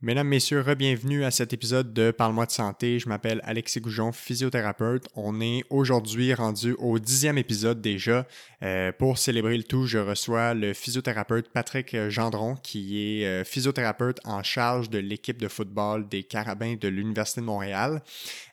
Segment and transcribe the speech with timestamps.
[0.00, 3.00] Mesdames, Messieurs, bienvenue à cet épisode de Parle-moi de santé.
[3.00, 5.08] Je m'appelle Alexis Goujon, physiothérapeute.
[5.16, 8.24] On est aujourd'hui rendu au dixième épisode déjà.
[8.62, 14.20] Euh, pour célébrer le tout, je reçois le physiothérapeute Patrick Gendron, qui est euh, physiothérapeute
[14.24, 18.00] en charge de l'équipe de football des Carabins de l'Université de Montréal,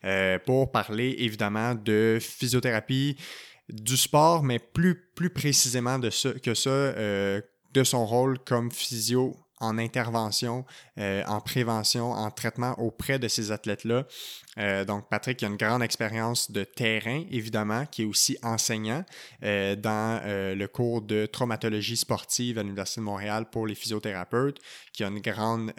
[0.03, 3.17] euh, pour parler évidemment de physiothérapie
[3.69, 9.44] du sport, mais plus, plus précisément de ce, que ça, de son rôle comme physio
[9.65, 10.65] en intervention,
[10.97, 14.05] euh, en prévention, en traitement auprès de ces athlètes-là.
[14.57, 19.03] Euh, donc, Patrick a une grande expérience de terrain, évidemment, qui est aussi enseignant
[19.43, 24.59] euh, dans le cours de traumatologie sportive à l'Université de Montréal pour les physiothérapeutes,
[24.93, 25.73] qui a une grande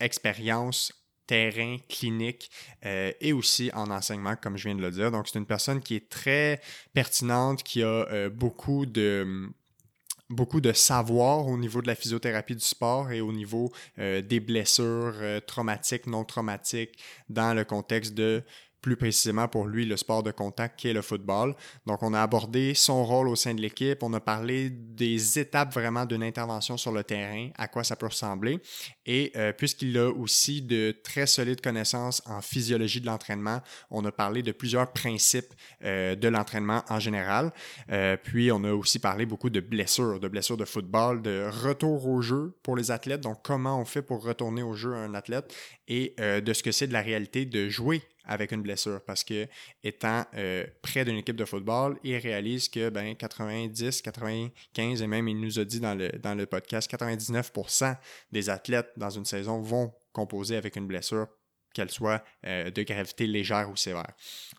[0.00, 0.92] expérience
[1.26, 2.50] terrain, clinique
[2.84, 5.10] et aussi en enseignement, comme je viens de le dire.
[5.10, 6.60] Donc, c'est une personne qui est très
[6.94, 9.50] pertinente, qui a beaucoup de
[10.28, 14.40] beaucoup de savoir au niveau de la physiothérapie du sport et au niveau euh, des
[14.40, 18.42] blessures euh, traumatiques, non traumatiques, dans le contexte de
[18.86, 21.56] plus précisément pour lui le sport de contact qui est le football.
[21.86, 25.74] Donc on a abordé son rôle au sein de l'équipe, on a parlé des étapes
[25.74, 28.60] vraiment d'une intervention sur le terrain, à quoi ça peut ressembler.
[29.04, 34.12] Et euh, puisqu'il a aussi de très solides connaissances en physiologie de l'entraînement, on a
[34.12, 37.52] parlé de plusieurs principes euh, de l'entraînement en général.
[37.90, 42.06] Euh, puis on a aussi parlé beaucoup de blessures, de blessures de football, de retour
[42.06, 43.22] au jeu pour les athlètes.
[43.22, 45.52] Donc comment on fait pour retourner au jeu un athlète
[45.88, 49.46] et de ce que c'est de la réalité de jouer avec une blessure parce que
[49.82, 55.28] étant euh, près d'une équipe de football, il réalise que ben, 90, 95 et même
[55.28, 57.96] il nous a dit dans le, dans le podcast 99%
[58.32, 61.28] des athlètes dans une saison vont composer avec une blessure
[61.76, 64.10] qu'elle soit euh, de gravité légère ou sévère.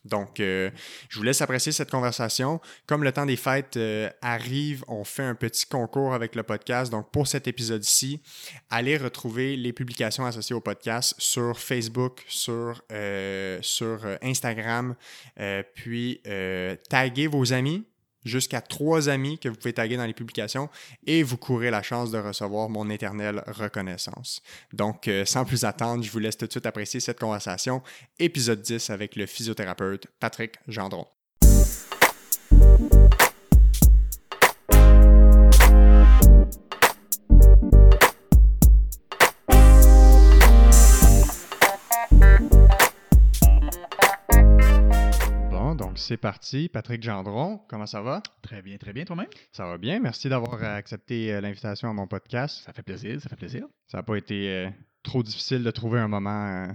[0.05, 0.69] Donc, euh,
[1.09, 2.61] je vous laisse apprécier cette conversation.
[2.85, 6.91] Comme le temps des fêtes euh, arrive, on fait un petit concours avec le podcast.
[6.91, 8.21] Donc, pour cet épisode-ci,
[8.69, 12.83] allez retrouver les publications associées au podcast sur Facebook, sur,
[13.61, 14.95] sur Instagram,
[15.73, 16.21] puis
[16.89, 17.85] taguez vos amis
[18.27, 20.69] jusqu'à trois amis que vous pouvez taguer dans les publications
[21.05, 24.41] et vous courez la chance de recevoir mon éternelle reconnaissance.
[24.73, 27.81] Donc, euh, sans plus attendre, je vous laisse tout de suite apprécier cette conversation.
[28.19, 31.07] Épisode 10 avec le physiothérapeute Patrick Gendron.
[45.97, 46.69] C'est parti.
[46.69, 48.21] Patrick Gendron, comment ça va?
[48.41, 49.27] Très bien, très bien toi-même?
[49.51, 49.99] Ça va bien.
[49.99, 52.63] Merci d'avoir accepté euh, l'invitation à mon podcast.
[52.65, 53.67] Ça fait plaisir, ça fait plaisir.
[53.87, 54.69] Ça n'a pas été euh,
[55.07, 56.47] trop difficile de trouver un moment.
[56.47, 56.67] Euh,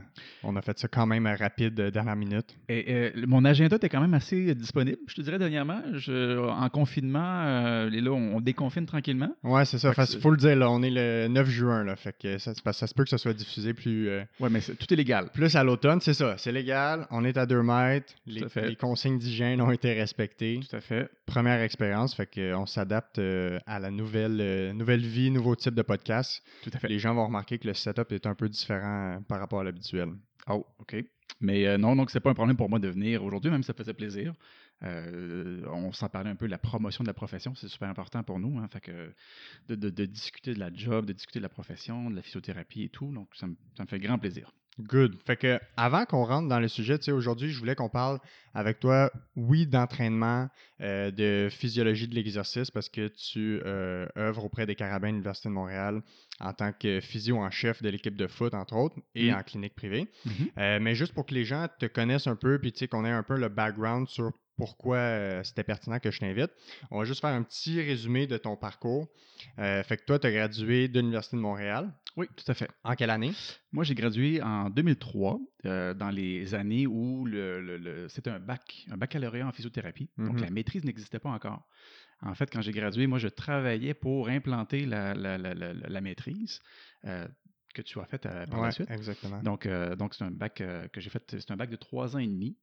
[0.42, 2.56] on a fait ça quand même rapide, euh, dernière minute.
[2.68, 5.80] Et, euh, mon agenda était quand même assez disponible, je te dirais, dernièrement.
[5.82, 9.34] en confinement, et là, on, déconfine tranquillement.
[9.44, 9.92] Ouais, c'est ça.
[9.96, 12.86] Il faut le dire, là, on est le 9 juin, là, fait que ça, ça,
[12.86, 14.08] se peut que ça soit diffusé plus.
[14.40, 15.28] ouais, mais tout est légal.
[15.32, 16.36] Plus à l'automne, c'est ça.
[16.38, 17.06] C'est légal.
[17.10, 18.14] On est à 2 mètres.
[18.26, 20.60] Les, les consignes d'hygiène ont été respectées.
[20.68, 21.10] Tout à fait.
[21.26, 23.20] Première expérience, fait qu'on s'adapte
[23.66, 26.42] à la nouvelle, nouvelle vie, nouveau type de podcast.
[26.62, 26.88] Tout à fait.
[26.88, 29.64] Les gens vont remarquer que le setup est un peu différent euh, par rapport à
[29.64, 30.10] l'habituel.
[30.48, 30.96] Oh, OK.
[31.40, 33.68] Mais euh, non, donc c'est pas un problème pour moi de venir aujourd'hui, même si
[33.68, 34.34] ça faisait plaisir.
[34.82, 38.40] Euh, on s'en parlait un peu, la promotion de la profession, c'est super important pour
[38.40, 38.58] nous.
[38.58, 39.14] Hein, fait que
[39.68, 43.12] de, discuter de la job, de discuter de la profession, de la physiothérapie et tout.
[43.12, 43.46] Donc, ça
[43.76, 44.52] ça me fait grand plaisir.
[44.80, 45.18] Good.
[45.26, 48.18] Fait que avant qu'on rentre dans le sujet, tu sais, aujourd'hui, je voulais qu'on parle
[48.54, 50.48] avec toi, oui, d'entraînement,
[50.80, 55.50] euh, de physiologie de l'exercice, parce que tu euh, œuvres auprès des Carabins de l'Université
[55.50, 56.02] de Montréal
[56.40, 59.38] en tant que physio en chef de l'équipe de foot, entre autres, et mm-hmm.
[59.38, 60.10] en clinique privée.
[60.26, 60.50] Mm-hmm.
[60.58, 63.04] Euh, mais juste pour que les gens te connaissent un peu, puis tu sais, qu'on
[63.04, 66.50] ait un peu le background sur pourquoi euh, c'était pertinent que je t'invite.
[66.90, 69.08] On va juste faire un petit résumé de ton parcours.
[69.58, 71.92] Euh, fait que toi, tu as gradué de l'Université de Montréal.
[72.16, 72.70] Oui, tout à fait.
[72.84, 73.32] En quelle année?
[73.72, 78.96] Moi, j'ai gradué en 2003, euh, dans les années où le, c'était un bac, un
[78.96, 80.10] baccalauréat en physiothérapie.
[80.18, 80.42] Donc, mm-hmm.
[80.42, 81.66] la maîtrise n'existait pas encore.
[82.20, 86.60] En fait, quand j'ai gradué, moi, je travaillais pour implanter la, maîtrise.
[87.02, 88.90] que tu as faite par la suite.
[88.90, 89.42] Exactement.
[89.42, 89.66] Donc,
[89.98, 90.62] donc c'est un bac
[90.92, 91.24] que j'ai fait.
[91.40, 92.56] C'est un bac de trois ans et demi.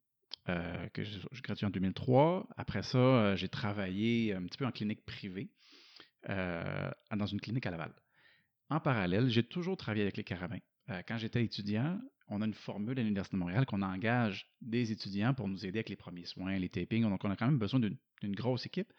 [0.48, 2.48] Euh, que j'ai gradué en 2003.
[2.56, 5.50] Après ça, euh, j'ai travaillé un petit peu en clinique privée,
[6.30, 7.94] euh, dans une clinique à Laval.
[8.70, 10.60] En parallèle, j'ai toujours travaillé avec les carabins.
[11.08, 12.00] quand j'étais étudiant,
[12.30, 15.80] on a une formule à l'Université de Montréal qu'on engage des étudiants pour nous aider
[15.80, 17.04] avec les premiers soins, les tapings.
[17.04, 18.92] Donc, on a quand même besoin d'une grosse équipe.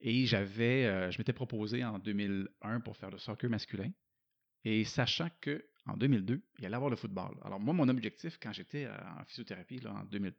[0.00, 3.90] Et j'avais, je m'étais proposé en 2001 pour faire le soccer masculin.
[4.64, 7.36] Et sachant que en 2002, il allait avoir le football.
[7.44, 10.34] Alors moi, mon objectif quand j'étais en physiothérapie là, en 2000,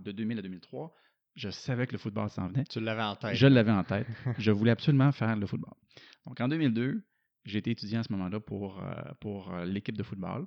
[0.00, 0.94] de 2000 à 2003,
[1.34, 2.64] je savais que le football s'en venait.
[2.64, 3.34] Tu l'avais en tête.
[3.34, 4.06] Je l'avais en tête.
[4.38, 5.74] je voulais absolument faire le football.
[6.26, 7.02] Donc en 2002,
[7.44, 10.46] J'ai été étudiant à ce moment-là pour, euh, pour euh, l'équipe de football.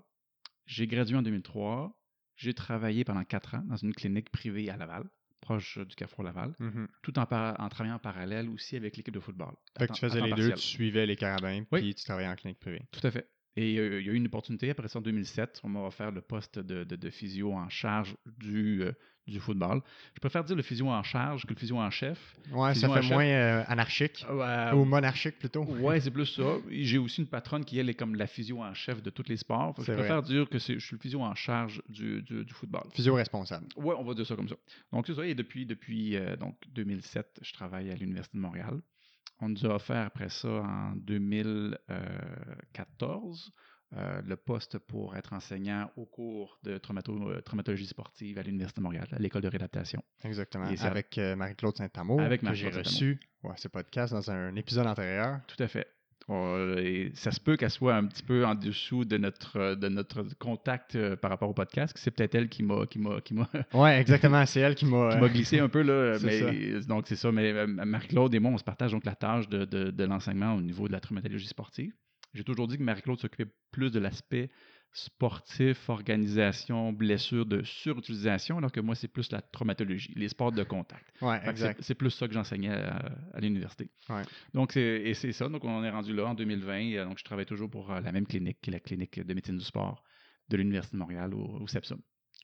[0.67, 1.97] J'ai gradué en 2003.
[2.35, 5.03] J'ai travaillé pendant quatre ans dans une clinique privée à Laval,
[5.39, 6.87] proche du Carrefour Laval, Mhm.
[7.01, 9.53] tout en, travaillant en parallèle aussi avec l'équipe de football.
[9.79, 11.79] Fait que tu faisais les deux, tu suivais les carabins, Oui.
[11.81, 12.81] puis tu travaillais en clinique privée.
[12.91, 13.27] Tout à fait.
[13.57, 16.11] Et euh, il y a eu une opportunité, après ça, en 2007, on m'a offert
[16.11, 18.93] le poste de, de- de physio en charge du, euh,
[19.27, 19.81] du football.
[20.13, 22.37] Je préfère dire le physio en charge que le physio en chef.
[22.53, 24.25] Ouais, ça Physio fait moins euh, anarchique.
[24.73, 25.65] Ou monarchique plutôt.
[25.65, 26.43] Ouais, c'est plus ça.
[26.69, 29.35] J'ai aussi une patronne qui, elle, est comme la physio en chef de tous les
[29.37, 29.75] sports.
[29.79, 32.83] Je préfère dire que je suis le physio en charge du, du- du football.
[32.93, 33.67] Physio responsable.
[33.75, 34.55] Ouais, on va dire ça comme ça.
[34.93, 35.25] Donc, c'est ça.
[35.25, 38.79] Et depuis, depuis donc 2007, je travaille à l'Université de Montréal.
[39.41, 43.51] On nous a offert après ça, en 2014,
[43.93, 48.79] euh, le poste pour être enseignant au cours de traumato- euh, traumatologie sportive à l'Université
[48.79, 50.01] de Montréal, à l'école de réadaptation.
[50.23, 50.69] Exactement.
[50.69, 54.87] Et Avec euh, Marie-Claude Saint-Amour, Avec que j'ai reçu ouais, ce podcast dans un épisode
[54.87, 55.41] antérieur.
[55.47, 55.87] Tout à fait.
[56.29, 59.75] Euh, et ça se peut qu'elle soit un petit peu en dessous de notre, euh,
[59.75, 63.19] de notre contact euh, par rapport au podcast, c'est peut-être elle qui m'a, qui m'a,
[63.21, 64.45] qui m'a, Ouais, exactement.
[64.45, 65.09] C'est elle qui m'a.
[65.13, 66.17] qui m'a glissé un peu là.
[66.23, 67.31] Mais, donc c'est ça.
[67.31, 70.53] Mais euh, Marie-Claude et moi, on se partage donc la tâche de, de- de l'enseignement
[70.53, 71.91] au niveau de la traumatologie sportive.
[72.33, 74.49] J'ai toujours dit que Marie-Claude s'occupait plus de l'aspect
[74.93, 80.63] sportif, organisation, blessure, de surutilisation, alors que moi, c'est plus la traumatologie, les sports de
[80.63, 81.05] contact.
[81.21, 81.39] Ouais.
[81.79, 83.89] C'est plus ça que j'enseignais à, à l'université.
[84.09, 84.23] Ouais.
[84.53, 85.47] Donc, c'est- et c'est ça.
[85.49, 86.93] Donc, on est rendu là en 2020.
[86.95, 89.33] euh, Donc, je travaille toujours pour euh, la même clinique, qui est la clinique de
[89.33, 90.03] médecine du sport
[90.49, 91.99] de l'Université de Montréal au, au CEPSUM.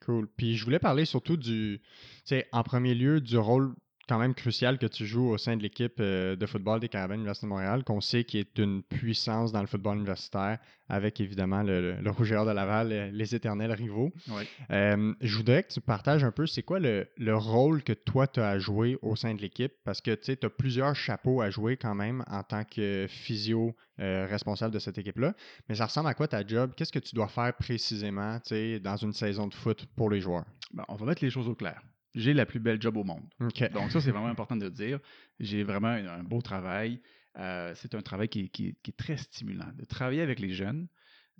[0.05, 0.27] Cool.
[0.37, 1.89] Puis je voulais parler surtout du, tu
[2.25, 3.73] sais, en premier lieu, du rôle
[4.07, 7.15] quand même crucial que tu joues au sein de l'équipe euh, de football des Carabins
[7.15, 10.59] de l'Université de Montréal, qu'on sait qui est une puissance dans le football universitaire,
[10.89, 14.13] avec évidemment le, le, le Rouge et Or de Laval, euh, les éternels rivaux.
[14.29, 14.47] Ouais.
[14.71, 18.27] Euh, je voudrais que tu partages un peu, c'est quoi le, le rôle que toi,
[18.27, 19.73] tu as à jouer au sein de l'équipe?
[19.83, 24.25] Parce que tu as plusieurs chapeaux à jouer quand même en tant que physio euh,
[24.29, 25.33] responsable de cette équipe-là.
[25.67, 26.71] Mais ça ressemble à quoi ta job?
[26.77, 28.39] Qu'est-ce que tu dois faire précisément
[28.81, 30.45] dans une saison de foot pour les joueurs?
[30.73, 31.81] Bon, on va mettre les choses au clair.
[32.17, 33.23] J'ai la plus belle job au monde.
[33.69, 34.99] Donc, ça, c'est vraiment important de le dire.
[35.39, 36.99] J'ai vraiment un, un beau travail.
[37.37, 39.71] Euh, c'est un travail qui, est- qui est- qui est très stimulant.
[39.75, 40.87] De travailler avec les jeunes,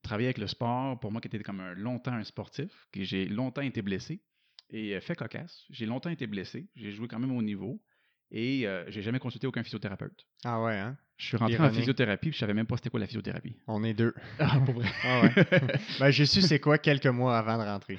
[0.04, 3.26] travailler avec le sport, pour moi qui était comme un, longtemps un sportif, que j'ai
[3.26, 4.22] longtemps été blessé
[4.70, 5.66] et euh, fait cocasse.
[5.72, 6.68] J'ai longtemps été blessé.
[6.76, 7.82] J'ai joué quand même au niveau
[8.30, 10.28] et euh, j'ai jamais consulté aucun physiothérapeute.
[10.46, 10.96] Ah ouais, hein?
[11.18, 13.56] Je suis rentré en physiothérapie puis je savais même pas c'était quoi la physiothérapie.
[13.66, 14.14] On est deux.
[14.38, 14.88] Ah, pour vrai.
[15.04, 15.34] Ah ouais.
[16.00, 17.98] ben, j'ai su c'est quoi quelques mois avant de rentrer.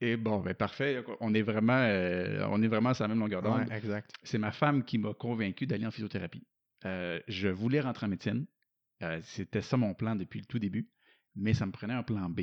[0.00, 1.02] Et bon, ben parfait.
[1.20, 3.68] On est vraiment, euh, on est vraiment sur la même longueur d'onde.
[3.68, 4.12] Ouais, exact.
[4.22, 6.46] c'est ma femme qui m'a convaincu d'aller en physiothérapie.
[6.84, 8.46] Euh, je voulais rentrer en médecine.
[9.02, 10.88] Euh, C'était ça mon plan depuis le tout début,
[11.34, 12.40] mais ça me prenait un plan B.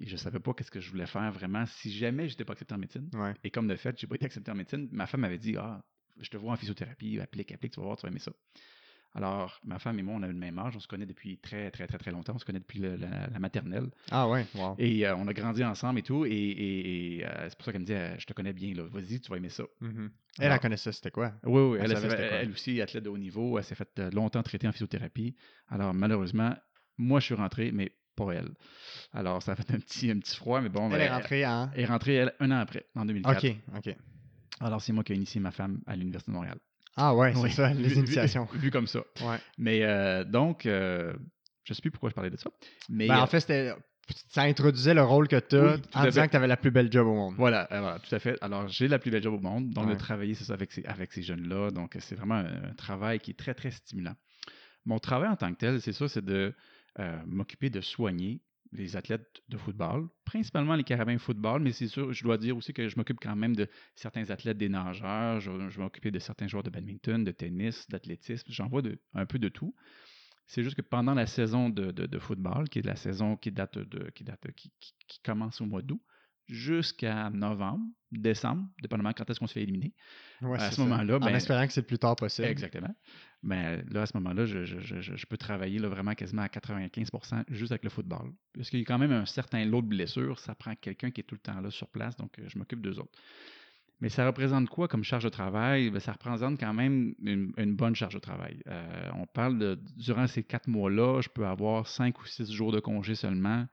[0.00, 2.44] Et je ne savais pas qu'est-ce que je voulais faire vraiment si jamais je n'étais
[2.44, 3.10] pas accepté en médecine.
[3.14, 3.34] Ouais.
[3.44, 5.56] Et comme de fait, je n'ai pas été accepté en médecine, ma femme m'avait dit
[5.58, 5.82] Ah,
[6.20, 8.32] je te vois en physiothérapie, applique, applique, tu vas voir, tu vas aimer ça.
[9.18, 11.72] Alors, ma femme et moi, on a le même âge, on se connaît depuis très,
[11.72, 13.90] très, très, très longtemps, on se connaît depuis le- la, la maternelle.
[14.12, 14.76] Ah ouais, wow.
[14.78, 16.24] Et euh, on a grandi ensemble et tout.
[16.24, 18.74] Et, et- et, euh, c'est pour ça qu'elle me dit euh, Je te connais bien,
[18.74, 18.84] là.
[18.92, 19.64] vas-y, tu vas aimer ça.
[19.80, 20.12] Mhm.
[20.38, 21.32] Elle, Alors- elle connaissait c'était quoi?
[21.42, 22.16] Oui, oui, Elle elle, savait quoi?
[22.38, 25.34] elle aussi, athlète de haut niveau, elle s'est fait euh, longtemps traiter en physiothérapie.
[25.68, 26.54] Alors, malheureusement,
[26.96, 28.50] moi, je suis rentré, mais pas elle.
[29.12, 30.86] Alors, ça a fait un petit, un petit froid, mais bon.
[30.92, 31.70] Elle ben, est rentrée en?
[31.74, 33.44] Elle est rentrée, elle, un an après, en 2004.
[33.44, 33.96] Ok, ok.
[34.60, 36.58] Alors, c'est moi qui ai initié ma femme à l'Université de Montréal.
[36.98, 37.50] Ah ouais, c'est Oui.
[37.52, 38.46] ça, les vu- initiations.
[38.54, 39.00] Vu, comme ça.
[39.22, 39.38] Ouais.
[39.56, 41.12] Mais euh, donc, euh,
[41.64, 42.50] je ne sais plus pourquoi je parlais de ça.
[42.88, 43.72] Mais Ben, euh, en fait, c'était.
[44.30, 46.26] Ça introduisait le rôle que tu as Oui, en disant fait.
[46.28, 47.34] que tu avais la plus belle job au monde.
[47.36, 48.38] Voilà, euh, voilà, tout à fait.
[48.40, 49.68] Alors, j'ai la plus belle job au monde.
[49.70, 49.94] Donc, Ouais.
[49.94, 51.70] de travailler, c'est ça, avec ces, avec ces jeunes-là.
[51.70, 54.14] Donc, c'est vraiment un, un travail qui est très, très stimulant.
[54.86, 56.54] Mon travail en tant que tel, c'est ça, c'est de
[57.00, 58.40] euh, m'occuper de soigner
[58.72, 62.72] les athlètes de football, principalement les carabins football, mais c'est sûr, je dois dire aussi
[62.72, 66.18] que je m'occupe quand même de certains athlètes des nageurs, je, je vais m'occuper de
[66.18, 68.82] certains joueurs de badminton, de tennis, d'athlétisme, j'en vois
[69.14, 69.74] un peu de tout.
[70.46, 74.10] C'est juste que pendant la saison de, football, qui est la saison qui date de,
[74.10, 76.00] qui date, qui commence au mois d'août,
[76.48, 79.92] jusqu'à novembre, décembre, dépendamment quand est-ce qu'on se fait éliminer.
[80.40, 82.48] Ouais, À ce moment-là, En ben- espérant que c'est le plus tard possible.
[82.48, 82.94] Exactement.
[83.42, 86.48] Mais là, à ce moment-là, je, je- je- je- peux travailler là, vraiment quasiment à
[86.48, 88.32] 95% juste avec le football.
[88.54, 90.38] Parce qu'il y a quand même un certain lot de blessures.
[90.38, 92.80] Ça prend quelqu'un qui est tout le temps là sur place, donc euh, je m'occupe
[92.80, 93.12] d'eux autres.
[94.00, 95.90] Mais ça représente quoi comme charge de travail?
[95.90, 98.62] Ben, ça représente quand même une, une bonne charge de travail.
[98.68, 102.70] Euh, on parle de, durant ces quatre mois-là, je peux avoir cinq ou six jours
[102.72, 103.66] de congé seulement.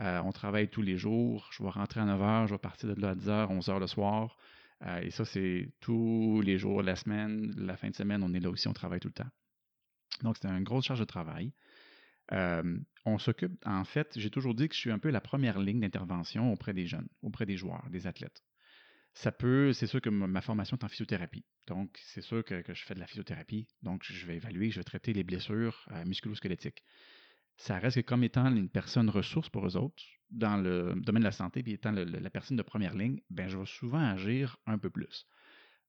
[0.00, 1.48] Euh, on travaille tous les jours.
[1.52, 3.68] Je vais rentrer à 9 h, je vais partir de là à 10 h, 11
[3.68, 4.36] h le soir.
[4.86, 7.52] Euh, et ça, c'est tous les jours la semaine.
[7.56, 9.30] La fin de semaine, on est là aussi, on travaille tout le temps.
[10.22, 11.52] Donc, c'est une grosse charge de travail.
[12.32, 15.58] Euh, on s'occupe, en fait, j'ai toujours dit que je suis un peu la première
[15.58, 18.42] ligne d'intervention auprès des jeunes, auprès des joueurs, des athlètes.
[19.14, 21.44] Ça peut, c'est sûr que ma ma formation est en physiothérapie.
[21.66, 23.66] Donc, c'est sûr que, que je fais de la physiothérapie.
[23.82, 26.84] Donc, je vais évaluer, je vais traiter les blessures euh, musculo-squelettiques.
[27.58, 31.26] Ça reste que comme étant une personne ressource pour eux autres, dans le domaine de
[31.26, 34.78] la santé, puis étant la personne de première ligne, ben, je vais souvent agir un
[34.78, 35.26] peu plus.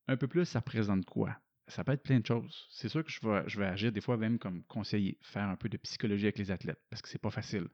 [0.08, 1.36] Un peu plus, ça représente quoi?
[1.68, 2.66] Ça peut être plein de choses.
[2.70, 5.54] C'est sûr que je vais, je vais agir des fois même comme conseiller, faire un
[5.54, 7.68] peu de psychologie avec les athlètes, parce que c'est pas facile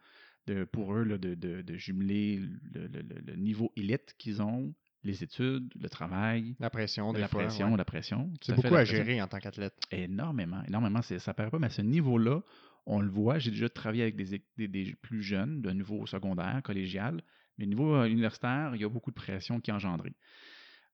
[0.47, 2.43] de, pour eux là, de, de, jumeler
[2.75, 4.75] le, niveau élite qu'ils ont,
[5.05, 6.55] les études, le travail.
[6.61, 8.31] La pression, la pression, la pression.
[8.43, 9.75] C'est beaucoup à, gérer en tant qu'athlète.
[9.91, 11.01] Énormément, énormément.
[11.01, 12.43] Ça paraît pas, mais à ce niveau-là,
[12.87, 13.39] on le voit.
[13.39, 17.23] J'ai déjà travaillé avec des, des, plus jeunes, de niveau secondaire, collégial,
[17.59, 20.15] mais au niveau euh, universitaire, il y a beaucoup de pression qui est engendrée.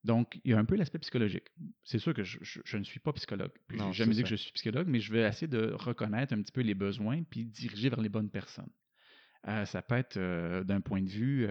[0.02, 1.46] Donc, il y a un peu l'aspect psychologique.
[1.84, 3.52] C'est sûr que je, ne suis pas psychologue.
[3.70, 6.42] Je n'ai jamais dit que je suis psychologue, mais je vais essayer de reconnaître un
[6.42, 8.70] petit peu les besoins puis diriger vers les bonnes personnes.
[9.46, 11.46] Euh, ça peut être euh, d'un point de vue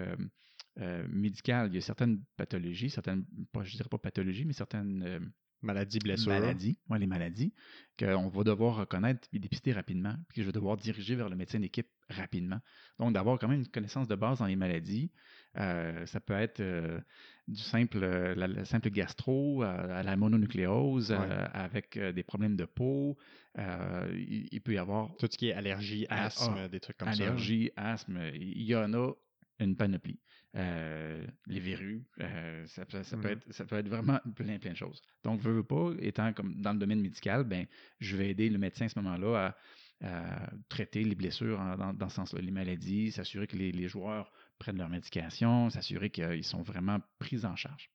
[1.08, 1.70] médical.
[1.72, 5.32] Il y a certaines pathologies, certaines, pas, je dirais pas pathologies, mais certaines
[5.62, 6.32] Maladies, blessures.
[6.32, 7.54] Maladies, ouais, les maladies,
[8.00, 11.36] qu'on va devoir reconnaître et dépister rapidement, puis que je vais devoir diriger vers le
[11.36, 12.60] médecin d'équipe rapidement.
[12.98, 15.12] Donc, d'avoir quand même une connaissance de base dans les maladies,
[15.58, 17.00] euh, ça peut être euh,
[17.48, 23.18] du simple, euh, la, simple gastro à la mononucléose, avec des problèmes de peau.
[23.58, 25.16] Il, peut y avoir.
[25.18, 27.24] Tout ce qui est allergie, ah, asthme, des trucs comme ça.
[27.24, 29.12] Allergie, asthme, il y en a
[29.60, 30.20] une panoplie.
[30.58, 34.78] Euh, les verrues, euh, ça, peut mmh être, ça peut être vraiment plein, plein de
[34.78, 35.02] choses.
[35.24, 37.66] Donc, veux, veux pas, étant comme dans le domaine médical, ben,
[38.00, 39.56] je vais aider le médecin à ce moment-là
[40.02, 44.90] à, traiter les blessures dans, ce sens-là, les maladies, s'assurer que les, joueurs prennent leur
[44.90, 47.92] médication, s'assurer qu'ils sont vraiment pris en charge.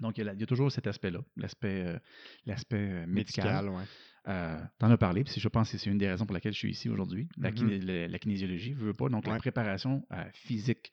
[0.00, 1.98] Donc, il y a, toujours cet aspect-là, l'aspect, euh,
[2.44, 3.70] l'aspect médical.
[3.70, 6.58] médical T'en as parlé, puis je pense que c'est une des raisons pour laquelle je
[6.58, 10.92] suis ici aujourd'hui, la, mmh kinésiologie, veux, veux pas, donc la préparation physique.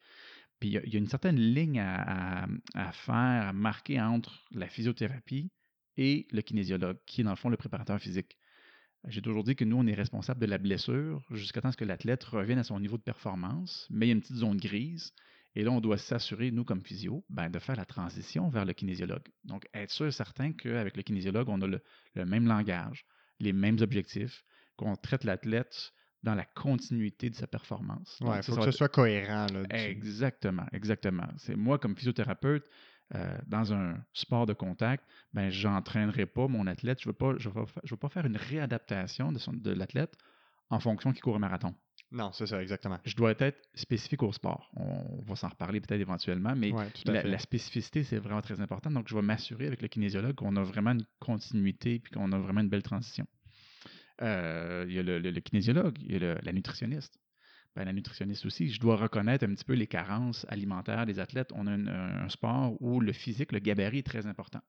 [0.60, 2.46] Puis il y, a une certaine ligne à,
[2.92, 5.50] faire, à marquer entre la physiothérapie
[5.96, 8.36] et le kinésiologue, qui est dans le fond le préparateur physique.
[9.08, 12.22] J'ai toujours dit que nous, on est responsable de la blessure jusqu'à temps que l'athlète
[12.24, 15.14] revienne à son niveau de performance, mais il y a une petite zone grise.
[15.56, 18.72] Et là, on doit s'assurer, nous, comme physio, ben, de faire la transition vers le
[18.72, 19.26] kinésiologue.
[19.44, 21.82] Donc, être sûr et certain qu'avec le kinésiologue, on a le,
[22.26, 23.06] même langage,
[23.40, 24.44] les mêmes objectifs,
[24.76, 28.18] qu'on traite l'athlète dans la continuité de sa performance.
[28.20, 29.46] Il faut que ce soit cohérent.
[29.70, 31.26] Exactement, exactement.
[31.38, 32.64] C'est moi, comme physiothérapeute,
[33.16, 37.00] euh, dans un sport de contact, ben, je n'entraînerai pas mon athlète.
[37.00, 40.16] Je ne veux, pas, je veux, pas faire une réadaptation de, de l'athlète
[40.68, 41.74] en fonction qu'il court un marathon.
[42.12, 42.98] Non, c'est ça, exactement.
[43.04, 44.70] Je dois être spécifique au sport.
[44.76, 46.72] On va s'en reparler peut-être éventuellement, mais
[47.04, 48.90] la, la, spécificité, c'est vraiment très important.
[48.90, 52.38] Donc, je vais m'assurer avec le kinésiologue qu'on a vraiment une continuité et qu'on a
[52.38, 53.26] vraiment une belle transition.
[54.22, 57.18] Euh, il y a le, kinésiologue, il y a la nutritionniste.
[57.76, 61.52] Ben, la nutritionniste aussi, je dois reconnaître un petit peu les carences alimentaires des athlètes.
[61.54, 64.60] On a un, sport où le physique, le gabarit est très important.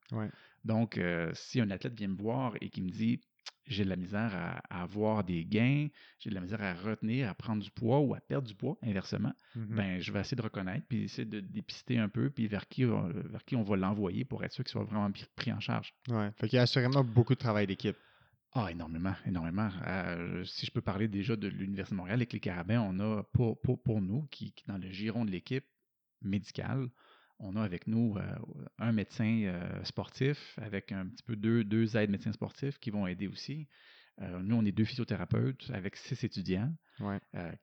[0.64, 3.20] Donc, euh, si un athlète vient me voir et qui me dit
[3.68, 5.88] j'ai de la misère à, avoir des gains,
[6.20, 8.78] j'ai de la misère à retenir, à prendre du poids ou à perdre du poids,
[8.84, 9.76] inversement, mm-hmm.
[9.76, 12.84] ben, je vais essayer de reconnaître, puis essayer de dépister un peu, puis vers qui,
[12.84, 15.94] vers qui on va l'envoyer pour être sûr qu'il soit vraiment pris en charge.
[16.10, 17.96] Oui, fait qu'il y a assurément beaucoup de travail d'équipe.
[18.54, 19.70] Ah, énormément, énormément.
[19.88, 23.24] Euh, si je peux parler déjà de l'Université de Montréal, avec les Carabins, on a
[23.32, 25.66] pour, pour, nous, qui, dans le giron de l'équipe
[26.22, 26.90] médicale,
[27.40, 28.36] on a avec nous euh,
[28.78, 33.08] un médecin euh, sportif avec un petit peu deux, deux aides médecins sportifs qui vont
[33.08, 33.68] aider aussi.
[34.20, 36.76] nous, on est deux physiothérapeutes avec six étudiants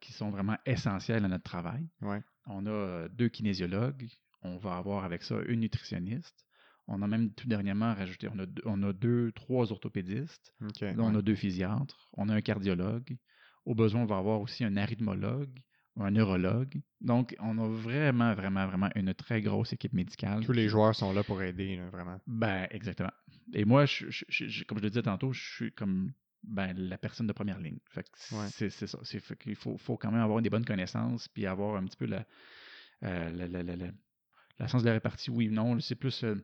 [0.00, 1.86] qui sont vraiment essentiels à notre travail.
[2.46, 4.08] On a deux kinésiologues.
[4.42, 6.47] On va avoir avec ça une nutritionniste.
[6.88, 11.14] On a même tout dernièrement rajouté, on a, deux, on a deux trois orthopédistes, on
[11.14, 13.16] a deux physiatres, on a un cardiologue.
[13.66, 15.60] Au besoin, on va avoir aussi un arythmologue,
[15.96, 16.80] un neurologue.
[17.00, 20.44] Donc, on a vraiment, vraiment, vraiment une très grosse équipe médicale.
[20.44, 22.18] Tous les joueurs sont là pour aider, vraiment.
[22.26, 23.12] Ben, exactement.
[23.52, 24.06] Et moi, je,
[24.64, 27.78] comme je le disais tantôt, je suis comme ben, la personne de première ligne.
[28.50, 28.98] c'est ça.
[29.46, 32.24] Il faut, faut, quand même avoir des bonnes connaissances, puis avoir un petit peu la,
[33.04, 33.76] euh, la, la, la,
[34.58, 35.80] la, sens de la répartie, oui ou non.
[35.80, 36.34] C'est plus euh,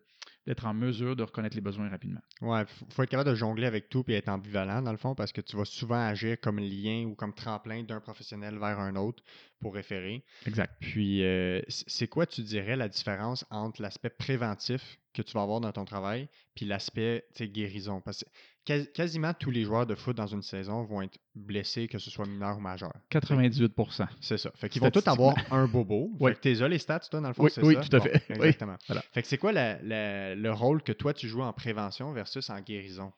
[0.46, 2.20] d'être en mesure de reconnaître les besoins rapidement.
[2.40, 5.32] Ouais, faut être capable de jongler avec tout et être ambivalent dans le fond parce
[5.32, 9.22] que tu vas souvent agir comme lien ou comme tremplin d'un professionnel vers un autre
[9.60, 10.24] pour référer.
[10.46, 10.74] Exact.
[10.80, 15.60] Puis euh, c'est quoi tu dirais la différence entre l'aspect préventif que tu vas avoir
[15.60, 18.00] dans ton travail puis l'aspect guérison?
[18.00, 18.28] Parce que
[18.64, 22.26] quasiment tous les joueurs de foot dans une saison vont être blessés, que ce soit
[22.26, 22.92] mineur ou majeur.
[23.10, 24.50] 98% C'est ça.
[24.54, 26.10] Fait qu'ils vont tous avoir un bobo.
[26.20, 26.30] oui.
[26.30, 27.80] Fait que t'es les stats, toi, dans le fond, oui, c'est oui, ça?
[27.80, 28.22] Oui, tout à fait.
[28.30, 28.76] exactement.
[29.12, 33.12] Fait que c'est quoi le rôle que toi, tu joues en prévention versus en guérison?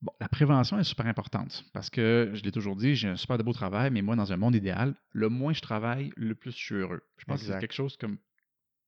[0.00, 3.36] Bon, la prévention est super importante parce que, je l'ai toujours dit, j'ai un super
[3.36, 6.52] de beau travail, mais moi, dans un monde idéal, le moins je travaille, le plus
[6.52, 7.02] je suis heureux.
[7.16, 8.16] Je pense que c'est quelque chose comme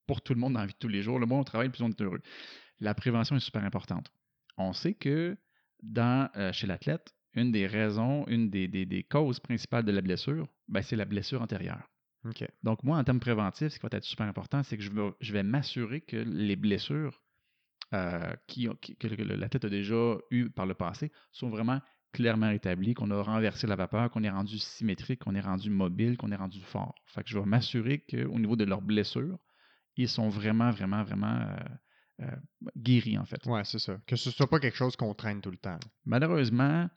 [0.07, 1.19] pour tout le monde dans la vie de tous les jours.
[1.19, 2.21] Le moins on travaille, le plus on est heureux.
[2.79, 4.13] La prévention est super importante.
[4.57, 5.37] On sait que
[5.83, 10.01] dans, euh, chez l'athlète, une des raisons, une des, des- des causes principales de la
[10.01, 11.89] blessure, ben, c'est la blessure antérieure.
[12.63, 15.11] Donc, moi, en termes préventifs, ce qui va être super important, c'est que je vais,
[15.21, 17.23] je vais m'assurer que les blessures
[17.95, 21.81] euh, qui, ont- qui- que, que l'athlète a déjà eues par le passé sont vraiment
[22.13, 26.17] clairement établies, qu'on a renversé la vapeur, qu'on est rendu symétrique, qu'on est rendu mobile,
[26.17, 26.95] qu'on est rendu fort.
[27.07, 29.39] Fait que je vais m'assurer qu'au niveau de leurs blessures,
[29.97, 31.57] ils sont vraiment, vraiment, vraiment euh,
[32.21, 32.27] euh,
[32.77, 33.45] guéris, en fait.
[33.47, 33.99] Ouais, c'est ça.
[34.07, 35.79] Que ce soit pas quelque chose qu'on traîne tout le temps.
[36.05, 36.89] Malheureusement,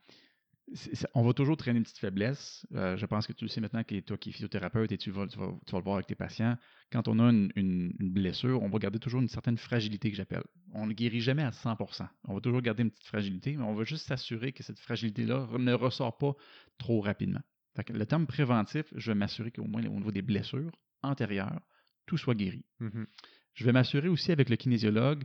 [1.13, 2.65] on va toujours traîner une petite faiblesse.
[2.74, 5.12] Euh, je pense que tu le sais maintenant, que toi qui es physiothérapeute et tu
[5.12, 6.58] vas, tu vas- tu vas le voir avec tes patients,
[6.92, 10.15] quand on a une, une- une blessure, on va garder toujours une certaine fragilité que
[10.15, 10.44] j'appelle.
[10.74, 12.08] On ne guérit jamais à 100%.
[12.25, 15.48] On va toujours garder une petite fragilité, mais on va juste s'assurer que cette fragilité-là
[15.60, 16.34] ne ressort pas
[16.77, 17.42] trop rapidement.
[17.89, 21.60] Le terme préventif, je vais m'assurer qu'au moins au niveau des blessures antérieures,
[22.06, 22.63] tout soit guéri.
[22.80, 23.06] Mhm.
[23.53, 25.24] Je vais m'assurer aussi avec le kinésiologue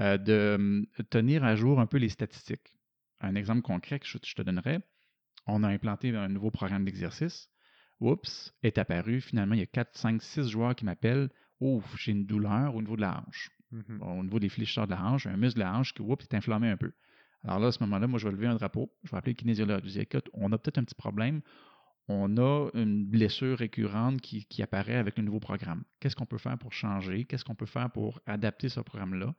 [0.00, 2.74] euh, de hum, tenir à jour un peu les statistiques.
[3.20, 4.80] Un exemple concret que je, je te donnerais,
[5.46, 7.48] on a implanté un nouveau programme d'exercice.
[8.00, 11.28] Oups, est apparu, finalement, il y a 4, 5, 6 joueurs qui m'appellent.
[11.60, 13.50] Ouf, j'ai une douleur au niveau de la hanche.
[13.72, 14.00] Mhm.
[14.00, 16.34] Au niveau des fléchisseurs de la hanche, un muscle de la hanche qui, oups, est
[16.34, 16.92] inflammé un peu.
[17.44, 19.38] Alors là, à ce moment-là, moi, je vais lever un drapeau, je vais appeler le
[19.38, 19.82] kinésiologue.
[19.84, 21.42] Je dis, écoute, on a peut-être un petit problème.
[22.12, 25.84] On a une blessure récurrente qui, qui apparaît avec le nouveau programme.
[26.00, 27.24] Qu'est-ce qu'on peut faire pour changer?
[27.24, 29.32] Qu'est-ce qu'on peut faire pour adapter ce programme-là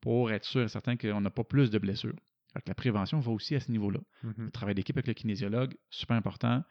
[0.00, 2.16] pour être sûr et certain qu'on n'a pas plus de blessures?
[2.54, 4.00] Que la prévention va aussi à ce niveau-là.
[4.22, 4.34] Mhm.
[4.46, 6.62] Le travail d'équipe avec le kinésiologue, super important.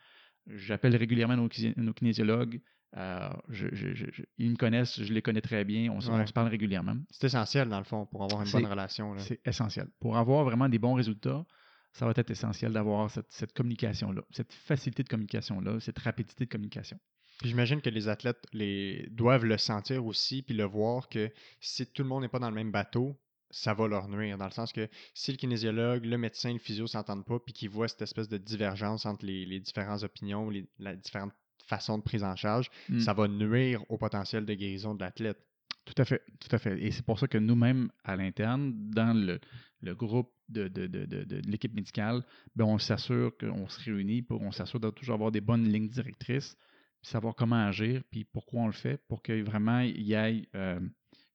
[0.47, 1.49] J'appelle régulièrement nos,
[1.93, 2.59] kinésiologues.
[2.97, 5.91] Euh, je- je- je- je- ils me connaissent, je les connais très bien.
[5.91, 6.95] On, se- on se parle régulièrement.
[7.11, 9.15] C'est essentiel, dans le fond, pour avoir une bonne relation.
[9.19, 9.87] C'est essentiel.
[9.99, 11.45] Pour avoir vraiment des bons résultats,
[11.93, 16.49] ça va être essentiel d'avoir cette, cette communication-là, cette facilité de communication-là, cette rapidité de
[16.49, 16.99] communication.
[17.39, 19.07] Puis j'imagine que les athlètes les...
[19.11, 22.49] doivent le sentir aussi, puis le voir que si tout le monde n'est pas dans
[22.49, 23.19] le même bateau,
[23.49, 24.37] ça va leur nuire.
[24.37, 27.69] Dans le sens que si le kinésiologue, le médecin, le physio s'entendent pas, puis qu'ils
[27.69, 31.33] voient cette espèce de divergence entre les, les différentes opinions, les la différentes
[31.65, 32.99] façons de prise en charge, Mm.
[32.99, 35.39] ça va nuire au potentiel de guérison de l'athlète.
[35.85, 36.81] Tout à fait, tout à fait.
[36.81, 39.39] Et c'est pour ça que nous-mêmes, à l'interne, dans le,
[39.81, 42.23] le groupe de, de- de- de- de l'équipe médicale,
[42.55, 45.89] ben, on s'assure qu'on se réunit, pour, on s'assure de toujours avoir des bonnes lignes
[45.89, 46.55] directrices,
[47.01, 50.47] puis savoir comment agir, puis pourquoi on le fait, pour que vraiment il y ait
[50.55, 50.79] euh,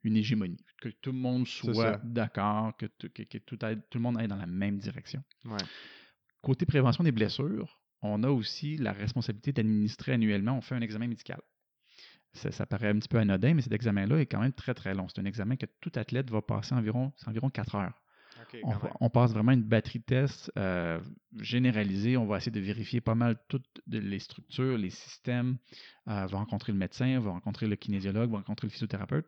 [0.02, 3.98] une hégémonie, que tout le monde soit d'accord, que, tout- que- que tout, aille- tout
[3.98, 5.22] le monde aille dans la même direction.
[5.44, 5.58] Ouais.
[6.40, 11.06] Côté prévention des blessures, on a aussi la responsabilité d'administrer annuellement, on fait un examen
[11.08, 11.40] médical.
[12.32, 14.94] Ça, ça paraît un petit peu anodin, mais cet examen-là est quand même très très
[14.94, 15.08] long.
[15.08, 18.02] C'est un examen que tout athlète va passer environ, environ 4 heures.
[18.62, 21.00] On, on passe vraiment une batterie de tests euh,
[21.40, 22.16] généralisée.
[22.16, 25.58] On va essayer de vérifier pas mal toutes les structures, les systèmes.
[26.08, 29.26] Euh, va rencontrer le médecin, va rencontrer le kinésiologue, va rencontrer le physiothérapeute.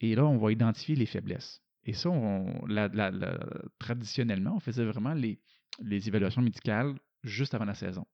[0.00, 1.60] Et là, on va identifier les faiblesses.
[1.84, 3.38] Et ça, on- la- la- la-
[3.78, 5.40] traditionnellement, on faisait vraiment les,
[5.80, 8.06] les évaluations médicales juste avant la saison.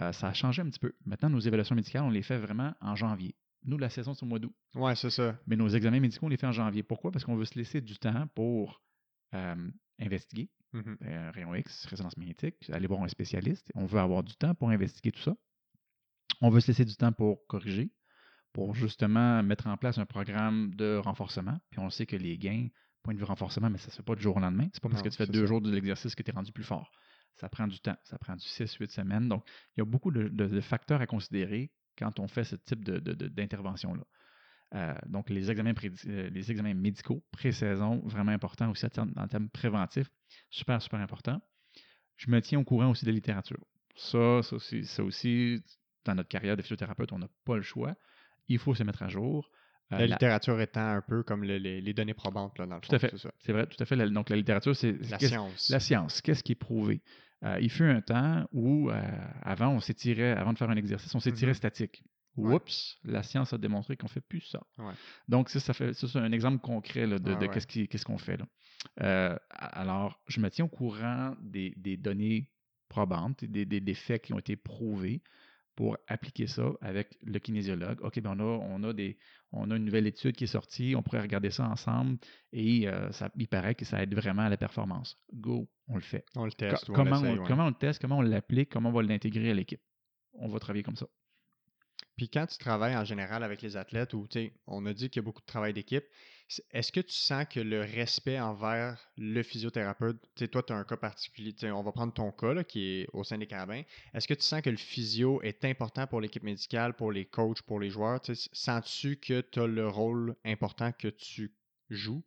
[0.00, 0.92] Euh, ça a changé un petit peu.
[1.04, 3.34] Maintenant, nos évaluations médicales, on les fait vraiment en janvier.
[3.64, 4.54] Nous, la saison, c'est au mois d'août.
[4.74, 5.38] Ouais, c'est ça.
[5.46, 6.82] Mais nos examens médicaux, on les fait en janvier.
[6.82, 7.10] Pourquoi?
[7.12, 8.82] Parce qu'on veut se laisser du temps pour
[9.34, 10.96] euh, investiguer, Mhm.
[11.02, 13.70] euh, rayon X, résonance magnétique, aller voir un spécialiste.
[13.74, 15.36] On veut avoir du temps pour investiguer tout ça.
[16.40, 17.90] On veut se laisser du temps pour corriger,
[18.52, 21.58] pour justement mettre en place un programme de renforcement.
[21.70, 22.68] Puis on sait que les gains,
[23.02, 24.68] point de vue renforcement, mais ça ne se fait pas du jour au lendemain.
[24.72, 25.46] C'est pas parce Non, que tu fais deux ça.
[25.46, 26.90] jours de l'exercice que tu es rendu plus fort.
[27.36, 27.96] Ça prend du temps.
[28.04, 29.28] Ça prend du 6-8 semaines.
[29.28, 29.44] Donc,
[29.76, 34.04] il y a beaucoup de, facteurs à considérer quand on fait ce type d'intervention-là.
[34.74, 35.72] Euh, donc, les examens,
[36.06, 40.08] euh, les examens médicaux, pré-saison, vraiment important aussi en termes, en termes préventifs,
[40.48, 41.40] super, super important.
[42.16, 43.58] Je me tiens au courant aussi de la littérature.
[43.96, 45.62] Ça, ça aussi, ça aussi,
[46.04, 47.94] dans notre carrière de physiothérapeute, on n'a pas le choix.
[48.48, 49.50] Il faut se mettre à jour.
[49.92, 52.76] Euh, La la- littérature étant un peu comme le- les, les données probantes, là, dans
[52.76, 53.12] le Tout à fait.
[53.40, 53.96] c'est vrai, tout à fait.
[53.96, 55.68] La- donc, la littérature, c'est La science.
[55.68, 57.02] la science, qu'est-ce qui est prouvé?
[57.42, 59.02] Euh, il fut un temps où, euh,
[59.42, 61.54] avant, on s'étirait, avant de faire un exercice, on s'étirait Mhm.
[61.56, 62.04] statique.
[62.36, 62.54] Ouais.
[62.54, 64.60] Oups, la science a démontré qu'on fait plus ça.
[64.78, 64.92] Ouais.
[65.26, 67.86] Donc, ça, ça fait, ça, c'est un exemple concret là, de, Ouais, de ouais.
[67.88, 68.36] qu'est-ce, qu'on fait.
[68.36, 68.46] Là.
[69.02, 72.48] Euh, alors, je me tiens au courant des, des données
[72.88, 75.22] probantes, des, des, des faits qui ont été prouvés
[75.76, 78.00] pour appliquer ça avec le kinésiologue.
[78.02, 79.18] OK, ben on, a, on, a des,
[79.52, 82.18] on a une nouvelle étude qui est sortie, on pourrait regarder ça ensemble
[82.52, 85.18] et euh, ça, il paraît que ça aide vraiment à la performance.
[85.32, 86.24] Go, on le fait.
[86.34, 86.90] On le teste.
[86.90, 87.44] on comment, on, ouais.
[87.46, 89.82] comment on le teste, comment on l'applique, comment on va l'intégrer à l'équipe?
[90.34, 91.06] On va travailler comme ça.
[92.16, 94.28] Puis quand tu travailles en général avec les athlètes, ou
[94.66, 96.04] on a dit qu'il y a beaucoup de travail d'équipe,
[96.70, 100.76] est-ce que tu sens que le respect envers le physiothérapeute, tu sais, toi, tu as
[100.76, 103.82] un cas particulier, on va prendre ton cas qui est au sein des carabins,
[104.14, 107.62] est-ce que tu sens que le physio est important pour l'équipe médicale, pour les coachs,
[107.62, 108.20] pour les joueurs?
[108.52, 111.54] Sens-tu que tu as le rôle important que tu
[111.88, 112.22] joues?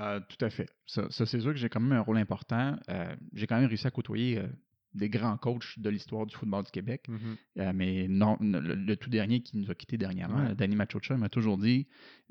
[0.00, 0.68] Euh, tout à fait.
[0.86, 2.76] Ça, ça, c'est sûr que j'ai quand même un rôle important.
[2.88, 4.46] Euh, j'ai quand même réussi à côtoyer euh,
[4.94, 7.06] des grands coachs de l'histoire du football du Québec.
[7.08, 7.36] Mhm.
[7.58, 10.54] Euh, mais non, le, le tout dernier qui nous a quittés dernièrement, Ouais.
[10.54, 11.86] Danny Machocha, m'a toujours dit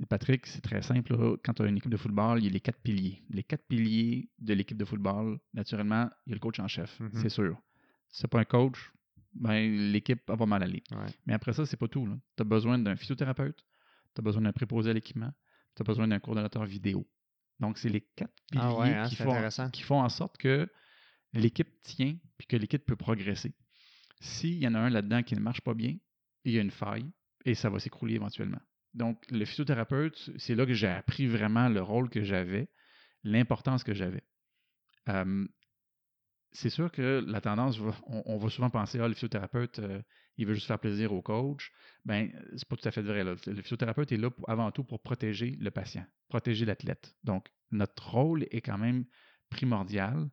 [0.09, 1.15] Patrick, c'est très simple.
[1.15, 3.23] là, quand tu as une équipe de football, il y a les quatre piliers.
[3.29, 6.99] Les quatre piliers de l'équipe de football, naturellement, il y a le coach en chef,
[6.99, 7.11] Mhm.
[7.13, 7.57] c'est sûr.
[8.09, 8.91] Si c'est pas un coach,
[9.33, 10.83] ben, l'équipe va mal aller.
[10.91, 11.05] Ouais.
[11.27, 12.07] Mais après ça, c'est pas tout.
[12.35, 13.57] Tu as besoin d'un physiothérapeute,
[14.15, 15.31] tu as besoin d'un préposé à l'équipement,
[15.75, 17.07] tu as besoin d'un coordonnateur vidéo.
[17.59, 20.67] Donc, c'est les quatre piliers Ah ouais, hein, font, qui font en sorte que
[21.37, 23.53] l'équipe tient puis que l'équipe peut progresser.
[24.19, 25.95] S'il y en a un là-dedans qui ne marche pas bien,
[26.43, 27.09] il y a une faille
[27.45, 28.59] et ça va s'écrouler éventuellement.
[28.93, 32.69] Donc, le physiothérapeute, c'est là que j'ai appris vraiment le rôle que j'avais,
[33.23, 34.23] l'importance que j'avais.
[35.09, 35.47] Euh,
[36.51, 40.01] c'est sûr que la tendance, on, va souvent penser, ah, le physiothérapeute, euh,
[40.37, 41.71] il veut juste faire plaisir au coach.
[42.05, 43.23] Ben, c'est pas tout à fait vrai.
[43.23, 47.15] Le physiothérapeute est là avant tout pour protéger le patient, protéger l'athlète.
[47.23, 49.05] Donc, notre rôle est quand même
[49.49, 50.29] primordial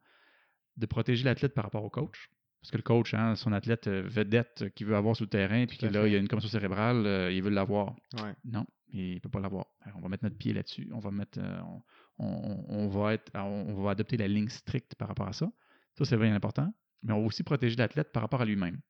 [0.76, 2.28] de protéger l'athlète par rapport au coach.
[2.60, 5.28] Parce que le coach, hein, son athlète euh, vedette euh, qu'il veut avoir sur le
[5.30, 6.08] terrain, puis que là, fait.
[6.08, 7.94] il y a une commotion cérébrale, euh, il veut l'avoir.
[8.14, 8.34] Ouais.
[8.44, 9.66] Non, il ne peut pas l'avoir.
[9.96, 10.88] On va mettre notre pied là-dessus.
[10.92, 11.82] On va mettre, euh, on,
[12.26, 15.52] on- on va être, on va adopter la ligne stricte par rapport à ça.
[15.98, 16.72] Ça, c'est bien important.
[17.02, 18.80] Mais on va aussi protéger l'athlète par rapport à lui-même.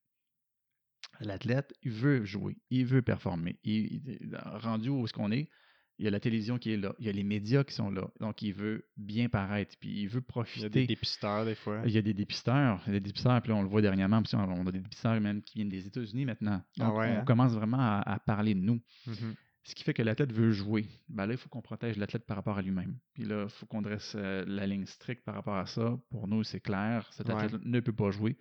[1.20, 3.58] L'athlète, il veut jouer, il veut performer.
[3.64, 5.48] Il, il- rendu où est-ce qu'on est,
[5.98, 7.90] il y a la télévision qui est là, il y a les médias qui sont
[7.90, 8.08] là.
[8.20, 10.68] Donc, il veut bien paraître, puis il veut Il y a profiter.
[10.70, 11.82] des dépisteurs des fois.
[11.86, 13.80] Il y a des dépisteurs, il y a des dépisteurs, puis là, on le voit
[13.82, 16.62] dernièrement, puis on a des dépisteurs même qui viennent des États-Unis maintenant.
[16.80, 17.24] Ah Donc, ouais, on hein?
[17.24, 18.80] commence vraiment à, à parler de nous.
[19.06, 19.34] Mhm.
[19.66, 20.86] Ce qui fait que l'athlète veut jouer.
[21.08, 22.98] Ben là, il faut qu'on protège l'athlète par rapport à lui-même.
[23.14, 25.98] Puis là, il faut qu'on dresse euh, la ligne stricte par rapport à ça.
[26.10, 27.08] Pour nous, c'est clair.
[27.12, 27.34] Cet Ouais.
[27.34, 28.36] athlète ne peut pas jouer.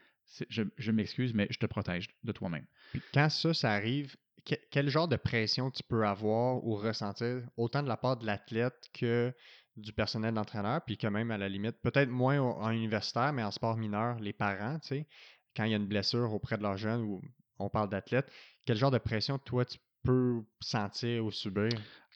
[0.49, 2.65] Je, m'excuse, mais je te protège de toi-même.
[3.13, 7.83] Quand ça, ça arrive, que- quel genre de pression tu peux avoir ou ressentir, autant
[7.83, 9.33] de la part de l'athlète que
[9.75, 13.51] du personnel d'entraîneur, puis que même à la limite, peut-être moins en universitaire, mais en
[13.51, 15.07] sport mineur, les parents, tu sais,
[15.55, 17.21] quand il y a une blessure auprès de leurs jeunes ou
[17.59, 18.31] on parle d'athlète,
[18.65, 21.69] quel genre de pression toi tu peux sentir ou subir?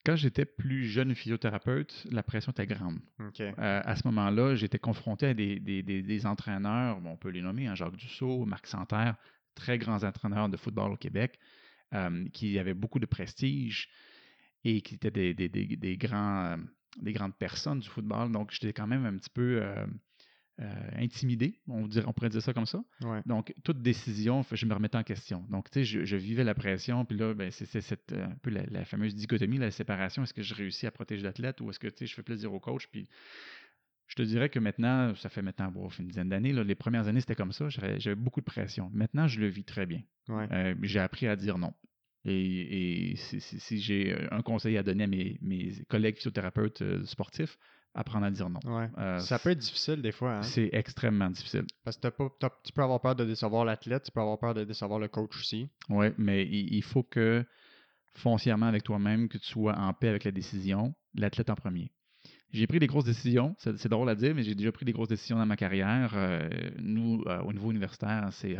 [0.05, 2.99] Quand j'étais plus jeune physiothérapeute, la pression était grande.
[3.59, 7.29] Euh, à ce moment-là, j'étais confronté à des, des- des- des entraîneurs, bon, on peut
[7.29, 9.15] les nommer, hein, Jacques Dussault, Marc Santerre,
[9.55, 11.39] très grands entraîneurs de football au Québec,
[11.93, 13.89] euh, qui avaient beaucoup de prestige
[14.63, 16.57] et qui étaient des, des- des- des grands, euh,
[17.01, 18.31] des grandes personnes du football.
[18.31, 19.61] Donc, j'étais quand même un petit peu
[20.59, 22.83] euh, intimidé, on, dirait, on pourrait dire ça comme ça.
[23.01, 23.21] Ouais.
[23.25, 25.45] Donc, toute décision, je me remettais en question.
[25.49, 28.35] Donc, tu sais, je, je vivais la pression, puis là, ben, c'est cette, euh, un
[28.41, 30.23] peu la, la fameuse dichotomie, la séparation.
[30.23, 32.53] Est-ce que je réussis à protéger l'athlète ou est-ce que, tu sais, je fais plaisir
[32.53, 32.87] au coach?
[32.91, 33.07] Puis,
[34.07, 37.19] je te dirais que maintenant, ça fait maintenant bon, une dizaine d'années, les premières années,
[37.19, 37.67] c'était comme ça.
[37.69, 38.89] J'avais beaucoup de pression.
[38.93, 40.01] Maintenant, je le vis très bien.
[40.29, 40.47] Ouais.
[40.51, 41.73] Euh, j'ai appris à dire non.
[42.23, 46.81] Et, et si, si- si j'ai un conseil à donner à mes, mes collègues physiothérapeutes
[46.81, 47.57] euh, sportifs,
[47.93, 48.59] apprendre à dire non.
[48.65, 48.89] Ouais.
[48.97, 50.41] Euh, ça peut être difficile des fois, hein?
[50.43, 51.65] C'est extrêmement difficile.
[51.83, 52.29] Parce que pas,
[52.63, 55.35] tu peux avoir peur de décevoir l'athlète, tu peux avoir peur de décevoir le coach
[55.37, 55.69] aussi.
[55.89, 57.45] Oui, mais il, il faut que
[58.13, 61.91] foncièrement avec toi-même, que tu sois en paix avec la décision, l'athlète en premier.
[62.51, 65.09] J'ai pris des grosses décisions, c'est drôle à dire, mais j'ai déjà pris des grosses
[65.09, 66.13] décisions dans ma carrière.
[66.15, 66.47] Euh,
[66.79, 68.55] nous, euh, au niveau universitaire, c'est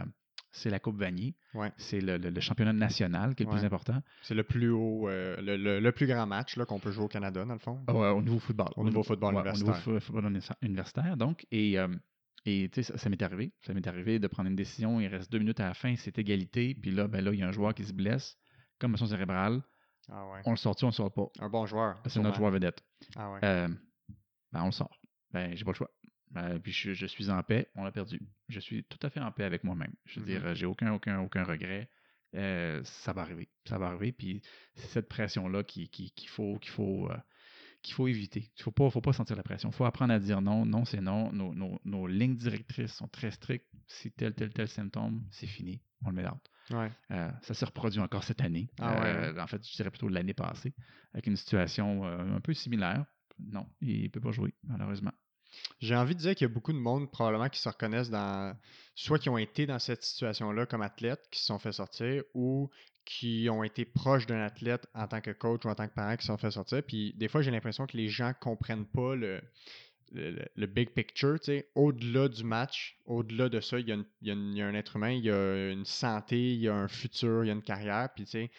[0.57, 1.35] c'est la Coupe Vanier.
[1.53, 1.71] Ouais.
[1.77, 3.57] C'est le, le- le championnat national qui est le Ouais.
[3.57, 4.01] plus important.
[4.21, 7.53] C'est le plus haut, euh, le, plus grand match qu'on peut jouer au Canada, dans
[7.53, 7.79] le fond.
[7.87, 8.69] Ah au niveau football.
[8.75, 9.93] Au niveau football ouais, Au niveau universitaire.
[9.95, 11.45] fo- football uni- universitaire, donc.
[11.51, 11.87] Et, euh,
[12.45, 13.51] et ça, ça m'est arrivé.
[13.65, 16.17] Ça m'est arrivé de prendre une décision, il reste deux minutes à la fin, c'est
[16.17, 16.75] égalité.
[16.75, 18.37] Puis là, ben là, il y a un joueur qui se blesse,
[18.79, 19.61] commotion cérébrale.
[20.09, 20.39] Ah ouais.
[20.45, 21.27] On le sort-tu, on le sort pas?
[21.39, 22.01] Un bon joueur.
[22.05, 22.81] C'est notre joueur vedette.
[23.17, 23.39] Ah ouais.
[23.43, 23.67] Euh,
[24.53, 24.97] ben, on le sort.
[25.31, 25.91] Ben, j'ai pas le choix.
[26.31, 28.19] Ben, puis je, je suis en paix, on l'a perdu.
[28.49, 29.93] Je suis tout à fait en paix avec moi-même.
[30.05, 30.31] Je veux Mhm.
[30.31, 31.89] dire, euh, j'ai aucun, aucun, aucun regret.
[32.35, 33.47] Euh, ça va arriver.
[33.65, 34.11] Ça va arriver.
[34.11, 34.41] Puis
[34.75, 37.17] c'est cette pression-là qui- qui- qu'il faut, qu'il faut, euh,
[37.81, 38.51] qu'il faut éviter.
[38.57, 39.69] Il faut pas, faut pas sentir la pression.
[39.69, 40.65] Il faut apprendre à dire non.
[40.65, 41.31] Non, c'est non.
[41.31, 43.65] Nos, nos- nos lignes directrices sont très strictes.
[43.87, 45.79] Si tel, tel, tel symptôme, c'est fini.
[46.03, 46.51] On le met out.
[46.71, 46.91] Ouais.
[47.11, 48.69] Euh, ça s'est reproduit encore cette année.
[48.79, 50.73] Ah ouais, Euh, En fait, je dirais plutôt l'année passée,
[51.13, 53.05] avec une situation euh, un peu similaire.
[53.39, 55.13] Non, il ne peut pas jouer, malheureusement.
[55.79, 58.55] J'ai envie de dire qu'il y a beaucoup de monde probablement qui se reconnaissent dans
[58.95, 62.69] soit qui ont été dans cette situation-là comme athlète, qui se sont fait sortir, ou
[63.05, 66.15] qui ont été proches d'un athlète en tant que coach ou en tant que parent
[66.17, 66.83] qui se sont fait sortir.
[66.83, 69.41] Puis des fois, j'ai l'impression que les gens comprennent pas le,
[70.11, 71.37] le, le- big picture,
[71.75, 75.11] au-delà du match, au-delà de ça, il y, a y y a un être humain,
[75.11, 78.09] il y a une santé, il y a un futur, il y a une carrière.
[78.15, 78.49] Puis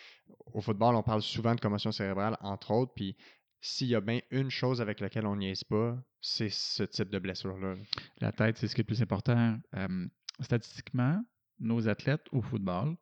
[0.52, 2.92] au football, on parle souvent de commotion cérébrale, entre autres.
[2.94, 3.16] Puis
[3.60, 7.18] s'il y a bien une chose avec laquelle on niaise pas, c'est ce type de
[7.18, 7.74] blessure-là.
[7.74, 7.80] là.
[8.20, 9.58] La tête, c'est ce qui est le plus important.
[9.74, 10.06] Euh,
[10.40, 11.22] statistiquement,
[11.58, 12.96] nos athlètes au football,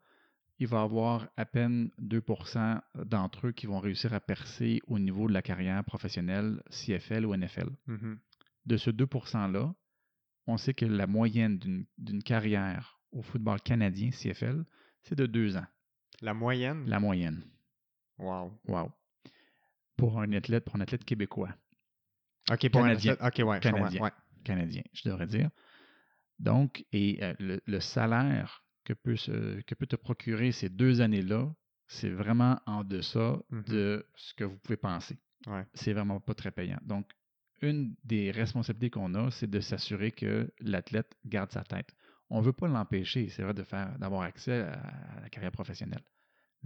[0.58, 4.98] il va y avoir à peine 2% d'entre eux qui vont réussir à percer au
[4.98, 7.68] niveau de la carrière professionnelle CFL ou NFL.
[7.86, 8.18] Mhm.
[8.64, 9.74] De ce 2 %-là,
[10.46, 14.64] on sait que la moyenne d'une- d'une carrière au football canadien CFL,
[15.02, 15.66] c'est de 2 ans.
[16.22, 16.84] La moyenne?
[16.86, 17.44] La moyenne.
[18.18, 18.58] Wow.
[18.66, 18.90] Wow.
[19.96, 21.50] Pour un athlète, pour un athlète québécois.
[22.50, 23.12] OK, pour Canadien.
[23.12, 23.60] un athlète- OK, ouais.
[23.60, 24.02] Canadien.
[24.02, 24.10] Ouais.
[24.44, 25.50] canadien, je devrais dire.
[26.38, 31.00] Donc, et euh, le, le salaire que peut, se- que peut te procurer ces deux
[31.00, 31.52] années-là,
[31.88, 33.62] c'est vraiment en deçà Mhm.
[33.64, 35.18] de ce que vous pouvez penser.
[35.46, 35.64] Ouais.
[35.74, 36.78] C'est vraiment pas très payant.
[36.82, 37.10] Donc,
[37.62, 41.94] une des responsabilités qu'on a, c'est de s'assurer que l'athlète garde sa tête.
[42.28, 44.72] On ne veut pas l'empêcher, c'est vrai, de faire, d'avoir accès à,
[45.16, 46.02] à la carrière professionnelle.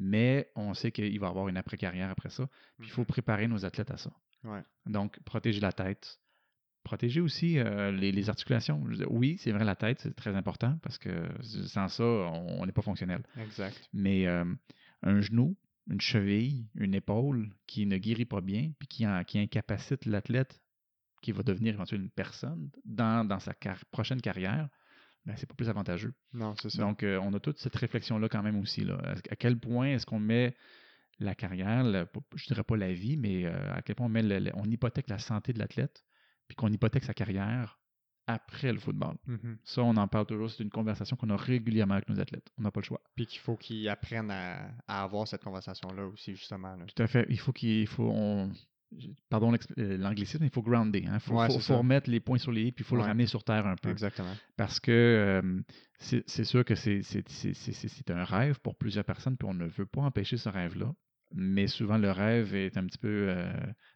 [0.03, 2.47] Mais on sait qu'il va y avoir une après-carrière après ça.
[2.79, 4.11] Puis il faut préparer nos athlètes à ça.
[4.45, 4.51] Mhm.
[4.53, 4.63] Ouais.
[4.87, 6.19] Donc, protéger la tête.
[6.83, 8.83] Protéger aussi euh, les, les articulations.
[9.11, 11.29] Oui, c'est vrai, la tête, c'est très important parce que
[11.67, 13.23] sans ça, on on n'est pas fonctionnel.
[13.39, 13.79] Exact.
[13.93, 14.45] Mais euh,
[15.03, 15.57] un genou,
[15.91, 20.63] une cheville, une épaule qui ne guérit pas bien, puis qui, en- qui incapacite l'athlète,
[21.21, 24.71] qui va devenir éventuellement une personne dans, dans sa car- prochaine carrière,
[25.27, 26.13] ben, c'est pas plus avantageux.
[26.33, 26.79] Non, c'est ça.
[26.83, 28.83] Donc, euh, on a toute cette réflexion-là quand même aussi.
[28.85, 28.99] Là.
[29.31, 30.57] À, quel point est-ce qu'on met
[31.19, 34.23] la carrière, pas- je dirais pas la vie, mais euh, à quel point on, met
[34.23, 36.03] le- on hypothèque la santé de l'athlète,
[36.49, 37.79] puis qu'on hypothèque sa carrière
[38.27, 39.17] après le football.
[39.27, 39.59] Mhm.
[39.65, 40.51] Ça, on en parle toujours.
[40.51, 42.49] C'est une conversation qu'on a régulièrement avec nos athlètes.
[42.59, 43.03] On n'a pas le choix.
[43.17, 46.77] Puis qu'il faut qu'ils apprennent à, à avoir cette conversation-là aussi, justement.
[46.77, 46.85] là.
[46.87, 47.27] Tout à fait.
[47.29, 48.09] Il faut qu'il il faut.
[48.09, 48.51] on-
[49.29, 51.05] pardon euh, l'anglicisme, il faut grounder.
[51.13, 53.27] Il faut, Ouais, faut- remettre les points sur les i, puis il faut le ramener
[53.27, 53.91] sur terre un peu.
[53.91, 54.35] Exactement.
[54.57, 55.61] Parce que euh,
[55.99, 60.37] c'est sûr que c'est un rêve pour plusieurs personnes, puis on ne veut pas empêcher
[60.37, 60.93] ce rêve-là.
[61.33, 63.53] Mais souvent, le rêve est un petit peu, euh,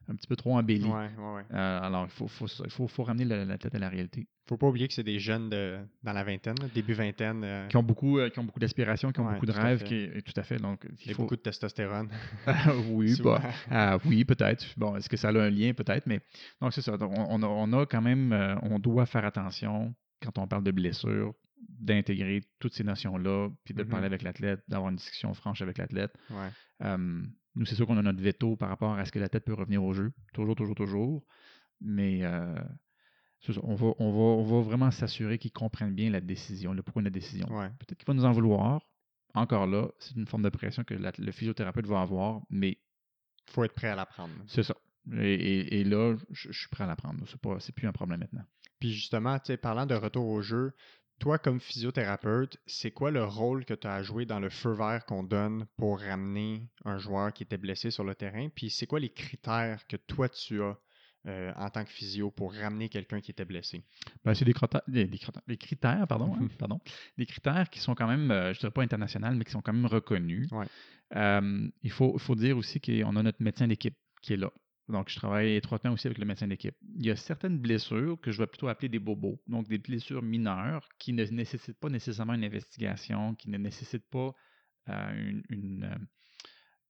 [0.08, 0.84] un petit peu trop embelli.
[0.84, 1.42] Ouais, ouais, ouais.
[1.52, 4.28] Euh, alors, il faut, faut, il faut, faut ramener la- l'athlète à la réalité.
[4.46, 7.42] Faut pas oublier que c'est des jeunes de, dans la vingtaine, début vingtaine.
[7.42, 9.82] euh, Qui ont beaucoup, qui ont beaucoup d'aspirations, qui ont beaucoup de rêves.
[9.82, 10.58] Qui, tout à fait.
[10.58, 11.22] Donc, il et faut.
[11.22, 12.08] beaucoup de testostérone.
[12.86, 13.38] oui, souvent.
[13.40, 14.64] bah, ah, oui, peut-être.
[14.76, 15.72] Bon, est-ce que ça a un lien?
[15.72, 16.20] Peut-être, mais
[16.60, 16.96] donc c'est ça.
[16.96, 21.34] Donc, on, on a, quand même, on doit faire attention quand on parle de blessures,
[21.68, 23.88] d'intégrer toutes ces notions-là, puis de Mhm.
[23.88, 26.12] parler avec l'athlète, d'avoir une discussion franche avec l'athlète.
[26.30, 26.48] Ouais.
[26.80, 29.82] Nous, c'est sûr qu'on a notre veto par rapport à ce que l'athlète peut revenir
[29.84, 30.12] au jeu.
[30.32, 31.24] Toujours, toujours, toujours.
[31.80, 32.54] Mais euh,
[33.40, 36.82] c'est on, va, on, va, on va vraiment s'assurer qu'il comprenne bien la décision, le
[36.82, 37.46] pourquoi de la décision.
[37.56, 37.68] Ouais.
[37.78, 38.80] Peut-être qu'il va nous en vouloir.
[39.34, 42.78] Encore là, c'est une forme de pression que la- le physiothérapeute va avoir, mais
[43.50, 44.32] Faut être prêt à l'apprendre.
[44.46, 44.74] c'est ça.
[45.12, 47.24] Et, et- et là, je, je suis prêt à l'apprendre.
[47.28, 48.44] C'est pas, c'est plus un problème maintenant.
[48.80, 50.72] Puis justement, parlant de retour au jeu,
[51.18, 54.72] toi, comme physiothérapeute, c'est quoi le rôle que tu as à jouer dans le feu
[54.72, 58.48] vert qu'on donne pour ramener un joueur qui était blessé sur le terrain?
[58.54, 60.76] Puis c'est quoi les critères que toi, tu as
[61.26, 63.82] euh, en tant que physio pour ramener quelqu'un qui était blessé?
[64.24, 64.52] Ben, c'est des,
[64.88, 65.10] des-
[65.46, 66.80] des critères, pardon, hein, pardon,
[67.16, 69.72] des critères qui sont quand même, euh, je dirais pas internationaux, mais qui sont quand
[69.72, 70.50] même reconnus.
[70.52, 70.66] Ouais.
[71.16, 74.50] Euh, il, faut, il faut dire aussi qu'on a notre médecin d'équipe qui est là.
[74.88, 76.76] Donc, je travaille étroitement aussi avec le médecin d'équipe.
[76.96, 80.22] Il y a certaines blessures que je vais plutôt appeler des bobos, donc des blessures
[80.22, 84.34] mineures qui ne nécessitent pas nécessairement une investigation, qui ne nécessitent pas
[84.90, 85.98] euh, une, une, euh,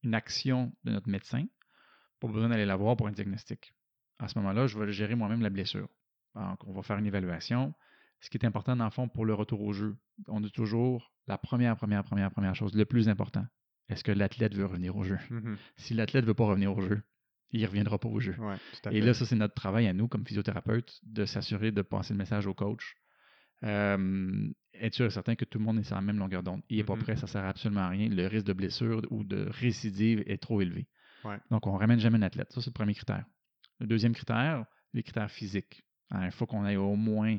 [0.03, 1.45] une action de notre médecin.
[2.19, 3.75] Pas besoin d'aller la voir pour un diagnostic.
[4.19, 5.89] À ce moment-là, je vais gérer moi-même la blessure.
[6.35, 7.75] Donc, on va faire une évaluation.
[8.21, 11.13] Ce qui est important, dans le fond, pour le retour au jeu, on dit toujours
[11.27, 13.47] la première, première, première, première chose, le plus important.
[13.89, 15.19] Est-ce que l'athlète veut revenir au jeu?
[15.31, 15.57] Mhm.
[15.77, 17.03] Si l'athlète ne veut pas revenir au jeu,
[17.53, 18.35] il ne reviendra pas au jeu.
[18.39, 18.57] Ouais,
[18.91, 22.19] Et là, ça, c'est notre travail à nous, comme physiothérapeute, de s'assurer de passer le
[22.19, 22.97] message au coach.
[23.63, 26.63] Euh, être sûr et certain que tout le monde est sur la même longueur d'onde.
[26.69, 27.03] Il n'est pas Mhm.
[27.03, 28.09] prêt, ça ne sert absolument à rien.
[28.09, 30.87] Le risque de blessure ou de récidive est trop élevé.
[31.25, 31.39] Ouais.
[31.51, 32.53] Donc, on ne ramène jamais un athlète.
[32.53, 33.25] Ça, c'est le premier critère.
[33.81, 35.85] Le deuxième critère, les critères physiques.
[36.11, 37.39] Hein, il faut qu'on ait au moins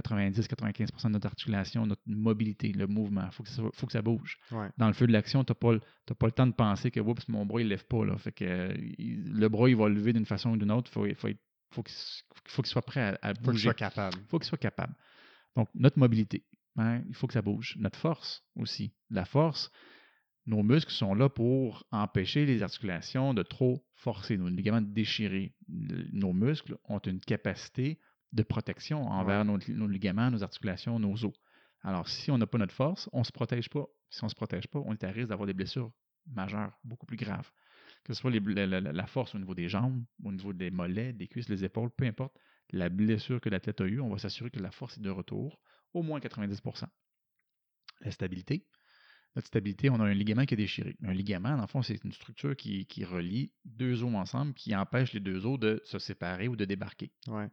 [0.00, 3.24] 90-95% de notre articulation, notre mobilité, le mouvement.
[3.26, 4.38] Il faut, que ça- faut que ça bouge.
[4.50, 4.68] Ouais.
[4.78, 5.78] Dans le feu de l'action, tu n'as pas,
[6.14, 8.04] pas le temps de penser que Oups, mon bras, il ne lève pas.
[8.04, 8.16] Là.
[8.18, 10.90] Fait que, il- le bras, il va lever d'une façon ou d'une autre.
[10.90, 11.28] Faut, faut,
[11.72, 11.94] faut qu'il
[12.46, 13.62] faut qu'il soit prêt à, à Faut que je bouger.
[13.64, 14.16] sois capable.
[14.20, 14.94] Il faut qu'il soit capable.
[15.56, 16.44] Donc, notre mobilité,
[16.76, 17.76] hein, il faut que ça bouge.
[17.78, 18.92] Notre force aussi.
[19.10, 19.70] La force,
[20.46, 25.54] nos muscles sont là pour empêcher les articulations de trop forcer, nos ligaments de déchirer.
[25.68, 27.98] Nos muscles ont une capacité
[28.32, 31.34] de protection envers nos, nos ligaments, nos articulations, nos os.
[31.82, 33.86] Alors, si on n'a pas notre force, on ne se protège pas.
[34.10, 35.92] Si on ne se protège pas, on est à risque d'avoir des blessures
[36.26, 37.50] majeures, beaucoup plus graves.
[38.04, 41.28] Que ce soit les- la, force au niveau des jambes, au niveau des mollets, des
[41.28, 42.36] cuisses, des épaules, peu importe
[42.70, 45.60] la blessure que l'athlète a eue, on va s'assurer que la force est de retour,
[45.92, 46.88] au moins 90%
[48.00, 48.66] La stabilité.
[49.36, 50.96] Notre stabilité, on a un ligament qui est déchiré.
[51.02, 54.74] Un ligament, dans le fond, c'est une structure qui, qui relie deux os ensemble, qui
[54.76, 57.12] empêche les deux os de se séparer ou de débarquer.
[57.26, 57.48] Ouais.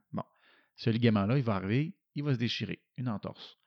[0.76, 3.58] Ce ligament-là, il va arriver, il va se déchirer, une entorse.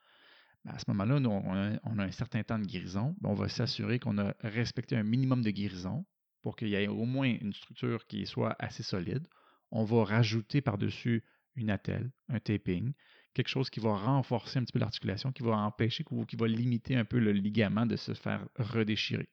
[0.65, 3.15] Ben, à ce moment-là, nous, on a, on a un certain temps de guérison.
[3.21, 6.05] Ben, on va s'assurer qu'on a respecté un minimum de guérison
[6.41, 9.27] pour qu'il y ait au moins une structure qui soit assez solide.
[9.71, 11.23] On va rajouter par-dessus
[11.55, 12.93] une attelle, un taping,
[13.33, 16.95] quelque chose qui va renforcer un petit peu l'articulation, qui va empêcher, qui va limiter
[16.95, 19.29] un peu le ligament de se faire redéchirer.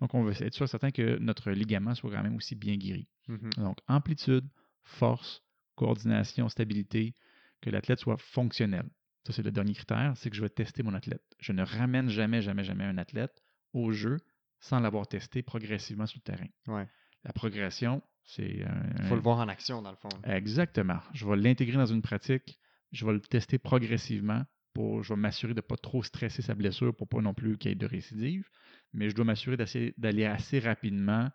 [0.00, 3.06] Donc, on veut être sûr certain que notre ligament soit quand même aussi bien guéri.
[3.28, 3.50] Mhm.
[3.58, 4.48] Donc, amplitude,
[4.82, 5.42] force,
[5.80, 7.14] coordination, stabilité,
[7.62, 8.84] que l'athlète soit fonctionnel.
[9.26, 11.22] Ça, c'est le dernier critère, c'est que je vais tester mon athlète.
[11.38, 14.18] Je ne ramène jamais, jamais, jamais un athlète au jeu
[14.58, 16.48] sans l'avoir testé progressivement sur le terrain.
[16.66, 16.86] Ouais.
[17.24, 20.10] La progression, c'est un, Il faut le voir en action, dans le fond.
[20.24, 21.00] Exactement.
[21.14, 22.58] Je vais l'intégrer dans une pratique.
[22.92, 26.54] Je vais le tester progressivement pour, je vais m'assurer de ne pas trop stresser sa
[26.54, 28.46] blessure pour pas non plus qu'il y ait de récidive.
[28.92, 29.56] Mais je dois m'assurer
[29.96, 31.30] d'aller assez rapidement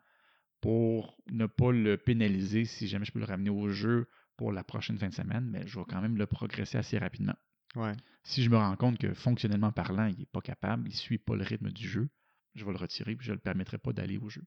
[0.61, 4.63] pour ne pas le pénaliser si jamais je peux le ramener au jeu pour la
[4.63, 5.47] prochaine fin de semaine.
[5.49, 7.35] Mais je vais quand même le progresser assez rapidement.
[7.75, 7.93] Ouais.
[8.23, 11.17] Si je me rends compte que fonctionnellement parlant, il n'est pas capable, il ne suit
[11.17, 12.09] pas le rythme du jeu,
[12.55, 14.43] je vais le retirer et je ne le permettrai pas d'aller au jeu.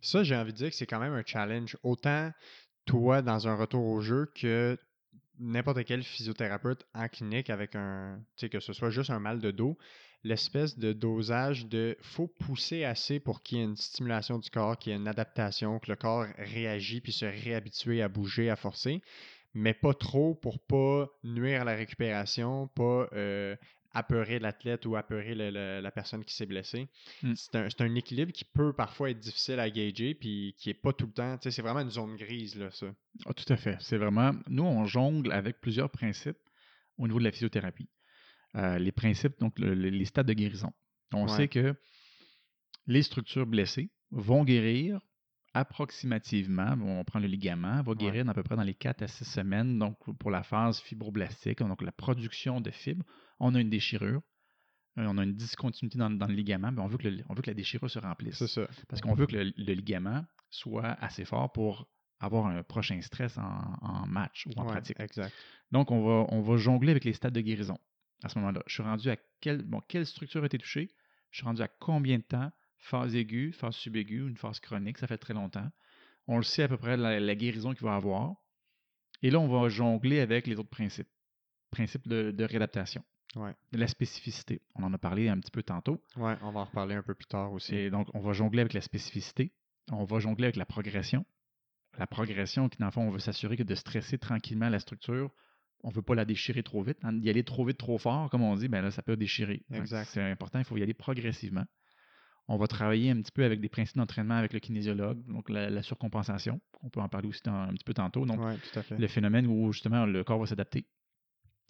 [0.00, 1.76] Ça, j'ai envie de dire que c'est quand même un challenge.
[1.82, 2.30] Autant
[2.84, 4.78] toi dans un retour au jeu que
[5.38, 9.40] n'importe quel physiothérapeute en clinique avec un, tu sais, que ce soit juste un mal
[9.40, 9.78] de dos,
[10.24, 14.76] l'espèce de dosage de faut pousser assez pour qu'il y ait une stimulation du corps,
[14.78, 18.56] qu'il y ait une adaptation, que le corps réagit puis se réhabitue à bouger, à
[18.56, 19.00] forcer,
[19.54, 23.56] mais pas trop pour pas nuire à la récupération, pas euh,
[23.92, 26.88] apeurer l'athlète ou apeurer le- le- la personne qui s'est blessée.
[27.22, 27.32] Mm.
[27.34, 31.06] C'est un, équilibre qui peut parfois être difficile à gager puis qui est pas tout
[31.06, 32.86] le temps, c'est vraiment une zone grise là ça.
[33.24, 33.76] Ah, tout à fait.
[33.80, 34.32] C'est vraiment.
[34.48, 36.38] Nous, on jongle avec plusieurs principes
[36.98, 37.88] au niveau de la physiothérapie.
[38.56, 40.72] Euh, les principes, donc le- le- les stades de guérison.
[41.12, 41.36] On Ouais.
[41.36, 41.74] sait que
[42.86, 45.00] les structures blessées vont guérir
[45.54, 46.74] approximativement.
[46.82, 49.78] On prend le ligament, va guérir à peu près dans les 4 à 6 semaines.
[49.78, 53.04] Donc, pour la phase fibroblastique, donc la production de fibres,
[53.38, 54.22] on a une déchirure.
[54.98, 57.34] euh, On a une discontinuité dans, dans le ligament, mais on veut, que le- on
[57.34, 58.36] veut que la déchirure se remplisse.
[58.38, 58.66] C'est ça.
[58.88, 63.38] Parce qu'on veut que le, le ligament soit assez fort pour avoir un prochain stress
[63.38, 64.98] en, en match ou en Ouais, pratique.
[64.98, 65.32] Exact.
[65.70, 67.78] Donc, on va, on va jongler avec les stades de guérison
[68.24, 68.62] à ce moment-là.
[68.66, 70.90] Je suis rendu à quelle, bon, quelle structure a été touchée,
[71.30, 75.06] je suis rendu à combien de temps, phase aiguë, phase subaiguë, une phase chronique, ça
[75.06, 75.70] fait très longtemps.
[76.26, 78.34] On le sait à peu près la, la guérison qu'il va avoir.
[79.22, 81.08] Et là, on va jongler avec les autres principes.
[81.70, 83.04] Principe de, de réadaptation,
[83.36, 83.54] Ouais.
[83.72, 84.62] de la spécificité.
[84.74, 86.02] On en a parlé un petit peu tantôt.
[86.16, 87.74] Ouais, on va en reparler un peu plus tard aussi.
[87.74, 89.52] Et donc, on va jongler avec la spécificité.
[89.90, 91.26] On va jongler avec la progression.
[91.98, 95.30] La progression, qui dans le fond, on veut s'assurer que de stresser tranquillement la structure,
[95.84, 96.98] on ne veut pas la déchirer trop vite.
[97.02, 99.62] Hein, D'y aller trop vite, trop fort, comme on dit, ben là, ça peut déchirer.
[99.72, 100.08] Exact.
[100.12, 101.64] C'est important, il faut y aller progressivement.
[102.50, 105.68] On va travailler un petit peu avec des principes d'entraînement avec le kinésiologue, donc la,
[105.68, 106.60] la surcompensation.
[106.82, 108.24] On peut en parler aussi dans- un petit peu tantôt.
[108.24, 108.96] Donc, ouais, tout à fait.
[108.98, 110.86] le phénomène où justement le corps va s'adapter.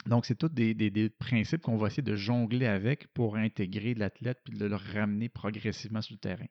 [0.06, 3.94] Donc, c'est tous des, des- des principes qu'on va essayer de jongler avec pour intégrer
[3.94, 6.46] l'athlète puis de le ramener progressivement sur le terrain.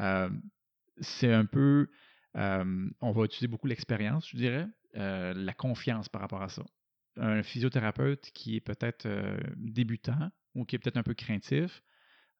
[0.00, 0.28] Euh,
[1.00, 1.88] c'est un peu.
[2.36, 6.64] euh, on va utiliser beaucoup l'expérience, je dirais, euh, la confiance par rapport à ça.
[7.16, 11.82] Un physiothérapeute qui est peut-être euh, débutant ou qui est peut-être un peu craintif,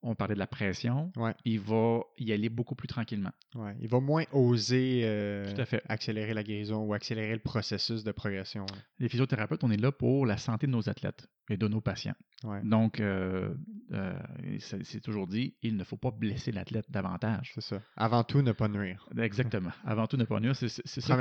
[0.03, 1.35] on parlait de la pression, Ouais.
[1.45, 3.33] il va y aller beaucoup plus tranquillement.
[3.55, 3.75] Ouais.
[3.81, 5.83] Il va moins oser euh, Tout à fait.
[5.89, 8.67] accélérer la guérison ou accélérer le processus de progression.
[8.99, 12.15] Les physiothérapeutes, on est là pour la santé de nos athlètes et de nos patients.
[12.45, 12.61] Ouais.
[12.65, 13.55] Donc, euh,
[13.93, 14.13] euh,
[14.59, 17.53] c'est toujours dit, il ne faut pas blesser l'athlète davantage.
[17.55, 17.81] C'est ça.
[17.97, 19.09] Avant tout, ne pas nuire.
[19.19, 19.71] Exactement.
[19.87, 20.55] Avant tout, ne pas nuire.
[20.55, 21.17] C'est ça.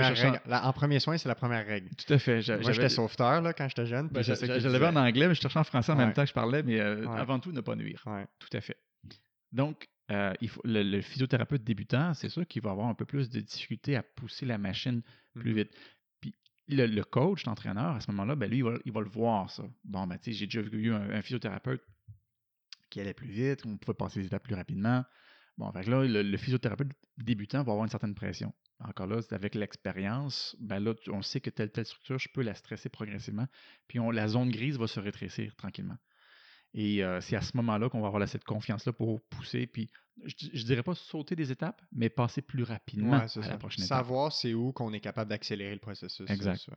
[0.46, 1.90] La- en premier soin, c'est la première règle.
[1.96, 2.42] Tout à fait.
[2.62, 4.10] Moi, j'étais sauveteur là, quand j'étais jeune.
[4.10, 6.34] ben, je l'avais en anglais, mais je cherchais en français en même temps que je
[6.34, 8.04] parlais, mais avant tout, ne pas nuire.
[8.40, 8.75] Tout à fait.
[9.56, 13.06] Donc, euh, il faut, le, le physiothérapeute débutant, c'est sûr qu'il va avoir un peu
[13.06, 15.02] plus de difficulté à pousser la machine
[15.34, 15.58] plus Mhm.
[15.58, 15.72] vite.
[16.22, 16.36] Puis
[16.68, 19.50] le, le coach, l'entraîneur, à ce moment-là, ben lui, il va, il va le voir,
[19.50, 19.64] ça.
[19.84, 21.82] Bon, ben, tu sais, j'ai déjà vu un, un physiothérapeute
[22.90, 25.04] qui allait plus vite, on pouvait passer les étapes plus rapidement.
[25.58, 28.54] Bon, fait que là, le, le physiothérapeute débutant va avoir une certaine pression.
[28.80, 32.42] Encore là, c'est avec l'expérience, ben là, on sait que telle, telle structure, je peux
[32.42, 33.48] la stresser progressivement,
[33.88, 35.98] puis on, la zone grise va se rétrécir tranquillement.
[36.76, 39.90] Et euh, c'est à ce moment-là qu'on va avoir cette confiance-là pour pousser, puis
[40.24, 43.42] je, je dirais pas sauter des étapes, mais passer plus rapidement Ouais, à ça.
[43.42, 43.98] la prochaine étape.
[44.06, 46.30] Savoir c'est où qu'on est capable d'accélérer le processus.
[46.30, 46.58] Exact.
[46.58, 46.72] ça.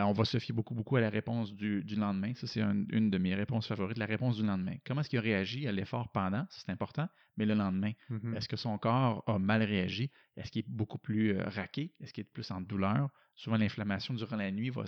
[0.00, 2.34] Euh, on va se fier beaucoup, beaucoup à la réponse du, du lendemain.
[2.34, 4.74] Ça, c'est un- une de mes réponses favorites, la réponse du lendemain.
[4.84, 6.46] Comment est-ce qu'il a réagi à l'effort pendant?
[6.50, 7.92] C'est important, mais le lendemain.
[8.08, 8.34] Mhm.
[8.36, 10.10] Est-ce que son corps a mal réagi?
[10.36, 11.94] Est-ce qu'il est beaucoup plus euh, raqué?
[12.00, 13.10] Est-ce qu'il est plus en douleur?
[13.34, 14.84] Souvent, l'inflammation durant la nuit va,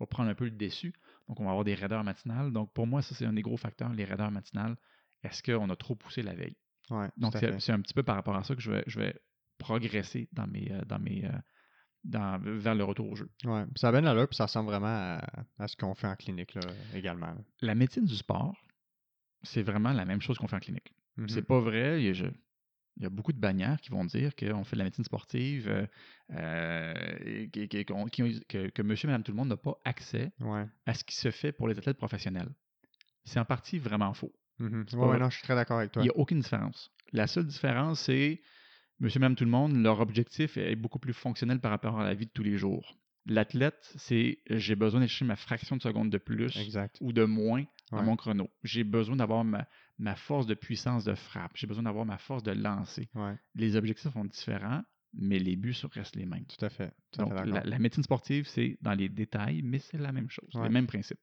[0.00, 0.92] va prendre un peu le dessus.
[1.28, 2.52] Donc, on va avoir des raideurs matinales.
[2.52, 4.76] Donc, pour moi, ça, c'est un des gros facteurs, les raideurs matinales.
[5.22, 6.56] Est-ce qu'on a trop poussé la veille?
[6.90, 8.98] Ouais, Donc, à c'est un petit peu par rapport à ça que je vais, je
[9.00, 9.18] vais
[9.58, 11.30] progresser dans mes, euh, dans mes, euh,
[12.04, 13.28] dans, vers le retour au jeu.
[13.44, 13.64] Ouais.
[13.74, 15.20] Ça a bien l'allure, puis ça ressemble vraiment à,
[15.58, 16.60] à ce qu'on fait en clinique là,
[16.94, 17.26] également.
[17.28, 17.38] là.
[17.62, 18.54] La médecine du sport,
[19.42, 20.94] c'est vraiment la même chose qu'on fait en clinique.
[21.16, 21.28] Mhm.
[21.28, 22.00] C'est pas vrai.
[22.02, 22.26] Il y, a, je-
[22.98, 25.68] il y a beaucoup de bannières qui vont dire qu'on fait de la médecine sportive,
[25.68, 25.86] euh,
[26.30, 30.66] euh, que, que monsieur madame tout le monde n'a pas accès Ouais.
[30.86, 32.48] à ce qui se fait pour les athlètes professionnels.
[33.24, 34.32] C'est en partie vraiment faux.
[34.58, 35.18] Ouais, vrai.
[35.18, 36.02] non, je suis très d'accord avec toi.
[36.02, 36.90] Il n'y a aucune différence.
[37.12, 38.40] La seule différence, c'est
[39.00, 42.04] monsieur et madame tout le monde, leur objectif est beaucoup plus fonctionnel par rapport à
[42.04, 42.96] la vie de tous les jours.
[43.26, 46.96] L'athlète, c'est j'ai besoin chercher ma fraction de seconde de plus Exact.
[47.00, 48.04] ou de moins dans Ouais.
[48.04, 48.48] mon chrono.
[48.64, 49.66] J'ai besoin d'avoir ma,
[49.98, 51.52] ma force de puissance de frappe.
[51.56, 53.08] J'ai besoin d'avoir ma force de lancer.
[53.14, 54.82] Ouais, Les objectifs sont différents,
[55.12, 56.46] mais les buts restent les mêmes.
[56.46, 56.92] tout à fait.
[57.12, 60.12] Tout à Donc, fait la, la médecine sportive, c'est dans les détails, mais c'est la
[60.12, 60.62] même chose, Ouais.
[60.64, 61.20] les mêmes principes.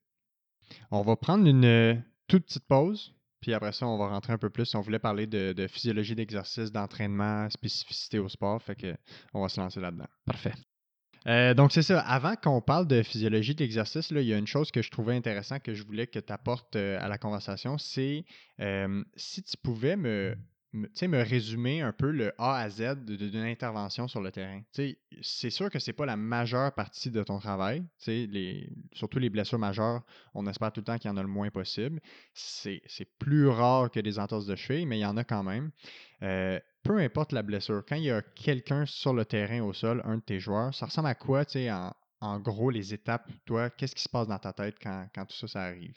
[0.92, 1.96] On va prendre une euh,
[2.28, 3.14] toute petite pause,
[3.44, 4.74] puis après ça, on va rentrer un peu plus.
[4.74, 8.96] On voulait parler de, de physiologie d'exercice, d'entraînement, spécificité au sport, fait que
[9.34, 10.08] on va se lancer là-dedans.
[10.26, 10.54] Parfait.
[11.28, 12.00] Euh, donc, c'est ça.
[12.00, 14.90] Avant qu'on parle de physiologie de l'exercice, là, il y a une chose que je
[14.90, 17.78] trouvais intéressant que je voulais que tu apportes euh, à la conversation.
[17.78, 18.24] C'est
[18.62, 20.38] euh, si tu pouvais me,
[20.74, 24.62] me, résumer un peu le A à Z d'une intervention sur le terrain.
[25.22, 27.84] C'est sûr que c'est pas la majeure partie de ton travail.
[28.08, 30.02] Les, surtout les blessures majeures,
[30.34, 32.02] on espère tout le temps qu'il y en a le moins possible.
[32.34, 32.82] C'est
[33.20, 35.72] plus rare que des entorses de cheville, mais il y en a quand même.
[36.24, 40.02] Euh, peu importe la blessure, quand il y a quelqu'un sur le terrain au sol,
[40.06, 43.96] un de tes joueurs, ça ressemble à quoi, en, en gros, les étapes, toi, qu'est-ce
[43.96, 45.96] qui se passe dans ta tête quand, tout ça, ça arrive?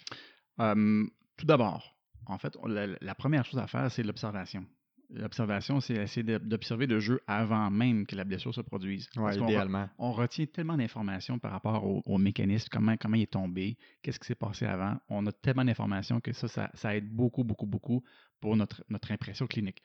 [0.59, 1.95] Tout d'abord,
[2.27, 4.66] en fait, on- la, la première chose à faire, c'est l'observation.
[5.11, 9.09] L'observation, c'est essayer d'observer le jeu avant même que la blessure se produise.
[9.16, 9.89] Ouais, re- idéalement.
[9.99, 14.18] on retient tellement d'informations par rapport au, au mécanisme, comment, comment il est tombé, qu'est-ce
[14.18, 14.99] qui s'est passé avant.
[15.09, 18.03] On a tellement d'informations que ça, ça, ça aide beaucoup, beaucoup, beaucoup
[18.41, 19.81] pour notre, notre impression clinique.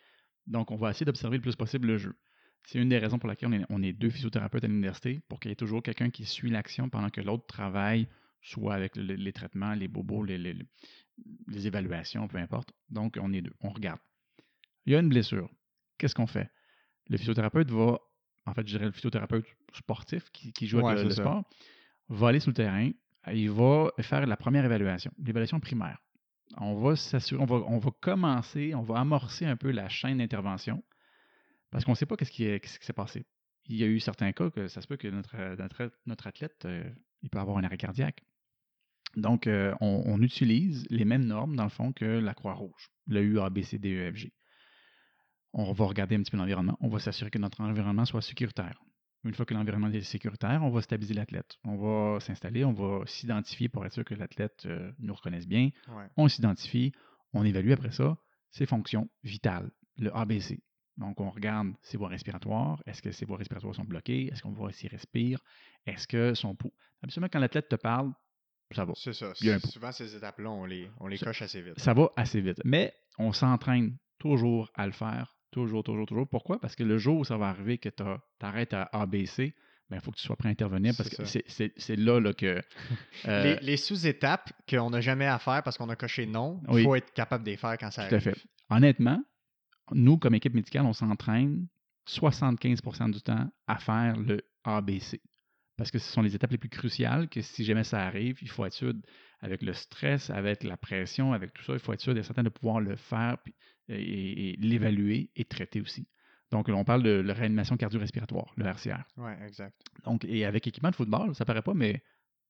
[0.48, 2.16] Donc, on va essayer d'observer le plus possible le jeu.
[2.66, 5.40] C'est une des raisons pour laquelle on est, on est deux physiothérapeutes à l'université, pour
[5.40, 8.08] qu'il y ait toujours quelqu'un qui suit l'action pendant que l'autre travaille,
[8.42, 10.56] soit avec le- les traitements, les bobos, les, les-
[11.48, 12.74] les évaluations, peu importe.
[12.90, 14.00] Donc, on est deux, on regarde.
[14.86, 15.50] Il y a une blessure.
[15.98, 16.50] Qu'est-ce qu'on fait?
[17.10, 18.00] Le physiothérapeute va,
[18.46, 21.44] en fait, je dirais le physiothérapeute sportif qui, qui joue Ouais, avec le, le sport,
[22.10, 22.90] va aller sur le terrain,
[23.32, 26.00] il va faire la première évaluation, l'évaluation primaire.
[26.58, 30.18] On va s'assurer, on va, on va commencer, on va amorcer un peu la chaîne
[30.18, 30.84] d'intervention
[31.70, 33.26] parce qu'on ne sait pas qu'est-ce qui, s'est passé.
[33.68, 36.66] Il y a eu certains cas que ça se peut que notre, notre, notre athlète,
[36.66, 36.84] euh,
[37.22, 38.22] il peut avoir un arrêt cardiaque.
[39.16, 43.22] Donc, euh, on, on utilise les mêmes normes, dans le fond, que la Croix-Rouge, le
[43.22, 44.34] U, A, B, C, D, E, F, G.
[45.54, 46.78] On va regarder un petit peu l'environnement.
[46.80, 48.82] On va s'assurer que notre environnement soit sécuritaire.
[49.24, 51.58] Une fois que l'environnement est sécuritaire, on va stabiliser l'athlète.
[51.64, 55.70] On va s'installer, on va s'identifier pour être sûr que l'athlète euh, nous reconnaisse bien.
[55.90, 56.08] Ouais.
[56.18, 56.92] On s'identifie,
[57.34, 58.18] on évalue après ça
[58.52, 60.60] ses fonctions vitales, le ABC.
[60.98, 62.84] Donc, on regarde ses voies respiratoires.
[62.86, 64.28] Est-ce que ses voies respiratoires sont bloquées?
[64.28, 65.40] Est-ce qu'on voit s'il respire?
[65.86, 66.74] Est-ce que son pouls?
[67.02, 68.12] Absolument, quand l'athlète te parle,
[68.74, 68.94] ça va.
[68.96, 69.34] C'est ça.
[69.70, 71.80] Souvent, ces étapes-là, on les, on les Ça- coche assez vite.
[71.80, 72.62] Ça va assez vite.
[72.66, 75.36] Mais on s'entraîne toujours à le faire.
[75.52, 76.28] Toujours, toujours, toujours.
[76.30, 76.60] Pourquoi?
[76.60, 78.04] Parce que le jour où ça va arriver que tu
[78.40, 79.54] arrêtes à ABC,
[79.94, 82.62] il faut que tu sois prêt à intervenir parce que c'est- là, là que.
[83.28, 86.76] euh, Les, les sous-étapes qu'on n'a jamais à faire parce qu'on a coché non, il
[86.76, 86.84] Oui.
[86.84, 88.34] faut être capable de les faire quand ça Tout à arrive.
[88.34, 88.46] fait.
[88.70, 89.22] Honnêtement,
[89.92, 91.68] nous, comme équipe médicale, on s'entraîne
[92.08, 95.22] 75% du temps à faire le ABC.
[95.82, 98.50] Parce que ce sont les étapes les plus cruciales que si jamais ça arrive, il
[98.50, 98.94] faut être sûr,
[99.40, 102.44] avec le stress, avec la pression, avec tout ça, il faut être sûr d'être certain
[102.44, 103.38] de pouvoir le faire
[103.90, 106.08] et, et l'évaluer et traiter aussi.
[106.52, 109.04] Donc, on parle de la réanimation cardio-respiratoire, le RCR.
[109.18, 109.74] Ouais, exact.
[110.06, 112.04] Donc, et avec équipement de football, ça paraît pas, mais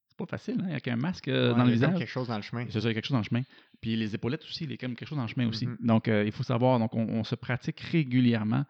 [0.10, 2.00] c'est pas facile, hein, avec un masque euh, Ouais, dans le il y a visage.
[2.00, 2.66] quelque chose dans le chemin.
[2.70, 3.44] C'est ça, il y a quelque chose dans le chemin.
[3.80, 5.68] Puis les épaulettes aussi, il y a quand même quelque chose dans le chemin aussi.
[5.68, 5.78] Mhm.
[5.80, 8.66] Donc, euh, il faut savoir, donc on, on se pratique régulièrement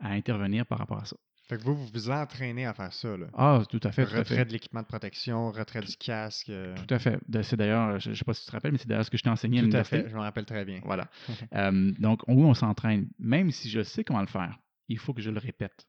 [0.00, 1.16] à intervenir par rapport à ça.
[1.50, 3.16] Fait que vous, vous vous entraînez à faire ça.
[3.16, 3.26] Là.
[3.34, 4.44] Ah, tout à fait, tout à retrait fait.
[4.46, 6.48] de l'équipement de protection, retrait du casque.
[6.48, 7.18] euh, Tout à fait.
[7.42, 9.18] C'est d'ailleurs, je ne sais pas si tu te rappelles, mais c'est d'ailleurs ce que
[9.18, 10.80] je t'ai enseigné à tout à fait, je me rappelle très bien.
[10.84, 11.08] Voilà.
[11.54, 13.08] Euh, donc, oui, on s'entraîne.
[13.18, 14.56] Même si je sais comment le faire,
[14.88, 15.86] il faut que je le répète.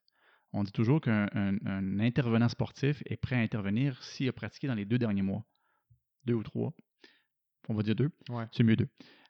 [0.53, 4.67] On dit toujours qu'un un- un intervenant sportif est prêt à intervenir s'il a pratiqué
[4.67, 5.45] dans les deux derniers mois.
[6.25, 6.73] Deux ou trois.
[7.69, 8.09] On va dire deux.
[8.29, 8.45] Ouais.
[8.51, 8.89] C'est mieux deux.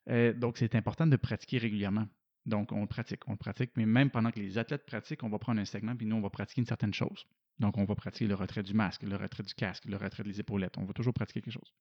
[0.09, 2.07] Euh, donc, c'est important de pratiquer régulièrement.
[2.45, 5.61] Donc, on pratique, on pratique, mais même pendant que les athlètes pratiquent, on va prendre
[5.61, 7.25] un segment, puis nous, on va pratiquer une certaine chose.
[7.59, 10.39] Donc, on va pratiquer le retrait du masque, le retrait du casque, le retrait des
[10.39, 10.77] épaulettes.
[10.77, 11.73] On va toujours pratiquer quelque chose.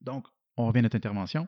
[0.00, 1.46] Donc, on revient à notre intervention.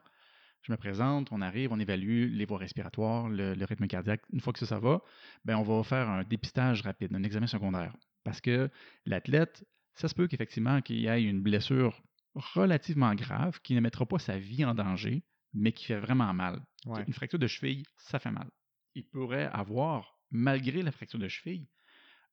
[0.62, 4.23] Je me présente, on arrive, on évalue les voies respiratoires, le, rythme cardiaque.
[4.33, 5.03] Une fois que ça, ça va,
[5.45, 7.95] ben, on va faire un dépistage rapide, un examen secondaire.
[8.23, 8.71] Parce que
[9.05, 12.03] l'athlète, ça se peut qu'effectivement qu'il y ait une blessure
[12.35, 15.23] relativement grave qui ne mettra pas sa vie en danger,
[15.55, 16.61] mais qui fait vraiment mal.
[16.87, 17.05] Ouais.
[17.07, 18.51] Une fracture de cheville, ça fait mal.
[18.95, 21.67] Il pourrait avoir, malgré la fracture de cheville,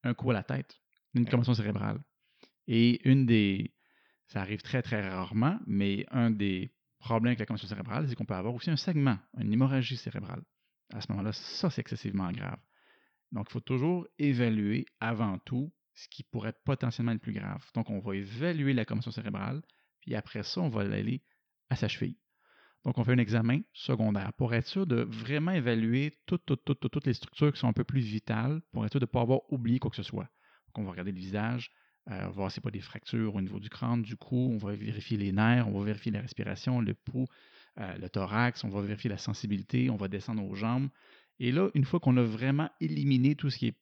[0.04, 0.82] un coup à la tête,
[1.14, 2.02] une commotion cérébrale.
[2.68, 3.74] Et une des.
[4.28, 8.26] Ça arrive très, très rarement, mais un des problème avec la commotion cérébrale, c'est qu'on
[8.26, 10.44] peut avoir aussi un segment, une hémorragie cérébrale.
[10.94, 12.60] À ce moment-là, ça, c'est excessivement grave.
[13.32, 17.64] Donc, il faut toujours évaluer avant tout ce qui pourrait être potentiellement le plus grave.
[17.74, 19.62] Donc, on va évaluer la commotion cérébrale,
[20.02, 21.24] puis après ça, on va aller
[21.70, 22.18] à sa cheville.
[22.86, 26.90] Donc, on fait un examen secondaire pour être sûr de vraiment évaluer toutes, toutes, toutes,
[26.90, 29.22] toutes les structures qui sont un peu plus vitales, pour être sûr de ne pas
[29.22, 30.28] avoir oublié quoi que ce soit.
[30.68, 31.72] Donc, on va regarder le visage,
[32.10, 34.58] euh, on va voir si pas des fractures au niveau du crâne, du cou, on
[34.58, 37.28] va vérifier les nerfs, on va vérifier la respiration, le pouls,
[37.80, 40.90] euh, le thorax, on va vérifier la sensibilité, on va descendre aux jambes.
[41.40, 43.74] Et là, une fois qu'on a vraiment éliminé tout ce qui,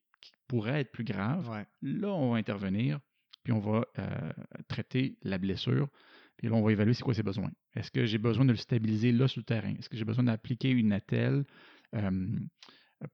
[0.50, 3.00] pourrait être plus grave, là, on va intervenir,
[3.44, 4.32] puis on va euh,
[4.68, 5.88] traiter la blessure,
[6.40, 7.52] puis là, on va évaluer c'est quoi ses besoins.
[7.76, 9.76] Est-ce que j'ai besoin de le stabiliser là sur le terrain?
[9.78, 11.44] Est-ce que j'ai besoin d'appliquer une attelle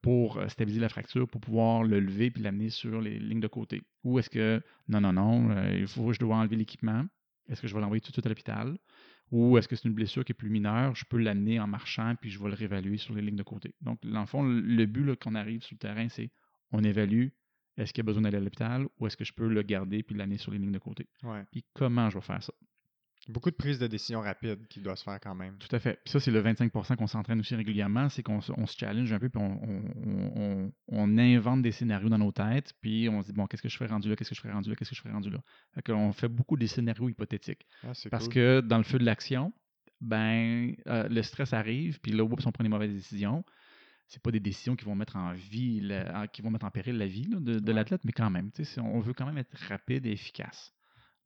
[0.04, 3.82] pour stabiliser la fracture, pour pouvoir le lever puis l'amener sur les lignes de côté?
[4.04, 7.04] Ou est-ce que non, non, non, euh, il faut je dois enlever l'équipement?
[7.50, 8.78] Est-ce que je vais l'envoyer tout de suite à l'hôpital?
[9.32, 10.94] Ou est-ce que c'est une blessure qui est plus mineure?
[10.94, 13.74] Je peux l'amener en marchant puis je vais le réévaluer sur les lignes de côté?
[13.82, 16.30] Donc, dans le fond, le but qu'on arrive sur le terrain, c'est
[16.72, 17.30] on évalue
[17.78, 20.04] est-ce qu'il y a besoin d'aller à l'hôpital ou est-ce que je peux le garder
[20.04, 21.10] puis l'amener sur les lignes de côté?
[21.52, 22.54] Puis comment je vais faire ça?
[23.28, 25.58] Beaucoup de prises de décision rapides qui doivent se faire quand même.
[25.58, 26.00] Tout à fait.
[26.04, 29.30] Puis ça, c'est le 25% qu'on s'entraîne aussi régulièrement, c'est qu'on se challenge un peu,
[29.30, 33.64] puis on, on, invente des scénarios dans nos têtes, puis on se dit, bon, qu'est-ce
[33.64, 35.14] que je ferais rendu là, qu'est-ce que je ferais rendu là, qu'est-ce que je ferais
[35.14, 35.40] rendu là?
[35.74, 37.66] Fait on fait beaucoup des scénarios hypothétiques.
[37.84, 39.54] Ah, Parce que dans le feu de l'action,
[40.02, 43.44] ben, euh, le stress arrive, puis là, oups, on prend des mauvaises décisions.
[44.08, 45.82] C'est pas des décisions qui vont mettre en vie,
[46.32, 49.26] qui vont mettre en péril la vie de, l'athlète, mais quand même, on veut quand
[49.26, 50.75] même être rapide et efficace.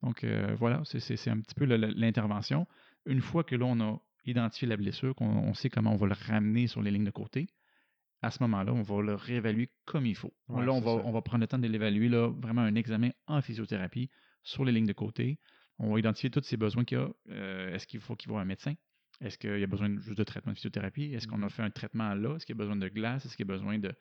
[0.01, 2.67] Donc euh, voilà, c'est un petit peu l'intervention.
[3.05, 6.67] Une fois que l'on a identifié la blessure, qu'on sait comment on va le ramener
[6.67, 7.47] sur les lignes de côté,
[8.21, 10.33] à ce moment-là, on va le réévaluer comme il faut.
[10.49, 14.09] là, on va, on va, prendre le temps de l'évaluer, vraiment un examen en physiothérapie
[14.43, 15.39] sur les lignes de côté.
[15.77, 17.09] On va identifier tous ses besoins qu'il y a.
[17.29, 18.73] Euh, est-ce qu'il faut qu'il voit un médecin?
[19.21, 21.13] Est-ce qu'il y a besoin juste de traitement de physiothérapie?
[21.13, 21.49] Est-ce qu'on a mm-hmm.
[21.49, 22.35] fait un traitement là?
[22.35, 23.25] Est-ce qu'il y a besoin de glace?
[23.25, 23.93] Est-ce qu'il y a besoin de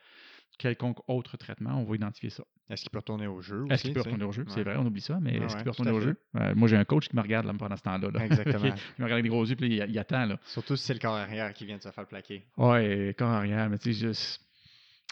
[0.59, 1.81] quelconque autre traitement?
[1.81, 2.45] On va identifier ça.
[2.71, 4.45] Est-ce qu'il peut retourner au jeu Est-ce qu'il peut retourner au jeu?
[4.49, 6.17] C'est vrai, on oublie ça, mais est-ce qu'il peut retourner au jeu?
[6.37, 8.25] Euh, moi, j'ai un coach qui me regarde là, pendant ce temps-là.
[8.25, 8.65] Exactement.
[8.65, 10.27] il me regarde avec des gros yeux, puis il, attend.
[10.27, 10.39] Là.
[10.45, 12.47] Surtout si c'est le corps arrière qui vient de se faire plaquer.
[12.57, 14.43] Oui, corps arrière, mais tu sais, juste...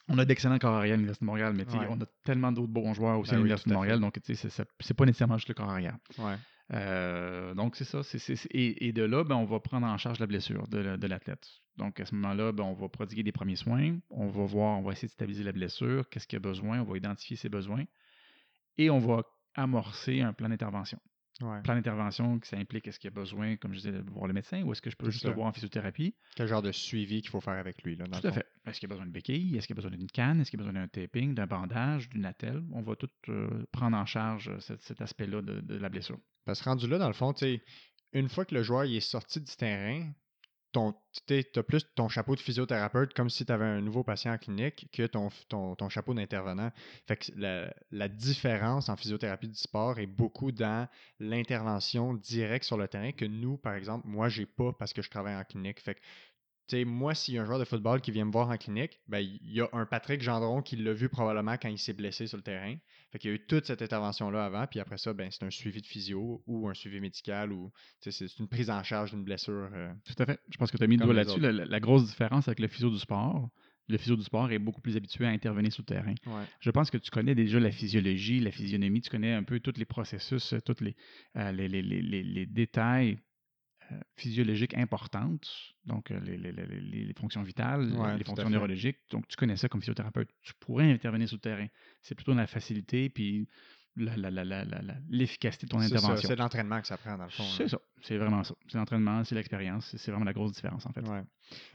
[0.09, 2.95] On a d'excellents corps arrière à l'Université de Montréal, mais on a tellement d'autres bons
[2.95, 5.97] joueurs aussi ben à l'Université de Montréal, donc c'est pas nécessairement juste le corps arrière.
[6.19, 6.37] Ouais.
[6.73, 8.01] Euh, donc, c'est ça.
[8.51, 11.49] et, de là, ben, on va prendre en charge la blessure de, l'athlète.
[11.77, 13.99] Donc, à ce moment-là, ben, on va prodiguer des premiers soins.
[14.11, 16.09] On va voir, on va essayer de stabiliser la blessure.
[16.09, 16.81] Qu'est-ce qu'il y a besoin?
[16.81, 17.85] On va identifier ses besoins.
[18.79, 19.23] Et on va
[19.55, 21.01] amorcer un plan d'intervention.
[21.39, 24.33] Plan d'intervention, ça implique est-ce qu'il y a besoin, comme je disais, de voir le
[24.33, 26.15] médecin ou est-ce que je peux juste le voir en physiothérapie?
[26.35, 27.95] Quel genre de suivi qu'il faut faire avec lui?
[27.95, 28.47] Là, tout à fait.
[28.67, 29.55] Est-ce qu'il y a besoin de béquille?
[29.57, 30.41] Est-ce qu'il y a besoin d'une canne?
[30.41, 32.65] Est-ce qu'il y a besoin d'un taping, d'un bandage, d'une attelle?
[32.73, 36.19] On va tout euh, prendre en charge euh, cet, aspect-là de, la blessure.
[36.47, 37.35] Parce que rendu là, dans le fond,
[38.13, 40.11] une fois que le joueur est sorti du terrain,
[41.27, 44.39] tu as plus ton chapeau de physiothérapeute comme si tu avais un nouveau patient en
[44.39, 46.71] clinique que ton, chapeau d'intervenant.
[47.07, 47.33] Fait que
[47.91, 50.89] la, différence en physiothérapie du sport est beaucoup dans
[51.19, 55.11] l'intervention directe sur le terrain que nous, par exemple, moi, j'ai pas parce que je
[55.11, 55.81] travaille en clinique.
[56.85, 59.19] Moi, s'il y a un joueur de football qui vient me voir en clinique, ben,
[59.19, 62.37] il y a un Patrick Gendron qui l'a vu probablement quand il s'est blessé sur
[62.37, 62.75] le terrain.
[63.13, 65.51] Fait qu'il y a eu toute cette intervention-là avant, puis après ça, ben, c'est un
[65.51, 69.71] suivi de physio ou un suivi médical ou c'est une prise en charge d'une blessure.
[69.73, 70.41] Euh, Tout à fait.
[70.51, 71.41] Je pense que tu as mis le doigt là-dessus.
[71.41, 73.49] La, grosse différence avec le physio du sport,
[73.89, 76.15] le physio du sport est beaucoup plus habitué à intervenir sur le terrain.
[76.61, 79.79] Je pense que tu connais déjà la physiologie, la physionomie, tu connais un peu tous
[79.79, 80.97] les processus, tous les,
[81.37, 83.17] euh, les, les, les, détails euh,
[84.17, 85.49] physiologiques importantes,
[85.85, 88.99] donc euh, les, fonctions vitales, les fonctions neurologiques.
[89.11, 90.29] Donc, tu connais ça comme physiothérapeute.
[90.43, 91.67] Tu pourrais intervenir sur le terrain.
[92.03, 93.49] C'est plutôt dans la facilité puis
[93.97, 96.29] l'efficacité de ton intervention.
[96.29, 97.45] C'est l'entraînement que ça prend, dans le fond.
[97.57, 97.69] C'est hein.
[97.69, 97.79] ça.
[98.03, 98.55] C'est vraiment ça.
[98.69, 99.95] C'est l'entraînement, c'est l'expérience.
[99.97, 101.03] C'est vraiment la grosse différence, en fait.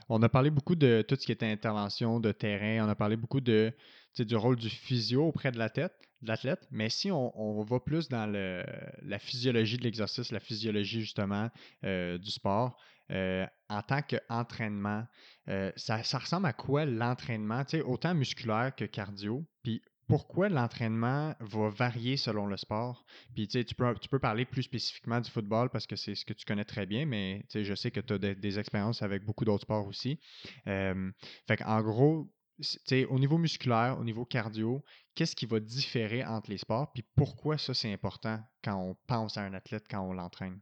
[0.08, 2.86] On a parlé beaucoup de tout ce qui était intervention de terrain.
[2.86, 3.72] On a parlé beaucoup de,
[4.18, 8.26] du rôle du physio auprès de la tête l'athlète, mais si on, va plus dans
[8.26, 8.64] le,
[9.02, 11.50] la physiologie de l'exercice, la physiologie justement
[11.84, 12.78] euh, du sport,
[13.10, 15.06] euh, en tant qu'entraînement,
[15.48, 19.82] euh, ça, ressemble à quoi l'entraînement, autant musculaire que cardio, puis
[20.12, 23.06] pourquoi l'entraînement va varier selon le sport?
[23.34, 26.66] Puis tu, peux, parler plus spécifiquement du football parce que c'est ce que tu connais
[26.66, 30.20] très bien, mais je sais que tu as des, expériences avec beaucoup d'autres sports aussi.
[30.66, 32.30] fait qu'en gros,
[33.08, 34.84] au niveau musculaire, au niveau cardio,
[35.14, 39.38] qu'est-ce qui va différer entre les sports, puis pourquoi ça c'est important quand on pense
[39.38, 40.60] à un athlète, quand on l'entraîne?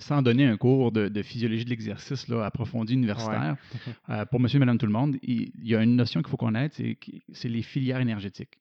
[0.00, 3.56] Sans donner un cours de, physiologie de l'exercice approfondi universitaire,
[4.10, 6.36] euh, pour monsieur et madame tout le monde, il, y a une notion qu'il faut
[6.36, 6.76] connaître,
[7.32, 8.58] c'est les filières énergétiques.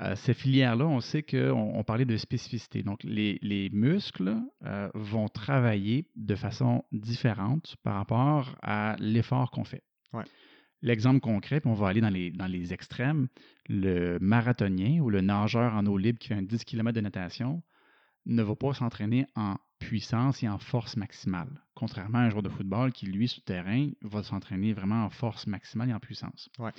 [0.00, 2.82] Euh, ces filières-là, on sait qu'on on parlait de spécificité.
[2.82, 9.64] Donc, les, les muscles euh, vont travailler de façon différente par rapport à l'effort qu'on
[9.64, 9.82] fait.
[10.12, 10.24] Ouais.
[10.82, 13.26] L'exemple concret, puis on va aller dans les, dans les extrêmes,
[13.68, 17.62] le marathonien ou le nageur en eau libre qui fait un 10 km de natation
[18.26, 22.48] ne va pas s'entraîner en puissance et en force maximale, contrairement à un joueur de
[22.48, 26.50] football qui, lui, sur le terrain, va s'entraîner vraiment en force maximale et en puissance.
[26.58, 26.72] Ouais.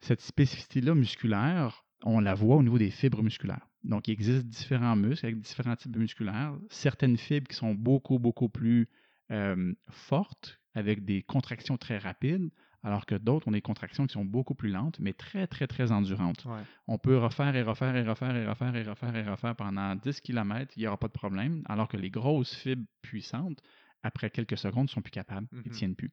[0.00, 3.66] Cette spécificité-là musculaire, on la voit au niveau des fibres musculaires.
[3.82, 6.54] Donc, il existe différents muscles avec différents types musculaires.
[6.70, 8.88] Certaines fibres qui sont beaucoup, beaucoup plus
[9.30, 12.50] euh, fortes, avec des contractions très rapides,
[12.84, 15.90] alors que d'autres ont des contractions qui sont beaucoup plus lentes, mais très, très, très
[15.90, 16.44] endurantes.
[16.44, 16.60] Ouais.
[16.86, 20.20] On peut refaire et refaire et refaire et refaire et refaire et refaire pendant 10
[20.20, 23.62] km, il n'y aura pas de problème, alors que les grosses fibres puissantes,
[24.02, 26.12] après quelques secondes, ne sont plus capables, ils ne tiennent plus.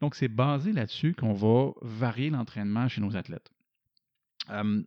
[0.00, 3.50] Donc, c'est basé là-dessus qu'on va varier l'entraînement chez nos athlètes.
[4.50, 4.82] Euh,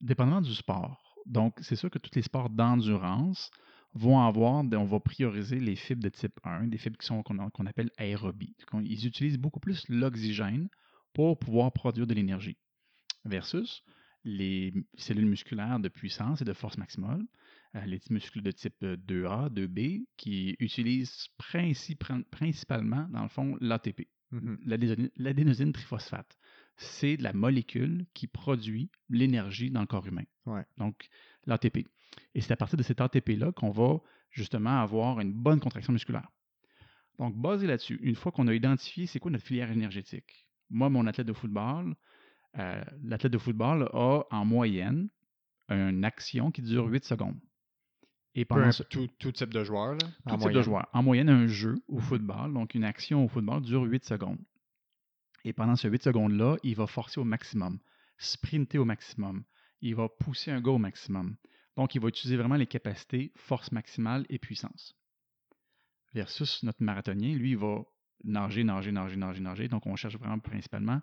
[0.00, 1.16] dépendamment du sport.
[1.26, 3.50] Donc, c'est sûr que tous les sports d'endurance
[3.94, 7.66] vont avoir, on va prioriser les fibres de type 1, des fibres qui sont qu'on
[7.66, 8.56] appelle aérobies.
[8.84, 10.68] Ils utilisent beaucoup plus l'oxygène
[11.12, 12.56] pour pouvoir produire de l'énergie.
[13.24, 13.82] Versus
[14.24, 17.22] les cellules musculaires de puissance et de force maximale,
[17.74, 21.96] euh, les muscles de type euh, 2A, 2B, qui utilisent princi-
[22.30, 24.58] principalement, dans le fond, l'ATP Mhm.
[24.64, 26.38] l'adénosine l'adénosine triphosphate.
[26.76, 30.24] C'est la molécule qui produit l'énergie dans le corps humain.
[30.46, 30.64] Ouais.
[30.78, 31.06] Donc,
[31.44, 31.86] l'ATP.
[32.34, 34.00] Et c'est à partir de cet ATP-là qu'on va
[34.30, 36.28] justement avoir une bonne contraction musculaire.
[37.18, 41.06] Donc, basé là-dessus, une fois qu'on a identifié c'est quoi notre filière énergétique, moi, mon
[41.06, 41.94] athlète de football,
[42.58, 45.08] euh, l'athlète de football a en moyenne
[45.68, 47.38] une action qui dure 8 secondes.
[48.34, 50.62] Et pendant ce, tout, tout type de joueur, là, tout en type de moyenne.
[50.62, 50.88] joueur.
[50.92, 54.38] En moyenne, un jeu au football, donc une action au football, dure 8 secondes.
[55.44, 57.78] Et pendant ces 8 secondes-là, il va forcer au maximum,
[58.16, 59.44] sprinter au maximum,
[59.80, 61.36] il va pousser un gars au maximum.
[61.76, 64.94] Donc, il va utiliser vraiment les capacités force maximale et puissance.
[66.14, 67.82] Versus notre marathonien, lui, il va
[68.24, 69.68] nager, nager, nager, nager, nager.
[69.68, 71.00] Donc, on cherche vraiment principalement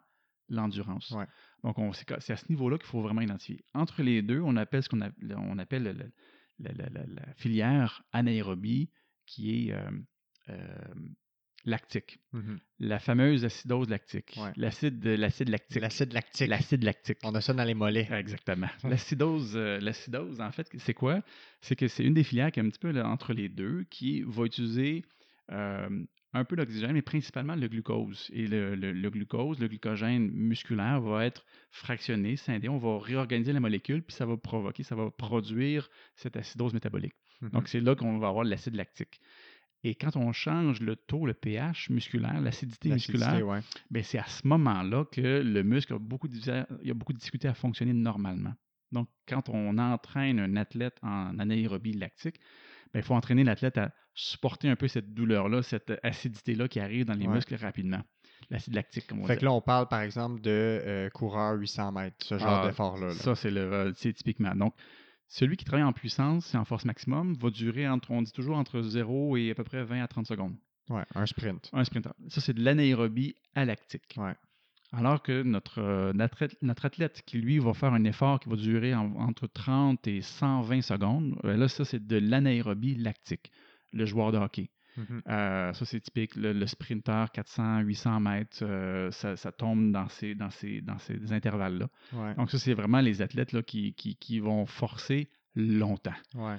[0.48, 1.10] l'endurance.
[1.12, 1.26] Ouais.
[1.64, 3.64] Donc, on- c'est à ce niveau-là qu'il faut vraiment identifier.
[3.74, 6.12] Entre les deux, on appelle ce qu'on on appelle le- le-
[6.60, 8.90] la, la- la- la filière anaérobie
[9.26, 9.92] qui est euh,
[10.50, 10.96] euh,
[11.66, 12.20] lactique.
[12.34, 12.60] Mhm.
[12.80, 14.36] La fameuse acidose lactique.
[14.38, 14.52] Ouais.
[14.56, 15.82] L'acide l'acide lactique.
[15.82, 16.48] L'acide lactique.
[16.48, 17.18] L'acide lactique.
[17.24, 18.08] On a ça dans les mollets.
[18.12, 18.70] Exactement.
[18.84, 21.22] L'acidose, euh, l'acidose, en fait, c'est quoi?
[21.62, 23.84] C'est que c'est une des filières qui est un petit peu là, entre les deux,
[23.90, 25.04] qui va utiliser
[25.52, 25.90] euh,
[26.32, 28.30] un peu d'oxygène, mais principalement le glucose.
[28.32, 32.70] Et le, le- le glucose, le glycogène musculaire va être fractionné, scindé.
[32.70, 37.16] On va réorganiser la molécule, puis ça va provoquer, ça va produire cette acidose métabolique.
[37.42, 37.50] Mhm.
[37.50, 39.20] Donc, c'est là qu'on va avoir l'acide lactique.
[39.84, 43.60] Et quand on change le taux, le pH musculaire, l'acidité musculaire, ouais.
[43.90, 46.36] ben, c'est à ce moment-là que le muscle a beaucoup, de,
[46.84, 48.54] il a beaucoup de difficulté à fonctionner normalement.
[48.92, 52.40] Donc, quand on entraîne un athlète en anaérobie lactique,
[52.94, 57.06] ben, il faut entraîner l'athlète à supporter un peu cette douleur-là, cette acidité-là qui arrive
[57.06, 57.36] dans les Ouais.
[57.36, 58.02] muscles rapidement.
[58.50, 59.42] L'acide lactique, comme on Fait dit.
[59.42, 63.08] que là, on parle par exemple de euh, coureur 800 mètres, ce genre Ah, d'effort-là.
[63.08, 63.14] là.
[63.14, 64.56] Ça, c'est le euh, c'est typiquement.
[64.56, 64.74] Donc,
[65.30, 68.58] celui qui travaille en puissance et en force maximum va durer entre, on dit toujours
[68.58, 70.56] entre 0 et à peu près 20 à 30 secondes.
[70.90, 71.70] Ouais, un sprint.
[71.72, 72.12] Un sprinter.
[72.30, 74.16] Ça, c'est de l'anaérobie alactique.
[74.18, 74.34] Ouais.
[74.92, 78.50] Alors que notre, euh, notre, athlète, notre athlète qui, lui, va faire un effort qui
[78.50, 83.52] va durer en- entre 30 et 120 secondes, euh, là, ça, c'est de l'anaérobie lactique,
[83.94, 84.70] le joueur de hockey.
[84.98, 85.22] Mhm.
[85.28, 86.36] Euh, ça, c'est typique.
[86.36, 90.98] Le, le sprinter, 400, 800 mètres, euh, ça, ça tombe dans ces, dans ces, dans
[91.00, 91.88] ces intervalles-là.
[92.14, 92.36] Ouais.
[92.36, 96.14] Donc, ça, c'est vraiment les athlètes là, qui, qui, qui vont forcer longtemps.
[96.36, 96.58] ouais.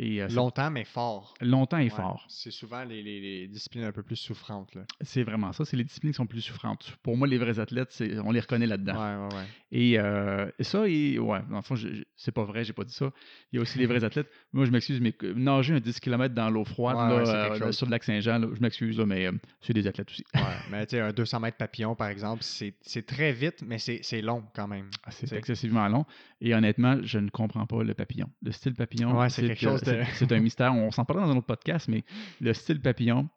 [0.00, 1.34] Et, euh, Longtemps, mais fort.
[1.40, 1.90] longtemps et Ouais.
[1.90, 2.24] fort.
[2.28, 4.78] C'est souvent les, les- les disciplines un peu plus souffrantes.
[5.00, 5.64] C'est vraiment ça.
[5.64, 6.96] C'est les disciplines qui sont plus souffrantes.
[7.02, 8.94] Pour moi, les vrais athlètes, on les reconnaît là-dedans.
[8.94, 9.44] Ouais, ouais, ouais.
[9.72, 11.74] Et, euh, et ça, et, ouais, dans le fond,
[12.16, 13.10] c'est pas vrai, j'ai pas dit ça.
[13.52, 14.28] Il y a aussi les vrais athlètes.
[14.52, 17.90] Moi, je m'excuse, mais nager un 10 km dans l'eau froide, là, euh, sur le
[17.90, 19.28] lac Saint-Jean, je m'excuse, mais
[19.60, 20.24] c'est des athlètes aussi.
[20.70, 24.44] Mais tu sais, un 200 mètres papillon, par exemple, c'est très vite, mais c'est long
[24.54, 24.90] quand même.
[25.04, 26.04] Ah, c'est excessivement long.
[26.40, 28.28] Et honnêtement, je ne comprends pas le papillon.
[28.42, 30.74] Le style papillon, Ouais, c'est quelque chose c'est- C'est un mystère.
[30.74, 32.04] On s'en parlera dans un autre podcast, mais
[32.40, 33.28] le style papillon,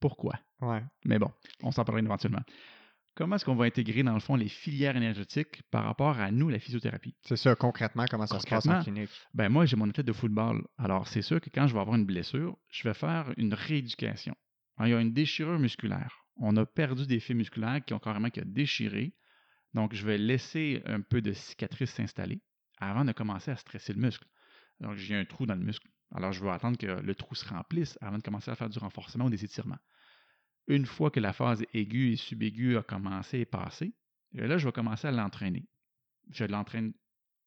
[0.00, 0.38] pourquoi?
[0.60, 0.82] Ouais.
[1.04, 1.30] Mais bon,
[1.62, 2.42] on s'en parlera éventuellement.
[3.16, 6.48] Comment est-ce qu'on va intégrer, dans le fond, les filières énergétiques par rapport à nous,
[6.48, 7.14] la physiothérapie?
[7.22, 9.10] C'est ça, concrètement, comment ça se passe en clinique?
[9.34, 10.64] Ben moi, j'ai mon athlète de football.
[10.78, 14.34] Alors, c'est sûr que quand je vais avoir une blessure, je vais faire une rééducation.
[14.76, 16.24] Alors, il y a une déchirure musculaire.
[16.36, 19.12] On a perdu des fibres musculaires qui ont carrément qui a déchiré.
[19.74, 22.40] Donc, je vais laisser un peu de cicatrice s'installer
[22.78, 24.24] avant de commencer à stresser le muscle.
[24.78, 25.86] Donc, j'ai un trou dans le muscle.
[26.12, 28.78] Alors, je vais attendre que le trou se remplisse avant de commencer à faire du
[28.78, 29.78] renforcement ou des étirements.
[30.66, 33.94] Une fois que la phase aiguë et subaiguë a commencé et passé,
[34.34, 35.66] et là, je vais commencer à l'entraîner.
[36.30, 36.92] Je l'entraîne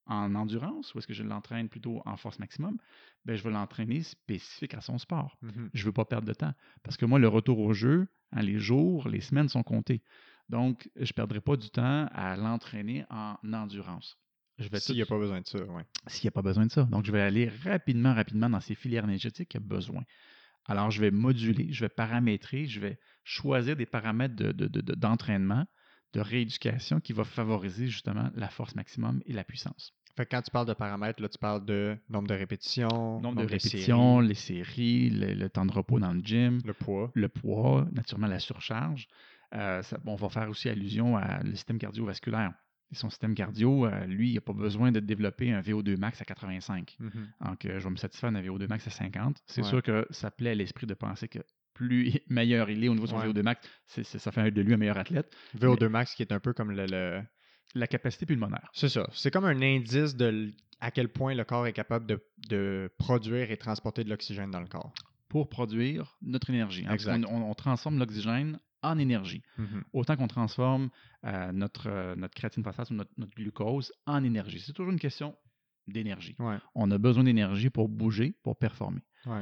[0.06, 2.78] en endurance ou est-ce que je l'entraîne plutôt en force maximum,
[3.26, 5.38] ben, je vais l'entraîner spécifique à son sport.
[5.42, 5.70] Mhm.
[5.74, 6.54] Je ne veux pas perdre de temps.
[6.84, 10.02] Parce que moi, le retour au jeu, hein, les jours, les semaines sont comptés.
[10.50, 14.18] Donc, je ne perdrai pas du temps à l'entraîner en endurance.
[14.60, 15.84] Je vais S'il n'y a pas besoin de ça, ouais.
[16.08, 16.84] s'il n'y a pas besoin de ça.
[16.84, 20.04] Donc, je vais aller rapidement, rapidement dans ces filières énergétiques qu'il y a besoin.
[20.66, 24.82] Alors, je vais moduler, je vais paramétrer, je vais choisir des paramètres de- de- de-
[24.82, 25.66] de- d'entraînement,
[26.14, 29.94] de, rééducation qui va favoriser justement la force maximum et la puissance.
[30.16, 33.42] Fait que quand tu parles de paramètres, là, tu parles de nombre de répétitions, Nombre
[33.42, 37.12] de séries, répétitions, les séries, le, le temps de repos dans le gym, le poids.
[37.16, 39.08] le poids, naturellement la surcharge.
[39.56, 42.54] Euh, ça- on va faire aussi allusion à le système cardiovasculaire.
[42.92, 46.22] Et son système cardio, euh, lui, il n'a pas besoin de développer un VO2 max
[46.22, 46.96] à 85.
[47.00, 47.12] Mhm.
[47.46, 49.42] Donc, euh, je vais me satisfaire d'un VO2 max à 50.
[49.48, 49.68] C'est Ouais.
[49.68, 51.40] sûr que ça plaît à l'esprit de penser que
[51.74, 53.28] plus meilleur il est au niveau de son Ouais.
[53.28, 55.36] VO2 max, ça fait de lui un meilleur athlète.
[55.58, 57.22] VO2 max qui est un peu comme le- le,
[57.76, 58.70] La capacité pulmonaire.
[58.74, 59.08] C'est ça.
[59.14, 62.20] C'est comme un indice de à quel point le corps est capable de,
[62.50, 64.94] de produire et transporter de l'oxygène dans le corps.
[65.30, 66.86] pour produire notre énergie.
[66.92, 67.26] Exact.
[67.28, 69.42] on transforme l'oxygène en énergie.
[69.58, 69.84] Mhm.
[69.94, 70.90] Autant qu'on transforme
[71.26, 74.60] euh, notre, euh, notre créatine phosphate ou notre, notre glucose en énergie.
[74.60, 75.36] C'est toujours une question
[75.88, 76.36] d'énergie.
[76.40, 76.58] Ouais.
[76.76, 79.02] On a besoin d'énergie pour bouger, pour performer.
[79.26, 79.42] Ouais.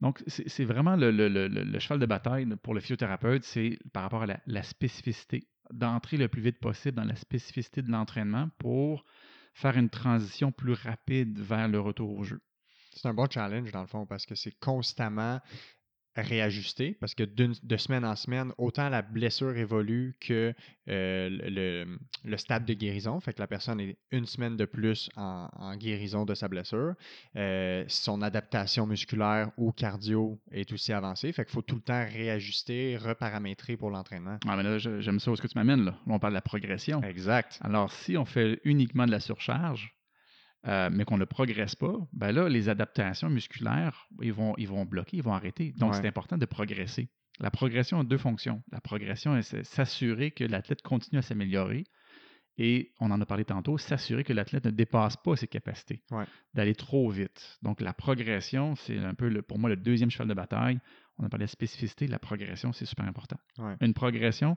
[0.00, 3.78] Donc, c'est vraiment le, le- le- le- le cheval de bataille pour le physiothérapeute, c'est
[3.94, 7.90] par rapport à la, la spécificité, d'entrer le plus vite possible dans la spécificité de
[7.90, 9.04] l'entraînement pour
[9.54, 12.40] faire une transition plus rapide vers le retour au jeu.
[12.92, 15.40] C'est un bon challenge dans le fond parce que c'est constamment
[16.22, 20.54] réajusté parce que de semaine en semaine, autant la blessure évolue que
[20.88, 23.18] euh, le, le stade de guérison.
[23.20, 26.94] Fait que la personne est une semaine de plus en, en guérison de sa blessure.
[27.36, 31.32] Euh, son adaptation musculaire ou cardio est aussi avancée.
[31.32, 34.38] Fait qu'il faut tout le temps réajuster, reparamétrer pour l'entraînement.
[34.46, 35.84] Ah, mais là, j'aime ça où est-ce que tu m'amènes.
[35.84, 37.02] Là, on parle de la progression.
[37.02, 37.58] Exact.
[37.62, 39.95] Alors, si on fait uniquement de la surcharge,
[40.66, 44.84] euh, mais qu'on ne progresse pas, ben là, les adaptations musculaires, ils vont, ils vont
[44.84, 45.72] bloquer, ils vont arrêter.
[45.78, 45.98] Donc, Ouais.
[46.00, 47.08] c'est important de progresser.
[47.38, 48.62] La progression a deux fonctions.
[48.72, 51.84] La progression, c'est s'assurer que l'athlète continue à s'améliorer
[52.58, 56.24] et, on en a parlé tantôt, s'assurer que l'athlète ne dépasse pas ses capacités, Ouais.
[56.54, 57.58] d'aller trop vite.
[57.62, 60.78] Donc, la progression, c'est un peu, le- pour moi, le deuxième cheval de bataille.
[61.18, 63.36] On a parlé de spécificité, la progression, c'est super important.
[63.58, 63.74] Ouais.
[63.82, 64.56] Une progression,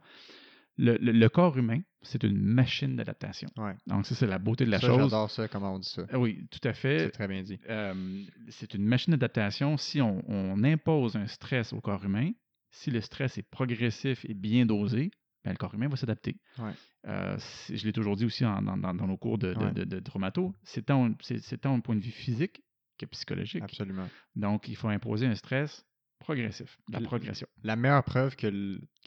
[0.79, 3.49] le, le- le corps humain, c'est une machine d'adaptation.
[3.57, 3.75] Ouais.
[3.87, 5.03] Donc, ça, c'est la beauté de la Ça, chose.
[5.03, 6.03] J'adore ça, comment on dit ça.
[6.17, 7.09] Oui, tout à C'est fait.
[7.11, 7.59] très bien dit.
[7.69, 9.77] Euh, c'est une machine d'adaptation.
[9.77, 12.31] Si on, on impose un stress au corps humain,
[12.71, 15.11] si le stress est progressif et bien dosé,
[15.43, 16.37] ben, le corps humain va s'adapter.
[16.57, 16.71] Ouais.
[17.07, 19.71] Euh, c'est- je l'ai toujours dit aussi en- dans, dans- nos cours de, de- Ouais.
[19.73, 22.61] de- de traumato, c'est tant, c'est- c'est tant un point de vue physique
[22.97, 23.63] que psychologique.
[23.63, 24.07] Absolument.
[24.35, 25.85] Donc, il faut imposer un stress
[26.19, 27.47] progressif, la progression.
[27.63, 28.47] La meilleure preuve que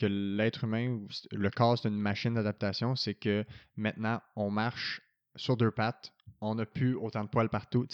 [0.00, 0.98] l'être humain,
[1.30, 3.44] le corps, c'est une machine d'adaptation, c'est que
[3.76, 5.00] maintenant, on marche
[5.36, 6.12] sur deux pattes.
[6.40, 7.86] On n'a plus autant de poils partout.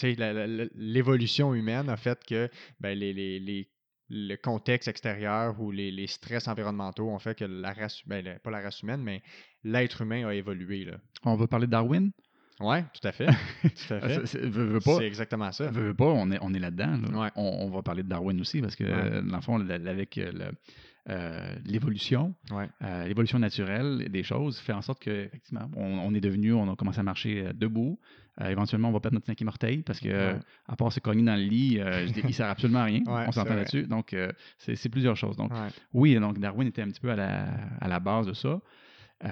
[0.75, 2.49] L'évolution humaine a fait que
[2.79, 3.69] ben, les, les- les-
[4.11, 8.49] le contexte extérieur ou les, les stress environnementaux ont fait que la race, ben, pas
[8.49, 9.21] la race humaine, mais
[9.63, 10.85] l'être humain a évolué.
[10.85, 10.97] Là.
[11.25, 12.11] On va parler de Darwin?
[12.59, 13.25] Ouais, tout à fait.
[13.61, 14.25] tout à Ah, fait.
[14.25, 15.71] c'est- exactement ça.
[15.71, 16.97] Veux, veux pas, on est, on est là-dedans.
[17.11, 17.19] là.
[17.21, 17.29] Ouais.
[17.35, 19.21] On, on va parler de Darwin aussi parce que, Ouais.
[19.21, 20.51] dans le fond, avec euh,
[21.09, 22.35] euh, l'évolution,
[22.83, 26.71] euh, l'évolution naturelle des choses fait en sorte que, effectivement, on, on est devenu, on
[26.71, 27.97] a commencé à marcher debout.
[28.41, 30.39] Euh, éventuellement, on va perdre notre cinquième orteil parce que, Ouais.
[30.67, 31.79] à part se cogner dans le lit,
[32.27, 33.01] il sert absolument à rien.
[33.07, 33.83] On s'entend là-dessus.
[33.87, 34.15] Donc,
[34.57, 35.35] c'est plusieurs choses.
[35.37, 35.51] Donc,
[35.93, 37.47] oui, donc Darwin était un petit peu à la,
[37.81, 38.59] à la base de ça.
[39.25, 39.27] Euh,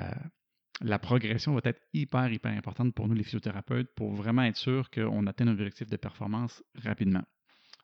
[0.81, 4.89] la progression va être hyper, hyper importante pour nous, les physiothérapeutes, pour vraiment être sûr
[4.91, 7.23] qu'on atteint nos objectifs de performance rapidement.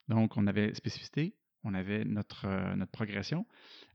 [0.08, 1.34] Donc, on avait spécificité,
[1.64, 3.46] on avait notre, euh, notre progression.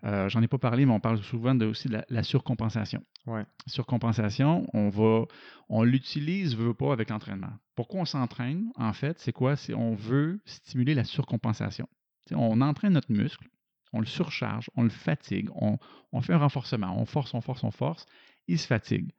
[0.03, 3.03] Euh, J'en ai pas parlé, mais on parle souvent de, aussi de la, la surcompensation.
[3.27, 3.45] Ouais.
[3.67, 5.25] Surcompensation, on va,
[5.69, 7.53] on l'utilise, veut pas, avec l'entraînement.
[7.75, 9.55] Pourquoi on s'entraîne, en fait, c'est quoi?
[9.55, 11.87] C'est on veut stimuler la surcompensation.
[12.31, 13.47] On entraîne notre muscle,
[13.93, 15.77] on le surcharge, on le fatigue, on,
[16.11, 18.05] on fait un renforcement, on force, on force, on force,
[18.49, 19.11] il se fatigue.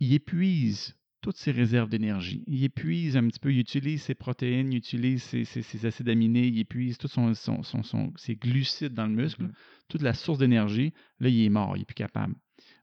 [0.00, 2.44] Il épuise toutes ses réserves d'énergie.
[2.46, 6.08] Il épuise un petit peu, il utilise ses protéines, il utilise ses, ses- ses acides
[6.10, 9.52] aminés, il épuise tous son, son- son- son- ses glucides dans le muscle, Mhm.
[9.88, 10.92] toute la source d'énergie.
[11.20, 12.34] Là, il est mort, il n'est plus capable.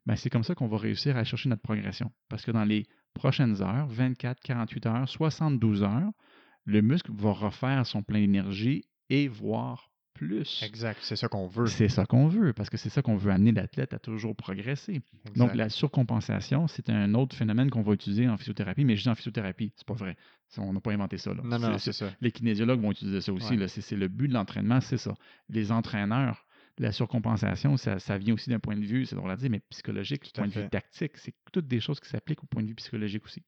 [0.08, 2.12] Ben, c'est comme ça qu'on va réussir à chercher notre progression.
[2.30, 6.12] Parce que dans les prochaines heures, 24, 48 heures, 72 heures,
[6.66, 9.91] le muscle va refaire son plein d'énergie et voire
[10.22, 10.62] plus.
[10.64, 11.00] Exact.
[11.02, 11.66] C'est ça qu'on veut.
[11.66, 15.02] C'est ça qu'on veut, parce que c'est ça qu'on veut amener l'athlète à toujours progresser.
[15.36, 19.10] Donc, la surcompensation, c'est un autre phénomène qu'on va utiliser en physiothérapie, mais je dis
[19.10, 20.16] en physiothérapie, c'est pas vrai.
[20.58, 21.34] On n'a pas inventé ça.
[21.34, 21.42] Là.
[21.44, 22.12] Non, non, C'est- ça.
[22.22, 23.58] les kinésiologues vont utiliser ça aussi.
[23.58, 23.68] Ouais.
[23.68, 25.16] C'est, le but de l'entraînement, c'est ça.
[25.50, 26.46] Les entraîneurs,
[26.78, 29.62] la surcompensation, ça, ça vient aussi d'un point de vue, c'est drôle à dire, mais
[29.72, 31.18] psychologique, du point de vue tactique.
[31.18, 33.42] C'est toutes des choses qui s'appliquent au point de vue psychologique aussi.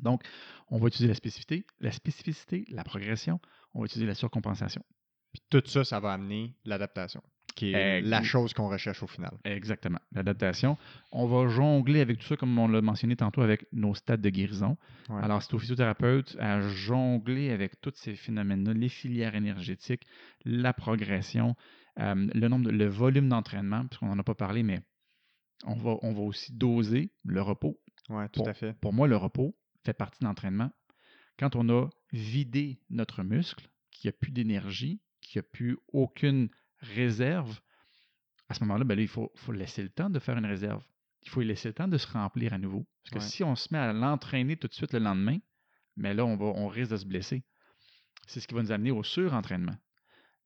[0.00, 0.22] Donc,
[0.68, 3.40] on va utiliser la spécificité, la spécificité, la progression,
[3.74, 4.84] on va utiliser la surcompensation.
[5.32, 7.22] Puis tout ça, ça va amener l'adaptation,
[7.54, 9.38] qui est la chose qu'on recherche au final.
[9.44, 10.78] Exactement, l'adaptation.
[11.12, 14.30] On va jongler avec tout ça, comme on l'a mentionné tantôt, avec nos stades de
[14.30, 14.76] guérison.
[15.08, 20.06] Alors, c'est au physiothérapeute à jongler avec tous ces phénomènes-là, les filières énergétiques,
[20.44, 21.56] la progression,
[21.98, 24.80] euh, le, nombre le volume d'entraînement, puisqu'on n'en a pas parlé, mais
[25.64, 27.80] on va, on va aussi doser le repos.
[28.08, 28.74] Oui, tout à fait.
[28.80, 30.70] Pour moi, le repos fait partie de l'entraînement.
[31.38, 35.78] Quand on a vidé notre muscle, qu'il n'y a plus d'énergie, qu'il n'y a plus
[35.92, 36.48] aucune
[36.80, 37.60] réserve,
[38.48, 40.82] à ce moment-là, ben il faut, laisser le temps de faire une réserve.
[41.22, 42.86] Il faut laisser le temps de se remplir à nouveau.
[43.04, 45.38] Parce que si on se met à l'entraîner tout de suite le lendemain,
[45.96, 47.44] mais là, on, va, on risque de se blesser.
[48.26, 49.76] C'est ce qui va nous amener au surentraînement.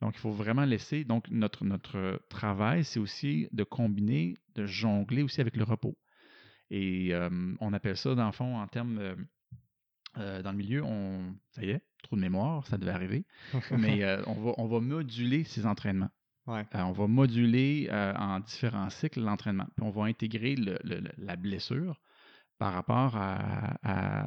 [0.01, 1.05] Donc, il faut vraiment laisser.
[1.05, 5.97] Donc, notre, notre travail, c'est aussi de combiner, de jongler aussi avec le repos.
[6.71, 9.27] Et euh, on appelle ça, dans le fond, en termes.
[10.19, 13.25] Euh, euh, dans le milieu, on, ça y est, trou de mémoire, ça devait arriver.
[13.71, 16.11] mais on, va, on va moduler ces entraînements.
[16.47, 19.67] on va moduler en différents cycles l'entraînement.
[19.77, 22.01] Puis on va intégrer la blessure
[22.59, 24.27] par rapport à,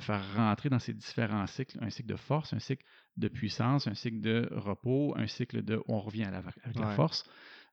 [0.00, 2.84] faire rentrer dans ces différents cycles, un cycle de force, un cycle
[3.16, 6.90] de puissance, un cycle de repos, un cycle de on revient à la, avec la
[6.90, 7.24] force.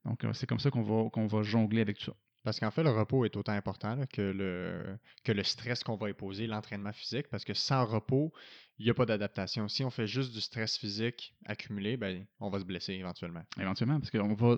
[0.05, 2.13] Donc, euh, c'est comme ça qu'on va, qu'on va jongler avec tout ça.
[2.45, 6.07] Parce qu'en fait, le repos est autant important que, le, que le stress qu'on va
[6.07, 8.31] imposer, l'entraînement physique, parce que sans repos,
[8.77, 9.67] il n'y a pas d'adaptation.
[9.67, 13.41] Si on fait juste du stress physique accumulé, ben, on va se blesser éventuellement.
[13.59, 14.57] Éventuellement, parce qu'on va.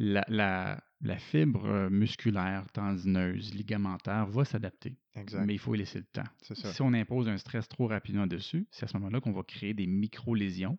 [0.00, 4.96] La, la, la, fibre musculaire, tendineuse, ligamentaire va s'adapter.
[5.44, 6.28] Mais il faut y laisser le temps.
[6.54, 9.74] Si on impose un stress trop rapidement dessus, c'est à ce moment-là qu'on va créer
[9.74, 10.78] des micro-lésions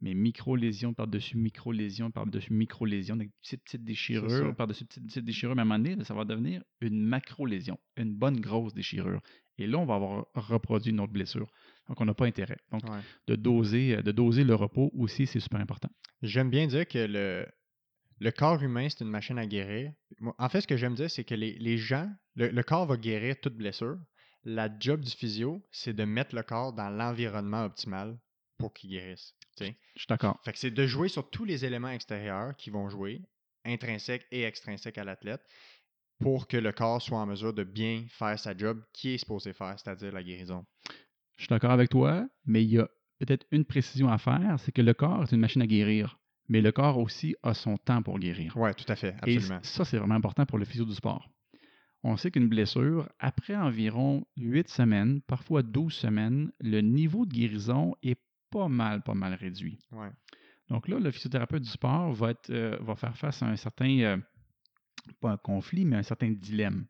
[0.00, 5.62] mais micro-lésions par-dessus micro-lésions par-dessus micro-lésions, des petites, petites déchirures par-dessus petites, petites déchirures, mais
[5.62, 9.20] à un moment donné, ça va devenir une macro-lésion, une bonne grosse déchirure.
[9.58, 11.50] Et là, on va avoir reproduit une autre blessure.
[11.88, 12.58] Donc, on n'a pas intérêt.
[12.70, 12.82] Donc,
[13.26, 15.88] de, doser, de doser le repos aussi, c'est super important.
[16.22, 17.46] J'aime bien dire que le,
[18.18, 19.92] le corps humain, c'est une machine à guérir.
[20.38, 23.36] En fait, ce que j'aime dire, c'est que les, gens, le, le, corps va guérir
[23.40, 23.96] toute blessure.
[24.44, 28.18] La job du physio, c'est de mettre le corps dans l'environnement optimal
[28.58, 29.34] pour qu'il guérisse.
[29.60, 30.38] Je suis d'accord.
[30.44, 33.22] Fait que c'est de jouer sur tous les éléments extérieurs qui vont jouer,
[33.64, 35.42] intrinsèques et extrinsèques à l'athlète,
[36.20, 39.52] pour que le corps soit en mesure de bien faire sa job qui est supposé
[39.52, 40.64] faire, c'est-à-dire la guérison.
[41.36, 42.88] Je suis d'accord avec toi, mais il y a
[43.18, 46.60] peut-être une précision à faire, c'est que le corps est une machine à guérir, mais
[46.60, 48.54] le corps aussi a son temps pour guérir.
[48.56, 49.60] Oui, tout à fait, absolument.
[49.60, 51.28] Et ça, c'est vraiment important pour le physio du sport.
[52.02, 57.94] On sait qu'une blessure, après environ 8 semaines, parfois 12 semaines, le niveau de guérison
[58.02, 58.20] est
[58.56, 59.78] pas mal, pas mal réduit.
[60.70, 63.98] Donc là, le physiothérapeute du sport va, être, euh, va faire face à un certain,
[64.00, 64.16] euh,
[65.20, 66.86] pas un conflit, mais un certain dilemme.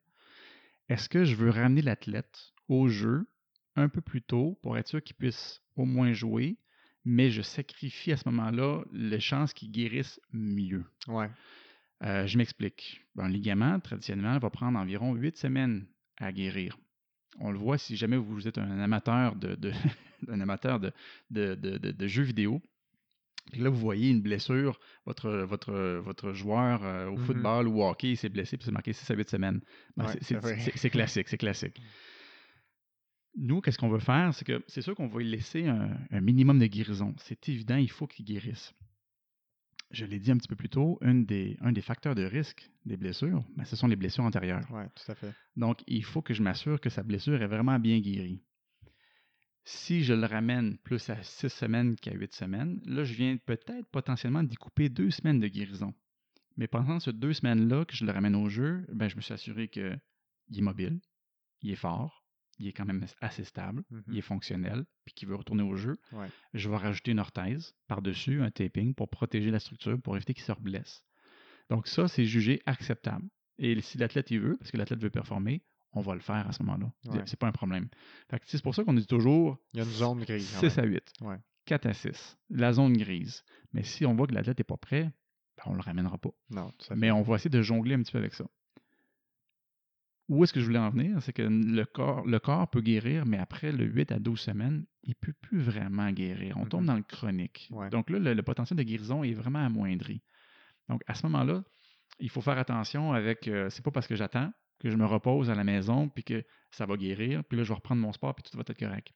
[0.89, 3.27] Est-ce que je veux ramener l'athlète au jeu
[3.75, 6.57] un peu plus tôt pour être sûr qu'il puisse au moins jouer,
[7.05, 10.85] mais je sacrifie à ce moment-là les chances qu'il guérisse mieux?
[11.09, 11.29] Ouais.
[12.05, 13.03] Euh, je m'explique.
[13.19, 15.85] Un ligament, traditionnellement, va prendre environ huit semaines
[16.19, 16.79] à guérir.
[17.39, 19.73] On le voit si jamais vous êtes un amateur de,
[20.29, 20.93] un amateur de,
[21.31, 22.63] de, jeux vidéo.
[23.53, 27.25] Et là, vous voyez une blessure, votre, votre, votre joueur euh, au mm-hmm.
[27.25, 29.61] football ou au hockey s'est blessé, puis c'est marqué 6 à 8 semaines.
[29.97, 31.81] Ben, c'est classique, c'est classique.
[33.37, 34.35] Nous, qu'est-ce qu'on veut faire?
[34.35, 37.15] C'est que c'est sûr qu'on va lui laisser un, minimum de guérison.
[37.19, 38.73] C'est évident, il faut qu'il guérisse.
[39.91, 42.97] Je l'ai dit un petit peu plus tôt, des, un des facteurs de risque des
[42.97, 44.67] blessures, ben, ce sont les blessures antérieures.
[44.71, 45.33] Oui, tout à fait.
[45.55, 48.43] Donc, il faut que je m'assure que sa blessure est vraiment bien guérie.
[49.65, 53.87] Si je le ramène plus à six semaines qu'à huit semaines, là, je viens peut-être
[53.91, 55.95] potentiellement d'y couper deux semaines de guérison.
[56.57, 59.35] Mais pendant ces deux semaines-là que je le ramène au jeu, ben, je me suis
[59.35, 60.01] assuré qu'il
[60.55, 61.01] est mobile,
[61.63, 62.26] il est fort,
[62.59, 64.19] il est quand même assez stable, il mm-hmm.
[64.19, 65.99] est fonctionnel, puis qu'il veut retourner au jeu.
[66.55, 70.45] Je vais rajouter une orthèse par-dessus, un taping pour protéger la structure, pour éviter qu'il
[70.45, 71.05] se reblesse.
[71.71, 73.27] Donc ça, c'est jugé acceptable.
[73.59, 76.53] Et si l'athlète y veut, parce que l'athlète veut performer, on va le faire à
[76.53, 76.93] ce moment-là.
[77.25, 77.89] C'est pas un problème.
[78.45, 79.59] c'est pour ça qu'on dit toujours.
[79.73, 80.47] Il y a une zone grise.
[80.47, 81.13] 6 à 8.
[81.65, 82.39] 4 à 6.
[82.51, 83.45] La zone grise.
[83.73, 85.11] Mais si on voit que l'athlète n'est pas prêt,
[85.57, 86.31] ben, on ne le ramènera pas.
[86.51, 88.45] Non, Mais on va essayer de jongler un petit peu avec ça.
[90.29, 91.23] Où est-ce que je voulais en venir?
[91.23, 94.85] C'est que le corps, le corps peut guérir, mais après le 8 à 12 semaines,
[95.05, 96.57] il ne peut plus vraiment guérir.
[96.57, 96.87] On tombe mm-hmm.
[96.87, 97.71] dans le chronique.
[97.93, 100.23] Donc là, le, potentiel de guérison est vraiment amoindri.
[100.89, 101.63] Donc à ce moment-là,
[102.19, 103.47] il faut faire attention avec.
[103.47, 104.51] Euh, c'est pas parce que j'attends
[104.81, 107.69] que je me repose à la maison, puis que ça va guérir, puis là, je
[107.69, 109.09] vais reprendre mon sport, puis tout va être correct.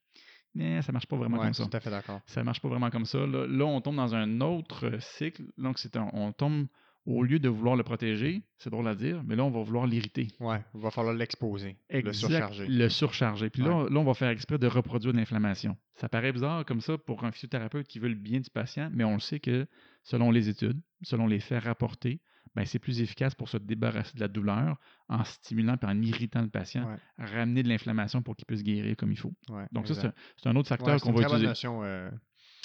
[0.55, 1.65] Mais ça marche pas vraiment comme ça.
[1.65, 2.21] tout à fait d'accord.
[2.27, 3.19] Ça marche pas vraiment comme ça.
[3.25, 5.45] Là, on tombe dans un autre cycle.
[5.59, 6.67] Donc, c'est on tombe
[7.07, 9.87] au lieu de vouloir le protéger, c'est drôle à dire, mais là, on va vouloir
[9.87, 10.29] l'irriter.
[10.39, 12.67] Ouais, il va falloir l'exposer, le surcharger.
[12.67, 13.51] Le surcharger.
[13.51, 15.77] Puis là, là, on va faire exprès de reproduire de l'inflammation.
[15.97, 19.05] Ça paraît bizarre comme ça pour un physiothérapeute qui veut le bien du patient, mais
[19.05, 19.67] on le sait que
[20.03, 22.21] selon les études, selon les faits rapportés,
[22.55, 24.77] ben, c'est plus efficace pour se débarrasser de la douleur
[25.09, 26.97] en stimulant et en irritant le patient, Ouais.
[27.25, 29.33] ramener de l'inflammation pour qu'il puisse guérir comme il faut.
[29.49, 31.47] Ouais, Donc ça, c'est un, autre facteur qu'on va très bonne utiliser.
[31.47, 32.11] notion, euh.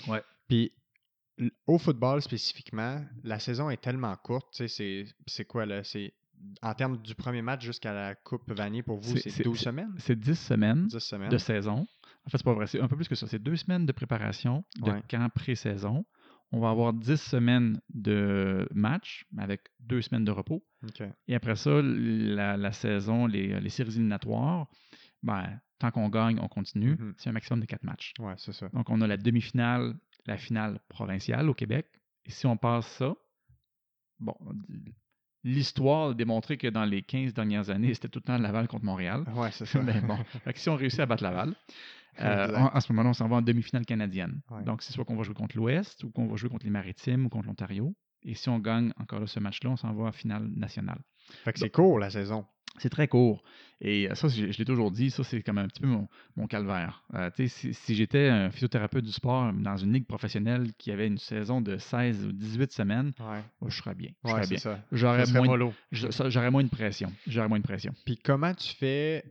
[0.07, 0.23] Ouais.
[0.47, 0.71] Puis
[1.67, 4.61] au football spécifiquement, la saison est tellement courte.
[4.67, 5.83] C'est quoi là?
[5.83, 6.13] C'est
[6.61, 9.59] en termes du premier match jusqu'à la Coupe Vanier pour vous, C'est- c'est c'est- 12
[9.59, 9.93] semaines?
[9.97, 11.29] C'est 10 semaines 10 semaines.
[11.29, 11.87] de saison.
[12.25, 13.27] En fait, c'est pas vrai, c'est un peu plus que ça.
[13.27, 15.01] C'est deux semaines de préparation de Ouais.
[15.09, 16.05] camp pré-saison.
[16.51, 20.63] On va avoir 10 semaines de match avec deux semaines de repos.
[21.27, 24.67] Et après ça, la, la saison, les, les séries éliminatoires,
[25.23, 26.95] ben, tant qu'on gagne, on continue.
[26.99, 27.13] Mhm.
[27.17, 28.13] C'est un maximum de quatre matchs.
[28.19, 28.69] Ouais, c'est ça.
[28.69, 31.87] Donc, on a la demi-finale, la finale provinciale au Québec.
[32.25, 33.15] Et si on passe ça,
[34.19, 34.35] bon,
[35.43, 38.85] l'histoire a démontré que dans les 15 dernières années, c'était tout le temps Laval contre
[38.85, 39.23] Montréal.
[39.35, 39.81] Ouais, c'est ça.
[39.81, 41.53] Mais bon, fait que si on réussit à battre Laval,
[42.21, 44.41] euh, en, en ce moment-là, on s'en va en demi-finale canadienne.
[44.49, 44.63] Ouais.
[44.63, 47.25] Donc, c'est soit qu'on va jouer contre l'Ouest ou qu'on va jouer contre les Maritimes
[47.25, 47.95] ou contre l'Ontario.
[48.23, 50.99] Et si on gagne encore là, ce match-là, on s'en va en finale nationale.
[51.43, 52.45] Fait que c'est court la saison.
[52.77, 53.43] C'est très court.
[53.81, 56.07] Et euh, ça, je, je l'ai toujours dit, ça, c'est comme un petit peu mon,
[56.35, 57.03] mon calvaire.
[57.13, 61.17] Euh, si si j'étais un physiothérapeute du sport dans une ligue professionnelle qui avait une
[61.17, 64.09] saison de 16 ou 18 semaines, Ouais, moi, je serais bien.
[64.23, 64.57] Je ouais serais c'est bien.
[64.59, 64.79] ça.
[64.91, 67.11] J'aurais Ça moins, j'aurais de pression.
[67.27, 67.93] J'aurais moins de pression.
[68.05, 69.23] Puis comment tu fais.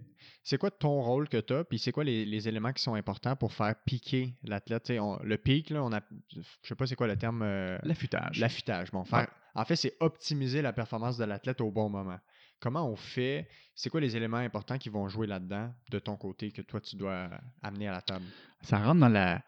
[0.47, 1.65] C'est quoi ton rôle que tu as?
[1.65, 4.93] Puis c'est quoi les, les éléments qui sont importants pour faire piquer l'athlète?
[5.01, 6.01] On- le pic, là, on a.
[6.35, 7.41] Je sais pas c'est quoi le terme.
[7.43, 8.39] euh, L'affûtage.
[8.39, 8.91] L'affûtage.
[8.91, 12.19] Bon, faire, En fait, c'est optimiser la performance de l'athlète au bon moment.
[12.61, 13.49] Comment on fait?
[13.75, 16.97] C'est quoi les éléments importants qui vont jouer là-dedans de ton côté que toi, tu
[16.97, 17.29] dois
[17.63, 18.25] amener à la table?
[18.63, 19.43] Ça rentre dans la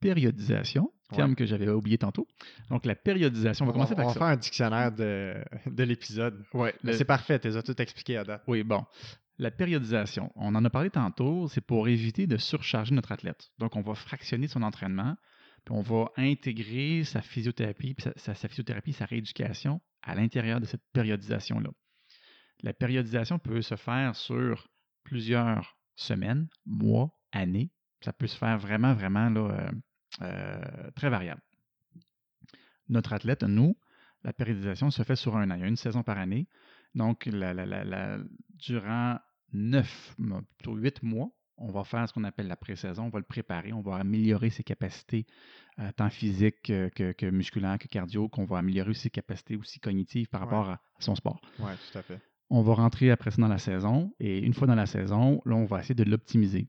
[0.00, 1.36] périodisation, terme Ouais.
[1.36, 2.26] que j'avais oublié tantôt.
[2.70, 4.18] Donc, la périodisation, on va commencer on par va ça.
[4.20, 5.34] faire un dictionnaire de,
[5.66, 6.44] de l'épisode.
[6.82, 8.42] Le- C'est parfait, tu as tout expliqué à date.
[8.46, 8.84] Oui, bon.
[9.38, 13.50] La périodisation, on en a parlé tantôt, c'est pour éviter de surcharger notre athlète.
[13.58, 15.16] Donc, on va fractionner son entraînement,
[15.64, 20.60] puis on va intégrer sa physiothérapie, puis sa, sa- sa physiothérapie, sa rééducation à l'intérieur
[20.60, 21.70] de cette périodisation-là.
[22.62, 24.68] La périodisation peut se faire sur
[25.04, 27.70] plusieurs semaines, mois, années.
[28.00, 29.70] Ça peut se faire vraiment, vraiment là, euh,
[30.22, 31.40] euh, très variable.
[32.88, 33.76] Notre athlète, nous,
[34.24, 35.54] la périodisation se fait sur un an.
[35.54, 36.46] Il y a une saison par année.
[36.94, 38.18] Donc, la- la- la- la-
[38.54, 39.18] durant
[39.52, 40.14] neuf,
[40.56, 43.04] plutôt huit mois, on va faire ce qu'on appelle la pré-saison.
[43.04, 43.72] On va le préparer.
[43.72, 45.26] On va améliorer ses capacités,
[45.80, 49.80] euh, tant physiques que, que, que musculaires, que cardio, qu'on va améliorer ses capacités aussi
[49.80, 50.46] cognitives par Ouais.
[50.46, 51.40] rapport à, à son sport.
[51.58, 52.20] Oui, tout à fait.
[52.50, 54.12] On va rentrer après ça dans la saison.
[54.20, 56.68] Et une fois dans la saison, là, on va essayer de l'optimiser.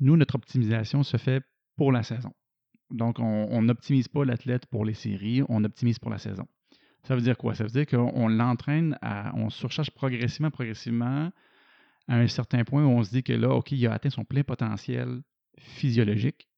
[0.00, 1.42] Nous, notre optimisation se fait
[1.76, 2.32] pour la saison.
[2.90, 6.46] Donc, on n'optimise pas l'athlète pour les séries, on optimise pour la saison.
[7.06, 7.54] Ça veut dire quoi?
[7.54, 8.98] Ça veut dire qu'on l'entraîne.
[9.34, 11.30] On surcharge progressivement, progressivement,
[12.08, 14.24] à un certain point où on se dit que là, OK, il a atteint son
[14.24, 15.22] plein potentiel
[15.58, 16.48] physiologique.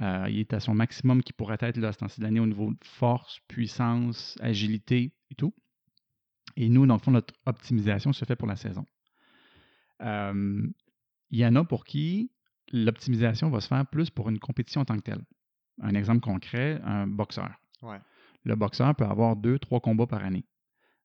[0.00, 2.40] Euh, il est à son maximum qui pourrait être là, à ce temps-ci de l'année
[2.40, 5.54] au niveau de force, puissance, agilité et tout.
[6.56, 8.86] Et nous, dans le fond, notre optimisation se fait pour la saison.
[10.02, 10.66] Euh,
[11.30, 12.30] il y en a pour qui
[12.72, 15.24] l'optimisation va se faire plus pour une compétition en tant que telle.
[15.80, 17.50] Un exemple concret, un boxeur.
[17.82, 18.00] Ouais.
[18.44, 20.44] Le boxeur peut avoir deux, trois combats par année.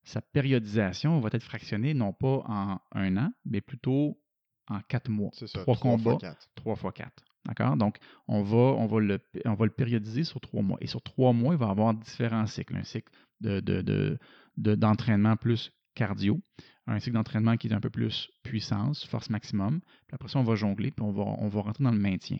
[0.04, 4.20] Sa périodisation va être fractionnée non pas en un an, mais plutôt
[4.68, 5.30] en quatre mois.
[5.34, 5.60] C'est ça.
[5.60, 6.50] Trois trois fois combats, quatre.
[6.54, 7.24] trois fois quatre.
[7.46, 7.76] D'accord?
[7.76, 7.96] Donc,
[8.28, 10.78] on va, on, va le, on va le périodiser sur trois mois.
[10.80, 12.76] Et sur trois mois, il va y avoir différents cycles.
[12.76, 14.18] Un cycle de, de- de-
[14.56, 16.40] de- d'entraînement plus cardio,
[16.86, 19.80] un cycle d'entraînement qui est un peu plus puissance, force maximum.
[19.80, 22.38] Puis après ça, on va jongler, puis on va, on va rentrer dans le maintien.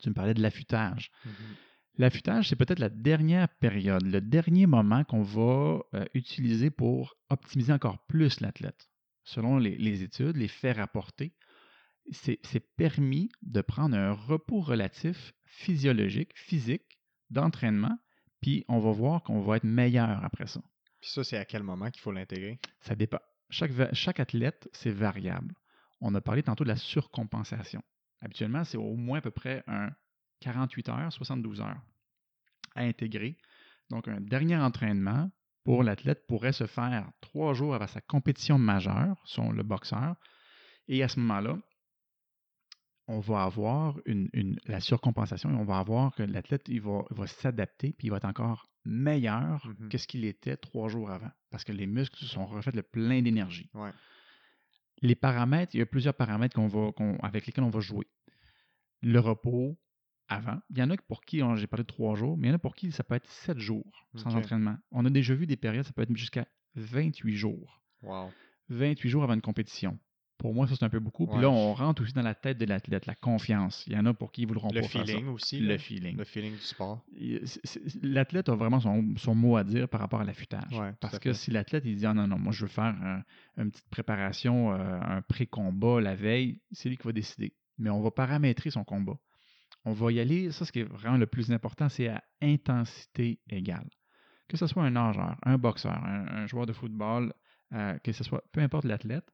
[0.00, 1.10] Tu me parlais de l'affûtage.
[1.24, 1.32] Mhm.
[1.96, 7.72] L'affûtage, c'est peut-être la dernière période, le dernier moment qu'on va euh, utiliser pour optimiser
[7.72, 8.88] encore plus l'athlète.
[9.24, 11.32] Selon les, les études, les faits rapportés,
[12.10, 16.98] c'est permis de prendre un repos relatif physiologique, physique,
[17.30, 17.98] d'entraînement,
[18.40, 20.60] puis on va voir qu'on va être meilleur après ça.
[21.00, 22.58] Puis ça, c'est à quel moment qu'il faut l'intégrer?
[22.80, 23.20] Ça dépend.
[23.50, 25.54] Chaque, chaque athlète, c'est variable.
[26.00, 27.82] On a parlé tantôt de la surcompensation.
[28.20, 29.90] Habituellement, c'est au moins à peu près un
[30.40, 31.80] 48 heures, 72 heures
[32.74, 33.38] à intégrer.
[33.90, 35.30] Donc, un dernier entraînement
[35.64, 40.16] pour l'athlète pourrait se faire trois jours avant sa compétition majeure, son, le boxeur.
[40.88, 41.58] Et à ce moment-là,
[43.08, 47.04] on va avoir une, une- la surcompensation et on va avoir que l'athlète il va,
[47.10, 49.88] il va s'adapter puis il va être encore meilleur Mhm.
[49.88, 52.82] que ce qu'il était trois jours avant parce que les muscles se sont refaits le
[52.82, 53.70] plein d'énergie.
[53.74, 53.90] Ouais.
[55.02, 58.06] Les paramètres, il y a plusieurs paramètres qu'on va, qu'on- avec lesquels on va jouer.
[59.02, 59.78] Le repos,
[60.30, 60.58] avant.
[60.70, 62.56] Il y en a pour qui, j'ai parlé de trois jours, mais il y en
[62.56, 64.76] a pour qui ça peut être sept jours sans entraînement.
[64.90, 67.80] On a déjà vu des périodes, ça peut être jusqu'à 28 jours.
[68.02, 68.30] Wow.
[68.68, 69.98] 28 jours avant une compétition.
[70.38, 71.26] Pour moi, ça, c'est un peu beaucoup.
[71.26, 71.42] Puis Ouais.
[71.42, 73.84] là, on rentre aussi dans la tête de l'athlète, la confiance.
[73.88, 75.12] Il y en a pour qui ils voudront Le pas faire ça.
[75.12, 75.58] feeling aussi.
[75.58, 75.78] Le là.
[75.78, 76.16] feeling.
[76.16, 77.04] Le feeling du sport.
[78.02, 80.72] L'athlète a vraiment son, son mot à dire par rapport à l'affûtage.
[80.78, 83.22] Ouais, Parce que si l'athlète il dit ah, non, non, moi je veux faire un-
[83.56, 87.54] une petite préparation, euh, un pré-combat la veille, c'est lui qui va décider.
[87.78, 89.18] Mais on va paramétrer son combat.
[89.84, 93.40] On va y aller, ça ce qui est vraiment le plus important, c'est à intensité
[93.48, 93.88] égale.
[94.48, 97.32] Que ce soit un nageur, un boxeur, un, un joueur de football,
[97.72, 99.28] euh, que ce soit, peu importe l'athlète,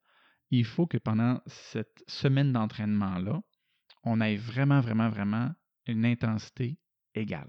[0.50, 3.40] il faut que pendant cette semaine d'entraînement-là,
[4.04, 5.50] on ait vraiment, vraiment, vraiment
[5.86, 6.78] une intensité
[7.14, 7.48] égale.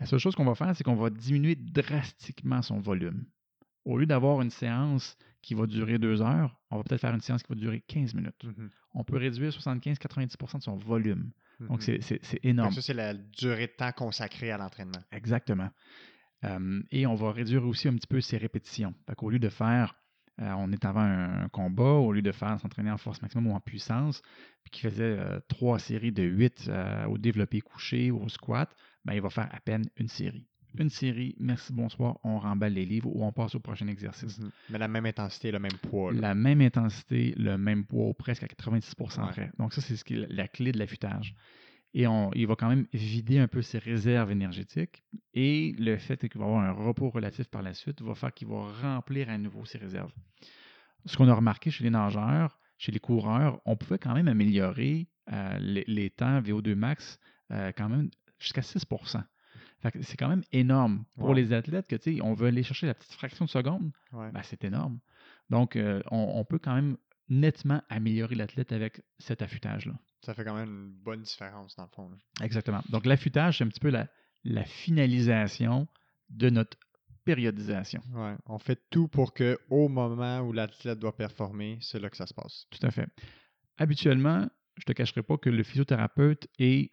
[0.00, 3.26] La seule chose qu'on va faire, c'est qu'on va diminuer drastiquement son volume.
[3.84, 7.20] Au lieu d'avoir une séance qui va durer deux heures, on va peut-être faire une
[7.20, 8.42] séance qui va durer 15 minutes.
[8.44, 8.70] Mhm.
[8.94, 11.30] On peut réduire 75-90% de son volume.
[11.60, 11.80] Donc, Mhm.
[11.80, 12.70] c'est- c'est c'est Fait énorme.
[12.70, 15.00] que Ça, c'est la durée de temps consacrée à l'entraînement.
[15.12, 15.70] Exactement.
[16.44, 18.94] Euh, et on va réduire aussi un petit peu ses répétitions.
[19.06, 19.94] Fait qu'au lieu de faire,
[20.40, 23.46] euh, on est avant un, un combat, au lieu de faire s'entraîner en force maximum
[23.48, 24.20] ou en puissance,
[24.62, 28.74] puis qui faisait euh, trois séries de huit euh, au développé couché ou au squat,
[29.04, 30.46] ben, il va faire à peine une série.
[30.76, 34.40] Une série, merci, bonsoir, on remballe les livres ou on passe au prochain exercice.
[34.40, 34.50] Mhm.
[34.70, 36.12] Mais la même intensité, le même poids.
[36.12, 36.20] là.
[36.20, 39.30] La même intensité, le même poids, presque à 96% Ouais.
[39.30, 39.50] près.
[39.58, 41.36] Donc ça, c'est ce qui est la clé de l'affûtage.
[41.96, 45.04] Et on, il va quand même vider un peu ses réserves énergétiques.
[45.32, 48.48] Et le fait qu'il va avoir un repos relatif par la suite va faire qu'il
[48.48, 50.12] va remplir à nouveau ses réserves.
[51.06, 55.06] Ce qu'on a remarqué chez les nageurs, chez les coureurs, on pouvait quand même améliorer
[55.32, 57.18] euh, les, les temps VO2 max
[57.52, 58.84] euh, quand même jusqu'à 6
[59.80, 61.34] Fait que C'est quand même énorme pour Wow.
[61.34, 63.92] les athlètes que, tu sais, on veut aller chercher la petite fraction de seconde.
[64.12, 64.32] Ouais.
[64.32, 64.98] Ben, c'est énorme.
[65.50, 66.96] Donc, euh, on, on peut quand même
[67.28, 69.94] nettement améliorer l'athlète avec cet affûtage-là.
[70.24, 72.08] Ça fait quand même une bonne différence, dans le fond.
[72.08, 72.16] là.
[72.44, 72.82] Exactement.
[72.88, 74.08] Donc, l'affûtage, c'est un petit peu la,
[74.44, 75.86] la finalisation
[76.30, 76.76] de notre
[77.24, 78.02] périodisation.
[78.12, 78.34] Ouais.
[78.46, 82.26] On fait tout pour que au moment où l'athlète doit performer, c'est là que ça
[82.26, 82.66] se passe.
[82.70, 83.08] Tout à fait.
[83.78, 86.92] Habituellement, je ne te cacherai pas que le physiothérapeute est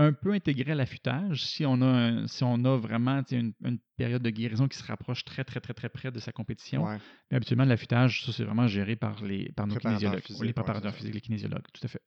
[0.00, 3.78] un peu intégré à l'affûtage si on a, un- si on a vraiment une, une
[3.96, 6.84] période de guérison qui se rapproche très, très, très, très près de sa compétition.
[6.84, 6.96] Ouais.
[7.30, 10.22] Mais habituellement, l'affûtage, ça, c'est vraiment géré par, les, par nos Préparateurs kinésiologues.
[10.24, 12.02] physiques, les préparateurs physiques, les kinésiologues, tout à fait.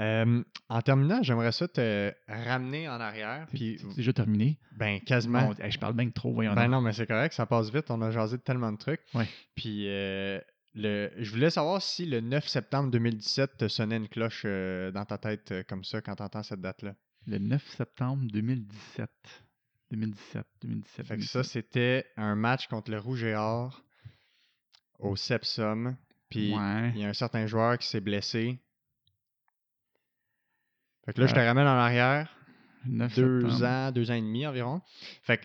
[0.00, 3.46] Euh, en terminant, j'aimerais ça te ramener en arrière.
[3.52, 4.58] Puis, C'est déjà terminé.
[4.76, 5.48] ben, quasiment.
[5.48, 7.90] Bon, je parle bien que trop, voyons Ben non, mais c'est correct, ça passe vite.
[7.90, 9.02] On a jasé de tellement de trucs.
[9.14, 9.28] Ouais.
[9.54, 10.40] Puis, euh,
[10.74, 15.04] le, je voulais savoir si le 9 septembre 2017 te sonnait une cloche euh, dans
[15.04, 16.94] ta tête euh, comme ça quand tu entends cette date-là.
[17.26, 19.10] Le 9 septembre 2017.
[19.90, 21.06] 2017, 2017.
[21.06, 21.44] Fait que ça, 2017.
[21.44, 23.82] c'était un match contre le Rouge et Or
[24.98, 25.96] au Sepsum.
[26.30, 26.90] Puis, Ouais.
[26.94, 28.58] il y a un certain joueur qui s'est blessé.
[31.04, 32.34] Fait que là, je te Euh, ramène en arrière.
[32.86, 33.64] 9 deux septembre.
[33.66, 34.80] ans, deux ans et demi environ.
[35.22, 35.44] Fait que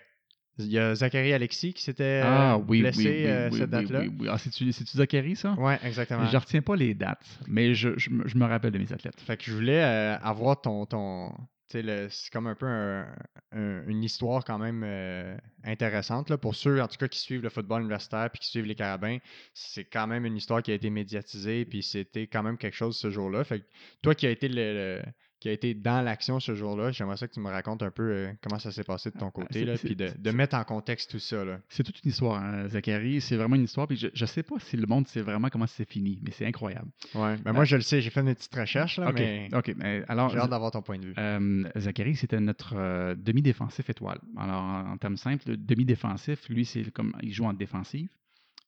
[0.59, 3.65] il y a Zachary Alexis qui s'était Ah oui, blessé oui, oui, euh, oui, cette
[3.65, 3.99] oui, date-là.
[3.99, 4.27] oui, oui.
[4.31, 5.53] Ah, c'est-tu, Zachary, ça?
[5.53, 6.25] Ouais, exactement.
[6.25, 8.91] Je ne retiens pas les dates, mais je, je me- je me rappelle de mes
[8.91, 9.19] athlètes.
[9.21, 10.87] Fait que je voulais euh, avoir ton.
[10.87, 11.31] ton
[11.69, 13.13] c'est comme un peu un-
[13.51, 16.29] un- une histoire quand même euh, intéressante.
[16.29, 18.75] Là, pour ceux, en tout cas, qui suivent le football universitaire puis qui suivent les
[18.75, 19.17] carabins,
[19.53, 22.97] c'est quand même une histoire qui a été médiatisée puis c'était quand même quelque chose
[22.97, 23.43] ce jour-là.
[23.43, 23.65] Fait que
[24.01, 24.55] toi qui as été le,
[24.99, 25.03] le-
[25.39, 28.03] qui a été dans l'action ce jour-là, j'aimerais ça que tu me racontes un peu
[28.11, 31.11] euh, comment ça s'est passé de ton côté, là, c'est- puis de, mettre en contexte
[31.11, 31.43] tout ça.
[31.69, 33.21] C'est toute une histoire, hein, Zachary.
[33.21, 33.87] C'est vraiment une histoire.
[33.87, 36.45] Puis je ne sais pas si le monde sait vraiment comment c'est fini, mais c'est
[36.45, 36.87] incroyable.
[37.15, 37.37] Ouais.
[37.37, 39.15] Ben moi, je le sais, j'ai fait mes petites recherches, là, OK.
[39.15, 39.73] mais OK.
[39.77, 41.13] mais alors, j'ai hâte d'avoir ton point de vue.
[41.17, 44.19] Euh, Zachary, c'était notre euh, demi-défensif étoile.
[44.37, 48.09] Alors, en, en termes simples, le demi-défensif, lui, c'est comme il joue en défensive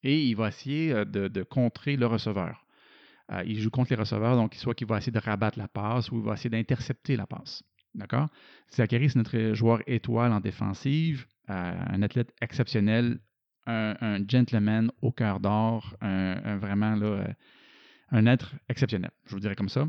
[0.03, 2.63] et il va essayer euh, de, de contrer le receveur.
[3.31, 6.11] Euh, il joue contre les receveurs, donc soit qu'il va essayer de rabattre la passe
[6.11, 7.63] ou il va essayer d'intercepter la passe.
[7.93, 8.27] D'accord?
[8.71, 13.19] Zachary, c'est notre joueur étoile en défensive, euh, un athlète exceptionnel,
[13.65, 17.23] un, gentleman au cœur d'or, un, vraiment euh,
[18.09, 19.87] un être exceptionnel, je vous dirais comme ça.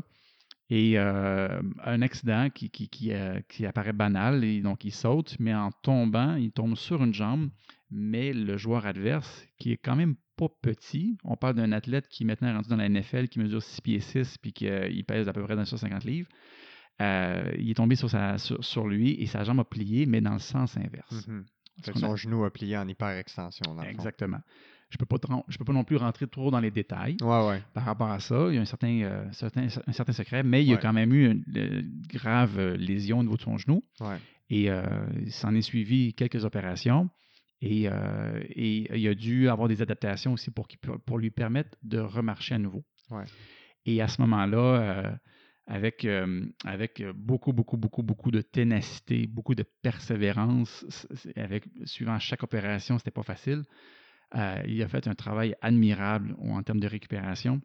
[0.69, 6.77] Et un accident qui apparaît banal, et donc il saute, mais en tombant, il tombe
[6.77, 7.49] sur une jambe,
[7.91, 12.23] mais le joueur adverse, qui est quand même pas petit, on parle d'un athlète qui
[12.23, 15.33] est maintenant rendu dans la NFL, qui mesure 6 pieds 6, puis qu'il pèse à
[15.33, 16.29] peu près 150 livres,
[17.01, 20.21] euh, il est tombé sur, sa, sur, sur lui et sa jambe a plié, mais
[20.21, 21.27] dans le sens inverse.
[21.27, 21.45] Mhm.
[21.83, 23.63] Fait a- son genou a plié en hyperextension.
[23.75, 23.89] Dans le fond.
[23.89, 24.39] Exactement.
[24.89, 25.17] Je ne peux, pas
[25.65, 27.63] peux non plus rentrer trop dans les détails Ouais, ouais.
[27.73, 28.47] par rapport à ça.
[28.49, 30.91] Il y a un certain, euh, certain, un certain secret, mais il y a quand
[30.93, 33.83] même eu une, euh, grave euh, lésion au niveau de son genou.
[34.49, 34.83] Et euh,
[35.21, 37.09] il s'en est suivi quelques opérations.
[37.61, 42.55] Et, euh, et il a dû avoir des adaptations aussi pour, lui permettre de remarcher
[42.55, 42.83] à nouveau.
[43.11, 43.23] Ouais.
[43.85, 45.11] Et à ce moment-là, euh,
[45.67, 50.85] avec, euh, avec beaucoup, beaucoup, beaucoup, beaucoup de ténacité, beaucoup de persévérance.
[51.35, 53.63] Avec, suivant chaque opération, c'était pas facile.
[54.65, 57.61] Il a fait un travail admirable en termes de récupération.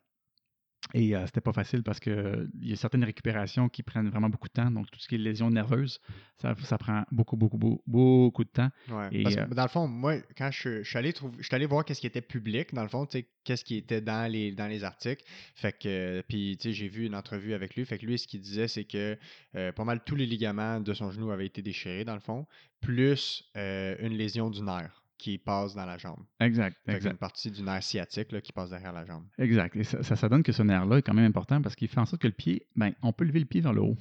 [0.94, 4.48] Et euh, c'était pas facile parce qu'il y a certaines récupérations qui prennent vraiment beaucoup
[4.48, 4.70] de temps.
[4.70, 6.00] Donc, tout ce qui est lésions nerveuses,
[6.38, 8.70] ça, ça prend beaucoup, beaucoup, beaucoup, beaucoup de temps.
[8.88, 9.08] Ouais.
[9.10, 11.44] Et, Parce que, euh, dans le fond, moi, quand je, je suis allé trouver, je
[11.44, 13.06] suis allé voir qu'est-ce qui était public, dans le fond,
[13.44, 15.24] qu'est-ce qui était dans les, dans les articles.
[15.54, 17.84] Fait que, euh, puis, tu sais, j'ai vu une entrevue avec lui.
[17.84, 19.18] Fait que lui, ce qu'il disait, c'est que
[19.56, 22.46] euh, pas mal tous les ligaments de son genou avaient été déchirés, dans le fond,
[22.80, 26.22] plus une lésion du nerf qui passe dans la jambe.
[26.40, 27.12] Exact, exact.
[27.12, 29.24] une partie du nerf sciatique là, qui passe derrière la jambe.
[29.38, 29.74] Exact.
[29.76, 32.00] Et ça, ça, ça donne que ce nerf-là est quand même important parce qu'il fait
[32.00, 33.96] en sorte que le pied, ben, on peut lever le pied vers le haut.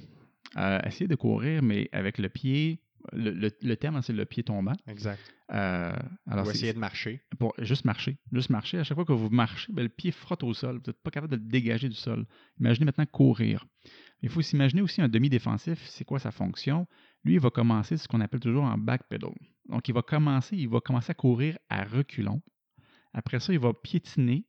[0.56, 2.80] Euh, essayer de courir, mais avec le pied,
[3.12, 4.74] le, le- le terme, hein, c'est le pied tombant.
[4.86, 5.20] Exact.
[5.52, 5.92] Euh,
[6.26, 7.20] alors, Ou c'est- essayer de marcher.
[7.38, 8.18] pour juste marcher.
[8.32, 8.78] Juste marcher.
[8.78, 10.76] À chaque fois que vous marchez, ben, le pied frotte au sol.
[10.76, 12.26] Vous n'êtes pas capable de le dégager du sol.
[12.60, 13.64] Imaginez maintenant courir.
[14.22, 15.78] Il faut s'imaginer aussi un demi-défensif.
[15.86, 16.86] C'est quoi sa fonction?
[17.26, 19.32] Lui, il va commencer ce qu'on appelle toujours en back pedal.
[19.68, 22.40] Donc, il va commencer, il va commencer à courir à reculons.
[23.12, 24.46] Après ça, il va piétiner.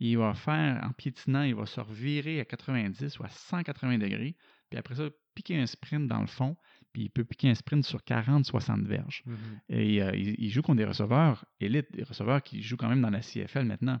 [0.00, 4.36] Il va faire, en piétinant, il va se revirer à 90 ou à 180 degrés.
[4.70, 6.56] Puis après ça, piquer un sprint dans le fond.
[6.94, 9.22] Puis il peut piquer un sprint sur 40-60 verges.
[9.68, 13.02] Et euh, il, il joue contre des receveurs élites, des receveurs qui jouent quand même
[13.02, 14.00] dans la CFL maintenant.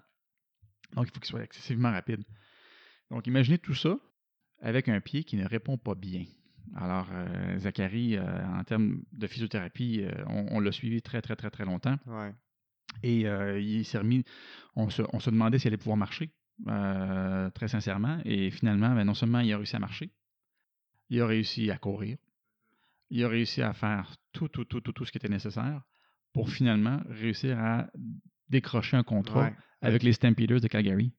[0.94, 2.24] Donc, il faut qu'il soit excessivement rapide.
[3.10, 3.98] Donc, imaginez tout ça
[4.62, 6.24] avec un pied qui ne répond pas bien.
[6.76, 11.36] Alors, euh, Zachary, euh, en termes de physiothérapie, euh, on, on l'a suivi très, très,
[11.36, 11.96] très, très longtemps.
[12.06, 12.34] Ouais.
[13.02, 13.22] Et
[13.60, 14.24] il s'est remis,
[14.76, 16.30] on se, on se demandait s'il allait pouvoir marcher,
[17.54, 18.20] très sincèrement.
[18.24, 20.12] Et finalement, ben, non seulement il a réussi à marcher,
[21.10, 22.16] il a réussi à courir,
[23.10, 25.82] il a réussi à faire tout, tout, tout, tout, tout ce qui était nécessaire
[26.32, 27.88] pour finalement réussir à
[28.48, 29.54] décrocher un contrat Ouais.
[29.82, 31.12] avec les Stampeders de Calgary.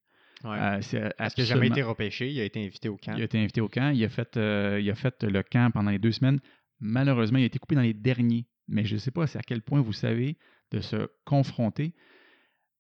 [0.46, 0.58] Ouais.
[0.60, 3.14] Euh, Parce qu'il n'a jamais été repêché, il a été invité au camp.
[3.16, 3.92] il a été invité au camp.
[3.94, 6.40] Il a, fait, euh, il a fait le camp pendant les deux semaines.
[6.80, 8.48] Malheureusement, il a été coupé dans les derniers.
[8.68, 10.38] Mais je ne sais pas à quel point vous savez
[10.72, 11.94] de se confronter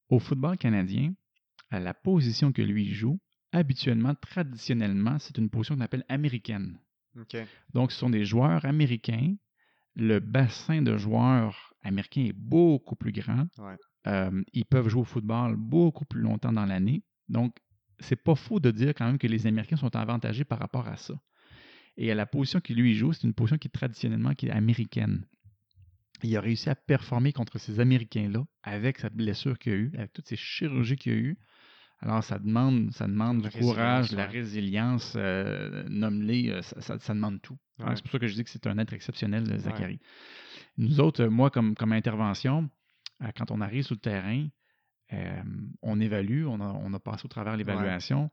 [0.09, 1.13] au football canadien,
[1.69, 3.19] à la position que lui joue.
[3.51, 6.79] Habituellement, traditionnellement, c'est une position qu'on appelle américaine.
[7.73, 9.35] Donc, ce sont des joueurs américains.
[9.95, 13.47] Le bassin de joueurs américains est beaucoup plus grand.
[13.57, 13.75] Ouais.
[14.07, 17.01] Euh, ils peuvent jouer au football beaucoup plus longtemps dans l'année.
[17.29, 17.55] Donc,
[17.99, 20.97] c'est pas faux de dire quand même que les Américains sont avantagés par rapport à
[20.97, 21.13] ça.
[21.97, 24.51] Et à la position qu'il lui joue, c'est une position qui est traditionnellement qui est
[24.51, 25.25] américaine.
[26.23, 30.11] Il a réussi à performer contre ces Américains-là avec sa blessure qu'il a eue, avec
[30.13, 31.37] toutes ces chirurgies qu'il a eues.
[31.99, 36.81] Alors, ça demande, ça demande La du courage, de la résilience, euh, nomme-les, euh, ça,
[36.81, 37.57] ça- ça demande tout.
[37.79, 37.95] Ouais.
[37.95, 39.99] C'est pour ça que je dis que c'est un être exceptionnel, Zachary.
[40.77, 42.69] Nous autres, moi, comme, comme intervention,
[43.21, 44.47] euh, quand on arrive sur le terrain,
[45.13, 45.43] euh,
[45.81, 48.31] on évalue, on a, on a passé au travers l'évaluation,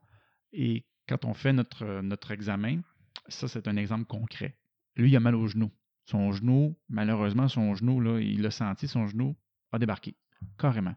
[0.51, 2.81] et quand on fait notre, notre examen,
[3.27, 4.57] ça, c'est un exemple concret.
[4.95, 5.71] Lui, il a mal au genou.
[6.05, 9.35] Son genou, malheureusement, son genou, là, il l'a senti, son genou
[9.71, 10.15] a débarqué,
[10.57, 10.95] carrément.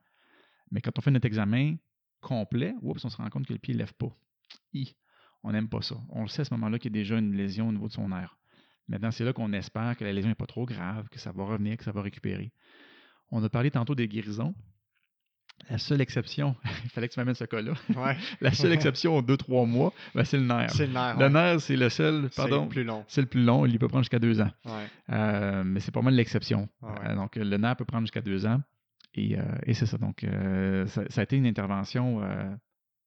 [0.70, 1.76] Mais quand on fait notre examen
[2.20, 4.14] complet, oups, on se rend compte que le pied ne lève pas.
[5.42, 5.96] On n'aime pas ça.
[6.08, 7.92] On le sait à ce moment-là qu'il y a déjà une lésion au niveau de
[7.92, 8.36] son nerf.
[8.88, 11.44] Maintenant, c'est là qu'on espère que la lésion n'est pas trop grave, que ça va
[11.44, 12.52] revenir, que ça va récupérer.
[13.30, 14.54] On a parlé tantôt des guérisons.
[15.68, 16.54] La seule exception,
[16.84, 17.72] il fallait que tu m'amènes ce cas-là.
[17.96, 18.16] Ouais.
[18.40, 20.70] La seule exception aux deux, trois mois, ben, c'est le nerf.
[20.70, 21.16] C'est le nerf.
[21.18, 21.30] Le ouais.
[21.30, 23.04] nerf, c'est le seul, C'est pardon, le plus long.
[23.08, 23.66] c'est le plus long.
[23.66, 24.50] Il peut prendre jusqu'à deux ans.
[24.64, 24.86] Ouais.
[25.10, 26.68] Euh, mais c'est pas mal l'exception.
[26.82, 26.94] Ah.
[27.04, 28.60] Euh, donc, le nerf peut prendre jusqu'à deux ans.
[29.14, 29.98] Et, euh, et c'est ça.
[29.98, 32.44] Donc, euh, ça, ça a été une intervention, euh,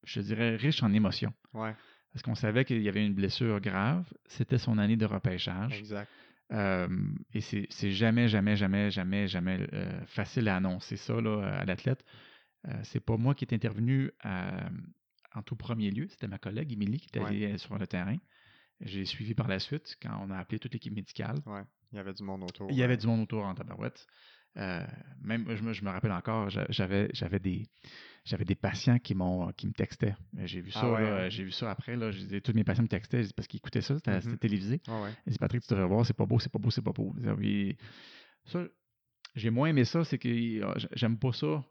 [0.03, 1.33] je dirais, riche en émotions.
[1.53, 4.03] Parce qu'on savait qu'il y avait une blessure grave.
[4.25, 5.77] C'était son année de repêchage.
[5.77, 6.09] Exact.
[6.51, 6.87] Euh,
[7.35, 11.65] et c'est c'est jamais, jamais, jamais, jamais, jamais euh, facile à annoncer ça là, à
[11.65, 12.03] l'athlète.
[12.67, 14.69] Euh, c'est pas moi qui est intervenu à-
[15.35, 17.27] en tout premier lieu, c'était ma collègue Émilie qui était Ouais.
[17.27, 18.17] allée sur le terrain.
[18.81, 21.37] J'ai suivi par la suite quand on a appelé toute l'équipe médicale.
[21.45, 21.63] Ouais.
[21.91, 22.69] Il y avait du monde autour.
[22.71, 24.05] Il y avait du monde autour en tabarouette.
[24.57, 24.85] Euh,
[25.21, 27.67] même, je me, je me rappelle encore, j'a- j'avais, j'avais des,
[28.25, 30.15] j'avais des patients qui m'ont, qui me textaient.
[30.45, 31.29] J'ai vu ça, Ah ouais, là, hein?
[31.29, 31.95] j'ai vu ça après.
[31.95, 34.21] Là, j'ai dit, tous mes patients me textaient parce qu'ils écoutaient ça, c'était, Mhm.
[34.21, 34.81] c'était télévisé.
[34.87, 35.11] Ouais.
[35.25, 37.15] Ils disent Patrick, tu devrais voir, c'est pas beau, c'est pas beau, c'est pas beau.
[38.45, 38.65] Ça,
[39.35, 41.63] j'ai moins aimé ça, c'est que euh, j'aime pas ça.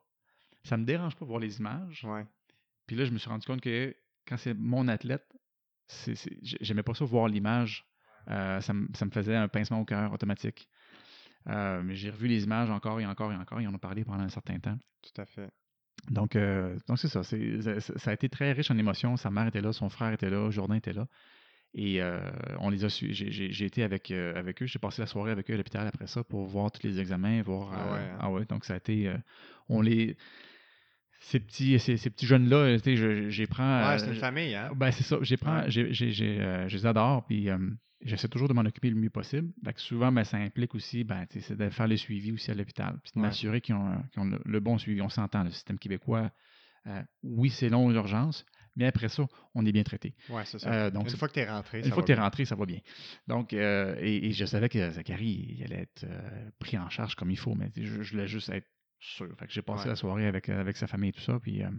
[0.69, 2.05] Ça me dérange pas de voir les images.
[2.05, 2.27] Ouais.
[2.86, 3.95] Puis là, je me suis rendu compte que
[4.27, 5.27] quand c'est mon athlète,
[5.86, 7.86] c'est, c'est- j'ai- j'aimais pas ça voir l'image.
[8.28, 10.69] Euh, ça, me, ça me faisait un pincement au cœur automatique.
[11.47, 13.62] Euh, mais j'ai revu les images encore et encore et encore.
[13.62, 14.77] Ils en ont parlé pendant un certain temps.
[15.01, 15.51] Tout à fait.
[16.11, 17.23] Donc, euh, donc c'est ça.
[17.23, 18.11] c'est- ça.
[18.11, 19.16] a été très riche en émotions.
[19.16, 21.07] Sa mère était là, son frère était là, Jourdain était là.
[21.73, 22.20] Et euh,
[22.61, 23.15] on les a su.
[23.15, 24.66] J'ai, j'ai- j'ai été avec, avec eux.
[24.66, 27.40] J'ai passé la soirée avec eux à l'hôpital après ça pour voir tous les examens,
[27.43, 27.73] voir.
[27.73, 28.16] Ah ouais, hein?
[28.20, 29.11] ah ouais, donc ça a été.
[29.70, 30.16] on les.
[31.31, 33.89] Ces petits, ces, ces petits jeunes-là, tu sais, j'ai prends.
[33.91, 34.71] Ouais, c'est une famille, hein?
[34.75, 35.19] Ben, c'est ça.
[35.23, 35.71] J'ai prends, Ouais.
[35.71, 37.59] j'ai- j'ai- j'ai, euh, je les adore, puis euh,
[38.03, 39.51] j'essaie toujours de m'en occuper le mieux possible.
[39.65, 42.33] Fait que souvent, ben, ça implique aussi, ben, tu sais, c'est de faire le suivi
[42.33, 43.27] aussi à l'hôpital, puis de Ouais.
[43.27, 45.03] m'assurer qu'ils ont, ont le, le bon suivi.
[45.03, 46.31] On s'entend, le système québécois,
[46.87, 48.47] euh, oui, c'est long aux urgences,
[48.77, 50.15] mais après ça, on est bien traité.
[50.31, 50.73] Ouais, c'est ça.
[50.73, 52.15] Euh, donc, une fois que tu es rentré, Une ça fois va que tu es
[52.15, 52.25] bien.
[52.25, 52.79] rentré, ça va bien.
[53.27, 57.15] Donc, euh, et, et je savais que Zachary, il allait être euh, pris en charge
[57.17, 58.67] comme il faut, mais je, je voulais juste être
[59.01, 59.29] sûr.
[59.39, 59.91] Fait que j'ai passé Ouais.
[59.91, 61.39] la soirée avec, euh, avec sa famille et tout ça.
[61.41, 61.70] Puis, euh,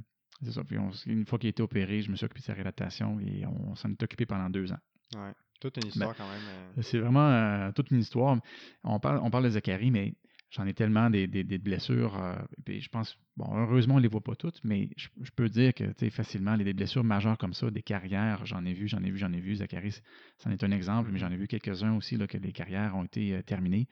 [0.43, 0.63] c'est ça.
[0.63, 3.19] Puis, on- une fois qu'il a été opéré, je me suis occupé de sa réadaptation
[3.19, 4.79] et on s'en est occupé pendant deux ans.
[5.15, 5.31] Ouais.
[5.59, 6.41] Toute une histoire quand même.
[6.77, 8.39] euh, C'est vraiment euh, toute une histoire.
[8.83, 10.13] On parle, on parle de Zachary, mais
[10.51, 12.15] j'en ai tellement des, des- des blessures.
[12.17, 12.35] euh,
[12.67, 15.73] je pense, bon, heureusement, on ne les voit pas toutes, mais je, je peux dire
[15.73, 18.87] que tu sais, facilement, les, des blessures majeures comme ça, des carrières, j'en ai vu,
[18.87, 19.55] j'en ai vu, j'en ai vu.
[19.55, 19.93] Zachary,
[20.37, 23.03] c'en est un exemple, mais j'en ai vu quelques-uns aussi, là, que les carrières ont
[23.03, 23.89] été terminées.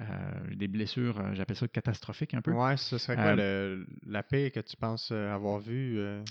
[0.00, 2.52] Euh, des blessures, euh, j'appelle ça catastrophiques un peu.
[2.52, 6.22] Ouais, ce serait quoi le, la paix que tu penses euh, avoir vue, euh,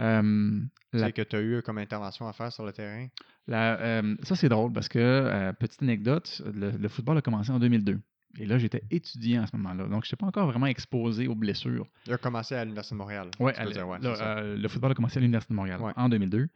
[0.00, 0.60] Euh,
[0.92, 3.08] la que tu as eu comme intervention à faire sur le terrain?
[3.46, 7.50] La, euh, ça, c'est drôle parce que, euh, petite anecdote, le, le football a commencé
[7.50, 8.00] en 2002.
[8.38, 9.88] Et là, j'étais étudiant à ce moment-là.
[9.88, 11.86] Donc, je n'étais pas encore vraiment exposé aux blessures.
[12.06, 13.28] Il a commencé à l'Université de Montréal.
[13.40, 15.92] Ouais, dire, ouais, là, euh, le football a commencé à l'Université de Montréal Ouais.
[15.96, 16.48] en 2002.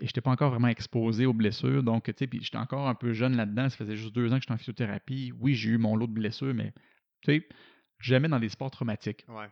[0.00, 1.82] Et je n'étais pas encore vraiment exposé aux blessures.
[1.82, 3.68] Donc, tu sais, puis j'étais encore un peu jeune là-dedans.
[3.68, 5.32] Ça faisait juste deux ans que j'étais en physiothérapie.
[5.38, 6.72] Oui, j'ai eu mon lot de blessures, mais
[7.20, 7.48] tu sais,
[7.98, 9.24] jamais dans des sports traumatiques.
[9.28, 9.48] Ouais.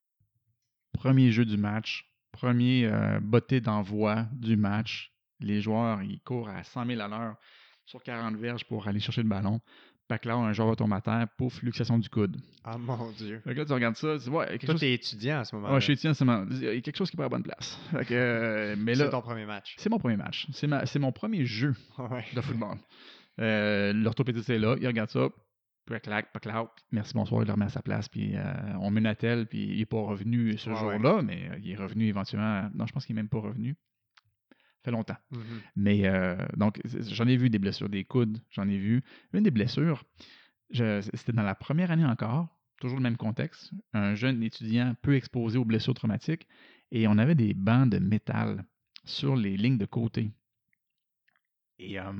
[0.94, 5.12] Premier jeu du match, premier euh, botté d'envoi du match.
[5.40, 7.36] Les joueurs, ils courent à 100 000 à l'heure
[7.84, 9.60] sur 40 verges pour aller chercher le ballon.
[10.24, 12.36] Là, un joueur à terre, pouf, luxation du coude.
[12.64, 13.40] Ah mon Dieu.
[13.44, 14.80] Fait que là, tu regardes ça, tu dis, ouais, il y a quelque Toi, chose.
[14.80, 15.74] t'es étudiant à ce moment-là.
[15.74, 17.26] Ouais, je suis étudiant, c'est ma- il y a quelque chose qui est pas à
[17.26, 17.78] la bonne place.
[17.90, 19.74] Fait que, euh, mais là, c'est ton premier match.
[19.78, 20.46] c'est mon premier match.
[20.52, 22.24] C'est ma- c'est mon premier jeu Ouais.
[22.34, 22.78] de football.
[23.40, 25.28] Euh, L'orthopédiste est là, il regarde ça,
[25.86, 28.42] puis clac, pas clac, merci, bonsoir, il le remet à sa place, puis euh,
[28.80, 31.76] on met une attelle, puis il n'est pas revenu ce jour-là, mais euh, il est
[31.76, 32.68] revenu éventuellement.
[32.74, 33.76] Non, je pense qu'il n'est même pas revenu.
[34.78, 35.16] Ça fait longtemps.
[35.30, 35.40] Mhm.
[35.76, 39.02] Mais euh, donc, j'en ai vu des blessures, des coudes, j'en ai vu.
[39.32, 40.04] Une des blessures,
[40.72, 42.48] c'était dans la première année encore,
[42.80, 46.46] toujours le même contexte, un jeune étudiant peu exposé aux blessures traumatiques,
[46.90, 48.64] et on avait des bancs de métal
[49.04, 50.30] sur les lignes de côté.
[51.78, 52.12] Et euh,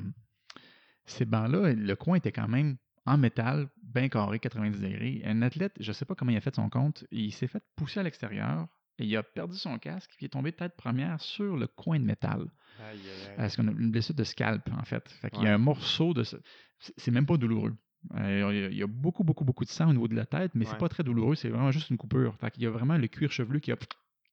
[1.06, 2.76] ces bancs-là, le coin était quand même
[3.06, 5.22] en métal, bien carré, 90 degrés.
[5.24, 7.62] Un athlète, je ne sais pas comment il a fait son compte, il s'est fait
[7.76, 8.68] pousser à l'extérieur
[8.98, 11.98] et il a perdu son casque, puis il est tombé tête première sur le coin
[12.00, 12.40] de métal.
[12.40, 13.34] Aïe, aïe.
[13.36, 15.08] Parce qu'on a une blessure de scalp, en fait.
[15.20, 16.22] Fait qu'il y a un morceau de...
[16.24, 16.36] ce-
[16.78, 17.74] c'est- C'est même pas douloureux.
[18.16, 20.52] Euh, il y a- il beaucoup, beaucoup, beaucoup de sang au niveau de la tête,
[20.54, 20.78] mais c'est Ouais.
[20.78, 21.34] pas très douloureux.
[21.34, 22.36] C'est vraiment juste une coupure.
[22.36, 23.76] Fait qu'il y a vraiment le cuir chevelu qui a,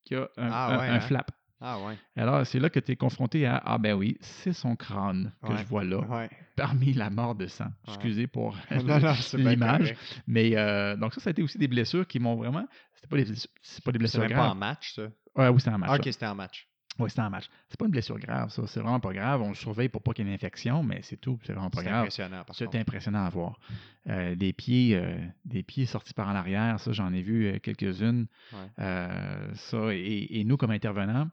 [0.03, 0.99] qui a un, Ah un- ouais, un hein?
[0.99, 1.31] flap.
[1.61, 1.97] Ah ouais.
[2.17, 5.53] Alors, c'est là que tu es confronté à Ah, ben oui, c'est son crâne que
[5.53, 5.57] Ouais.
[5.57, 6.29] je vois là, Ouais.
[6.55, 7.69] parmi la mort de sang.
[7.87, 8.55] Excusez pour
[9.21, 9.95] c'est l'image.
[10.27, 12.67] Mais euh, donc, ça, ça a été aussi des blessures qui m'ont vraiment.
[13.06, 14.57] C'était pas des, blessures- c'est pas des C'est blessures même pas en graves.
[14.57, 15.02] match, ça.
[15.36, 15.90] Ouais, oui, c'était un match.
[15.91, 16.68] Ah, ok, c'était en match.
[16.98, 17.49] Oui, c'était un match.
[17.69, 18.65] C'est pas une blessure grave, ça.
[18.68, 19.41] C'est vraiment pas grave.
[19.41, 21.38] On le surveille pour pas qu'il y ait une infection, mais c'est tout.
[21.44, 21.99] C'est vraiment pas C'est grave.
[22.03, 23.60] impressionnant, par C'est impressionnant à voir.
[24.07, 27.60] Euh, des pieds, euh, des pieds sortis par en arrière, ça, j'en ai vu euh,
[27.60, 28.27] quelques-unes.
[28.53, 29.49] Ouais.
[29.56, 31.30] Ça, et, et nous, comme intervenants,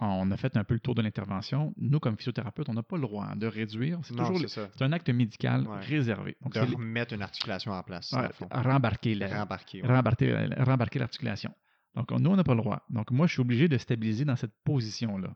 [0.00, 1.74] on a fait un peu le tour de l'intervention.
[1.76, 3.98] Nous, comme physiothérapeutes, on n'a pas le droit de réduire.
[4.04, 4.68] C'est toujours c'est le- ça.
[4.76, 5.80] c'est un acte médical Ouais.
[5.80, 6.36] réservé.
[6.42, 9.82] Donc, De remettre une articulation en place, ouais, rembarquer la- Rembarquer.
[9.82, 9.88] ouais.
[9.88, 11.52] rembarquer, rembarquer l'articulation.
[11.94, 12.84] Donc, on- nous, on n'a pas le droit.
[12.90, 15.34] Donc, moi, je suis obligé de stabiliser dans cette position-là.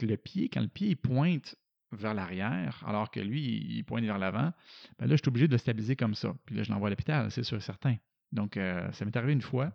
[0.00, 1.56] Le pied, quand le pied il pointe
[1.92, 3.42] vers l'arrière, alors que lui,
[3.76, 4.52] il pointe vers l'avant,
[4.98, 6.34] ben là, je suis obligé de le stabiliser comme ça.
[6.44, 7.96] Puis là, je l'envoie à l'hôpital, c'est sûr, certain.
[8.32, 9.72] Donc, euh, ça m'est arrivé une fois.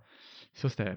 [0.53, 0.95] Ça, c'était,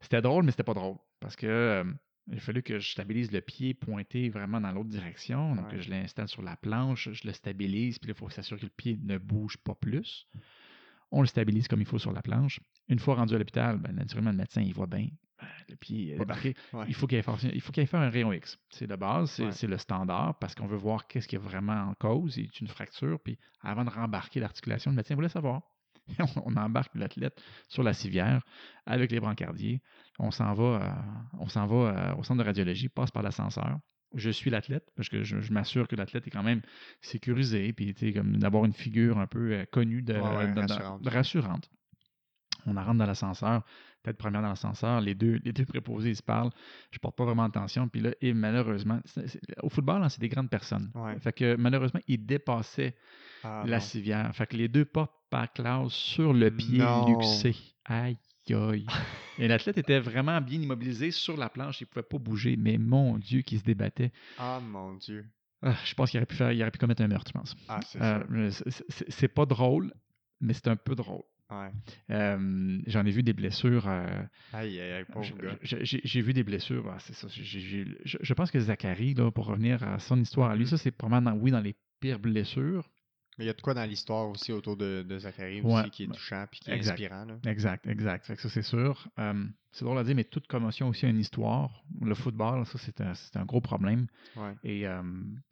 [0.00, 0.96] c'était drôle, mais c'était pas drôle.
[1.20, 1.84] Parce que euh,
[2.28, 5.54] il a fallu que je stabilise le pied pointé vraiment dans l'autre direction.
[5.56, 5.80] Donc, Ouais.
[5.80, 8.98] je l'installe sur la planche, je le stabilise, puis il faut s'assurer que le pied
[9.02, 10.26] ne bouge pas plus.
[11.10, 12.60] On le stabilise comme il faut sur la planche.
[12.88, 15.08] Une fois rendu à l'hôpital, ben, naturellement, le médecin, il voit bien.
[15.40, 16.54] Ben, le pied est débarqué.
[16.72, 16.84] Ouais.
[16.88, 18.56] Il faut qu'il faire un rayon X.
[18.70, 19.68] C'est de base, c'est, Ouais.
[19.70, 22.34] le standard parce qu'on veut voir qu'est-ce qui est vraiment en cause.
[22.34, 23.18] C'est une fracture.
[23.20, 25.62] Puis avant de rembarquer l'articulation, le médecin voulait savoir.
[26.44, 28.42] on embarque l'athlète sur la civière
[28.86, 29.80] avec les brancardiers.
[30.18, 30.90] On s'en va, euh,
[31.40, 33.78] on s'en va euh, au centre de radiologie, passe par l'ascenseur.
[34.14, 36.60] Je suis l'athlète parce que je, je m'assure que l'athlète est quand même
[37.00, 40.60] sécurisé, puis comme d'avoir une figure un peu euh, connue, de, Ouais, ouais, de- de-
[40.60, 41.02] rassurante.
[41.02, 41.70] de rassurante.
[42.66, 43.64] On en rentre dans l'ascenseur,
[44.04, 46.50] tête première dans l'ascenseur, les deux, les deux préposés ils se parlent,
[46.92, 49.00] je porte pas vraiment attention, puis là, et malheureusement,
[49.62, 50.90] au football, hein, c'est des grandes personnes.
[50.94, 51.18] Ouais.
[51.18, 52.94] Fait que malheureusement, ils dépassaient
[53.42, 54.32] Ah, la civière.
[54.36, 57.06] Fait que les deux portent par classe sur le pied Non.
[57.08, 57.56] luxé.
[57.86, 58.16] Aïe,
[58.50, 58.86] aïe.
[59.38, 63.18] Et l'athlète était vraiment bien immobilisé sur la planche, il pouvait pas bouger, mais mon
[63.18, 64.12] Dieu, qui se débattait.
[64.38, 65.24] Ah, mon Dieu.
[65.62, 67.54] Ah, je pense qu'il aurait pu faire, il aurait pu commettre un meurtre, je pense.
[67.68, 68.50] Ah, c'est Euh,
[69.08, 69.92] c'est- pas drôle,
[70.40, 71.22] mais c'est un peu drôle.
[71.50, 71.70] Ouais.
[72.10, 73.86] Euh, J'en ai vu des blessures.
[73.86, 74.06] euh,
[74.54, 75.58] Aïe, aïe, aïe, pauvre gars.
[75.62, 76.84] J'ai vu des blessures.
[76.90, 77.28] ah, c'est ça.
[77.28, 77.84] je,
[78.20, 80.70] je pense que Zachary, là, pour revenir à son histoire à lui, Mhm.
[80.70, 82.90] ça, c'est probablement, dans- oui, dans les pires blessures.
[83.38, 85.80] Mais il y a de quoi dans l'histoire aussi autour de, de Zachary Ouais.
[85.80, 86.92] aussi qui est touchant puis qui est Exact.
[86.92, 87.24] inspirant.
[87.24, 87.38] Là.
[87.46, 88.26] Exact, exact.
[88.26, 89.08] Fait que ça, c'est sûr.
[89.18, 91.82] Euh, c'est drôle à dire, mais toute commotion aussi a une histoire.
[92.02, 94.06] Le football, ça, c'est un, un gros problème.
[94.36, 94.54] Ouais.
[94.64, 95.02] Et euh,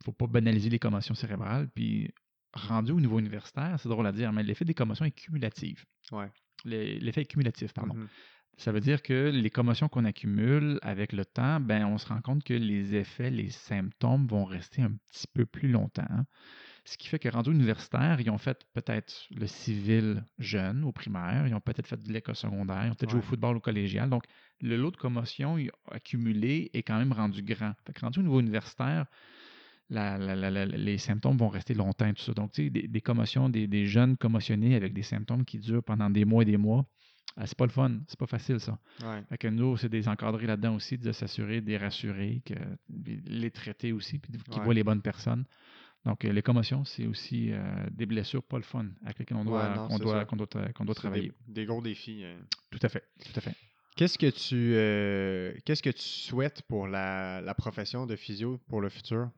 [0.04, 1.68] faut pas banaliser les commotions cérébrales.
[1.74, 2.12] Puis,
[2.52, 5.86] rendu au niveau universitaire, c'est drôle à dire, mais l'effet des commotions est cumulatif.
[6.12, 6.30] Ouais.
[6.66, 7.94] L'effet est cumulatif, pardon.
[7.94, 8.08] Mhm.
[8.58, 12.20] Ça veut dire que les commotions qu'on accumule avec le temps, ben, on se rend
[12.20, 16.04] compte que les effets, les symptômes vont rester un petit peu plus longtemps.
[16.10, 16.26] hein.
[16.90, 21.46] Ce qui fait que rendu universitaire, ils ont fait peut-être le civil jeune au primaire,
[21.46, 24.10] ils ont peut-être fait de l'école secondaire, ils ont peut-être joué au football au collégial.
[24.10, 24.24] Donc,
[24.60, 25.56] le lot de commotion
[25.88, 27.74] accumulé est quand même rendu grand.
[27.86, 29.06] Fait que rendu au niveau universitaire,
[29.88, 32.32] la- la- la- la- les symptômes vont rester longtemps et tout ça.
[32.32, 35.84] Donc, tu sais, des, des commotions, des, des jeunes commotionnés avec des symptômes qui durent
[35.84, 36.86] pendant des mois et des mois,
[37.36, 38.80] ah, c'est pas le fun, c'est pas facile ça.
[39.04, 39.22] Ouais.
[39.28, 42.54] Fait que nous, c'est des encadrés là-dedans aussi, de s'assurer, de les rassurer, que,
[42.88, 44.64] les traiter aussi, puis qu'ils Ouais.
[44.64, 45.44] voient les bonnes personnes.
[46.06, 47.60] Donc, euh, les commotions, c'est aussi euh,
[47.90, 50.84] des blessures pas le fun avec lesquelles on doit, Ouais, non, doit, qu'on doit, qu'on
[50.86, 51.32] doit travailler.
[51.46, 52.24] Des, des gros défis.
[52.24, 52.38] euh.
[52.70, 53.54] Tout à fait, tout à fait.
[53.96, 58.80] Qu'est-ce que tu euh, qu'est-ce que tu souhaites pour la, la profession de physio pour
[58.80, 59.30] le futur?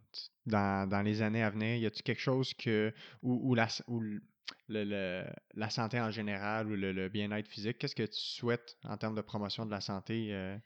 [0.47, 3.99] Dans, dans les années à venir, y a-t-il quelque chose que ou, ou la, ou
[4.01, 4.23] le-
[4.69, 5.25] le- le-
[5.55, 9.17] la santé en général ou le, le bien-être physique, qu'est-ce que tu souhaites en termes
[9.17, 10.57] de promotion de la santé euh,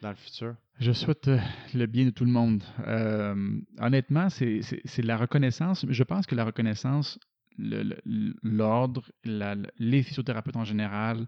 [0.00, 0.54] dans le futur?
[0.80, 1.38] Je souhaite euh,
[1.74, 2.62] le bien de tout le monde.
[2.86, 5.86] Euh, honnêtement, c'est de la reconnaissance.
[5.88, 7.18] Je pense que la reconnaissance,
[7.58, 11.26] l'ordre, les physiothérapeutes en général,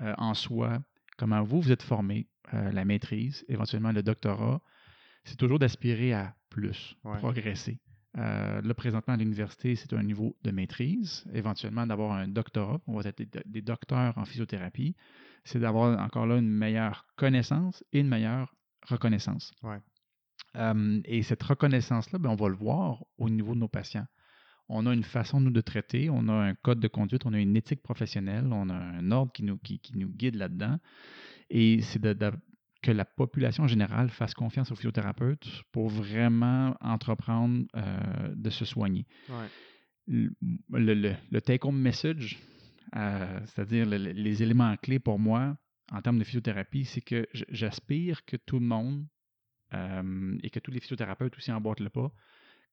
[0.00, 0.80] euh, en soi,
[1.18, 4.60] comment vous, vous êtes formés, euh, la maîtrise, éventuellement le doctorat,
[5.24, 7.18] c'est toujours d'aspirer à plus, Ouais.
[7.18, 7.78] progresser.
[8.16, 12.80] Là, présentement, à l'université, c'est un niveau de maîtrise, éventuellement d'avoir un doctorat.
[12.86, 14.94] On va être des, des docteurs en physiothérapie.
[15.44, 18.54] C'est d'avoir encore là une meilleure connaissance et une meilleure
[18.88, 19.52] reconnaissance.
[19.62, 19.78] Ouais.
[20.56, 24.06] Euh, et cette reconnaissance-là, ben, on va le voir au niveau de nos patients.
[24.68, 27.38] On a une façon, nous, de traiter, on a un code de conduite, on a
[27.40, 30.78] une éthique professionnelle, on a un ordre qui nous, qui, qui nous guide là-dedans.
[31.50, 32.32] Et c'est de, de-
[32.82, 38.64] que la population en général fasse confiance aux physiothérapeutes pour vraiment entreprendre euh, de se
[38.64, 39.06] soigner.
[39.28, 39.46] Ouais.
[40.06, 42.38] Le- le- le take-home message,
[42.96, 45.56] euh, c'est-à-dire le- le- les éléments clés pour moi
[45.92, 49.06] en termes de physiothérapie, c'est que j'aspire que tout le monde
[49.74, 52.12] euh, et que tous les physiothérapeutes aussi emboîtent le pas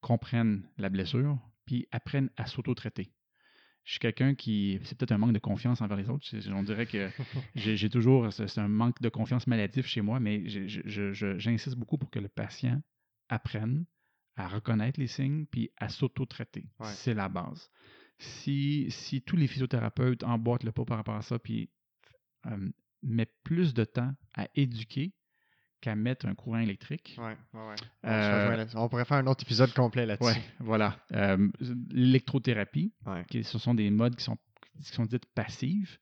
[0.02, 3.12] comprennent la blessure puis apprennent à s'auto-traiter.
[3.84, 4.80] Je suis quelqu'un qui.
[4.84, 6.28] C'est peut-être un manque de confiance envers les autres.
[6.52, 7.10] On dirait que
[7.56, 8.32] j'ai toujours.
[8.32, 12.82] C'est un manque de confiance maladif chez moi, mais j'insiste beaucoup pour que le patient
[13.30, 13.86] apprenne
[14.36, 16.66] à reconnaître les signes puis à s'auto-traiter.
[16.80, 16.86] Ouais.
[16.88, 17.70] C'est la base.
[18.24, 21.70] Si, si tous les physiothérapeutes emboîtent le pas par rapport à ça puis
[22.46, 22.70] euh,
[23.04, 25.12] mettent plus de temps à éduquer
[25.82, 27.76] qu'à mettre un courant électrique, Ouais, ouais, ouais.
[28.04, 30.26] On, Euh, on pourrait faire un autre épisode complet là-dessus.
[30.38, 31.04] Ouais, voilà.
[31.14, 31.50] Euh,
[31.90, 32.94] L'électrothérapie,
[33.28, 34.38] qui- ce sont des modes qui sont,
[34.80, 35.98] qui sont dites passives,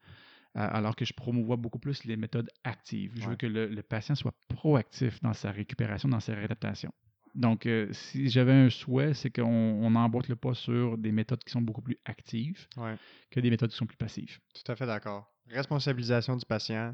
[0.57, 3.13] euh, alors que je promouvois beaucoup plus les méthodes actives.
[3.15, 6.91] Je veux que le, le patient soit proactif dans sa récupération, dans sa réadaptation.
[7.39, 11.41] Donc, euh, si j'avais un souhait, c'est qu'on on emboîte le pas sur des méthodes
[11.43, 12.95] qui sont beaucoup plus actives Ouais.
[13.31, 14.39] que des méthodes qui sont plus passives.
[14.53, 15.25] Tout à fait d'accord.
[15.47, 16.93] Responsabilisation du patient,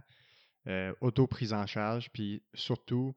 [0.67, 3.15] euh, auto-prise en charge, puis surtout,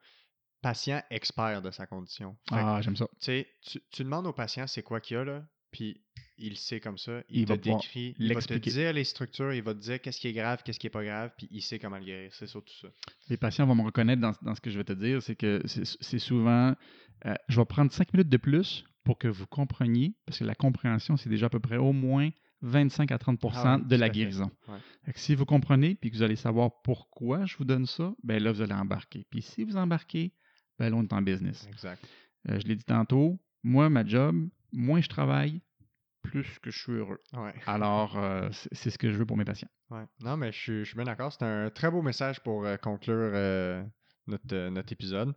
[0.62, 2.36] patient expert de sa condition.
[2.48, 3.06] Fait Ah, j'aime ça.
[3.20, 3.46] tu sais,
[3.90, 6.00] tu, demandes au patient c'est quoi qu'il y a, là, puis
[6.38, 9.52] il sait comme ça, il, Il te va décrit, il va te dire les structures,
[9.52, 11.60] il va te dire qu'est-ce qui est grave, qu'est-ce qui est pas grave, puis il
[11.62, 12.32] sait comment le guérir.
[12.34, 12.88] C'est surtout ça.
[13.28, 15.62] Les patients vont me reconnaître dans, dans ce que je vais te dire, c'est que
[15.66, 16.74] c'est souvent,
[17.26, 20.54] euh, je vais prendre cinq minutes de plus pour que vous compreniez, parce que la
[20.54, 22.30] compréhension, c'est déjà à peu près au moins
[22.62, 24.50] 25 à 30 Ah ouais, de la guérison.
[24.68, 24.78] Ouais.
[25.14, 28.52] Si vous comprenez, puis que vous allez savoir pourquoi je vous donne ça, ben là,
[28.52, 29.26] vous allez embarquer.
[29.30, 30.34] Puis si vous embarquez,
[30.78, 31.66] ben là, on est en business.
[31.68, 32.04] Exact.
[32.48, 35.62] Euh, je l'ai dit tantôt, moi, ma job, moins je travaille,
[36.22, 37.20] plus que je suis heureux.
[37.32, 37.54] Ouais.
[37.66, 39.70] Alors, euh, c'est ce que je veux pour mes patients.
[39.90, 40.04] Ouais.
[40.20, 41.32] Non, mais je suis, je suis bien d'accord.
[41.32, 43.82] C'est un très beau message pour euh, conclure euh,
[44.28, 45.32] notre, euh, notre épisode.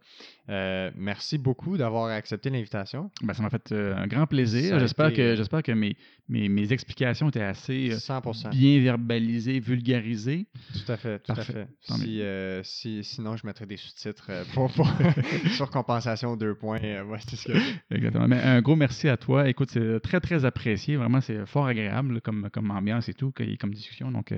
[0.49, 3.09] Euh, merci beaucoup d'avoir accepté l'invitation.
[3.23, 4.77] Ben, ça m'a fait euh, un grand plaisir.
[4.79, 5.95] J'espère été, que, j'espère que mes,
[6.29, 8.49] mes, mes explications étaient assez euh, 100%.
[8.51, 10.45] bien verbalisées, vulgarisées.
[10.73, 11.67] Tout à fait, tout Parfait.
[11.87, 12.63] à fait.
[12.63, 14.91] Si, si, sinon, je mettrais des sous-titres pour, pour-
[15.55, 16.79] sur compensation deux points.
[16.81, 17.57] ouais, c'est ce que
[17.95, 18.27] Exactement.
[18.27, 19.47] Mais un gros merci à toi.
[19.49, 20.95] Écoute, c'est très, très apprécié.
[20.97, 24.11] Vraiment, c'est fort agréable comme, comme ambiance et tout, comme discussion.
[24.11, 24.33] Donc,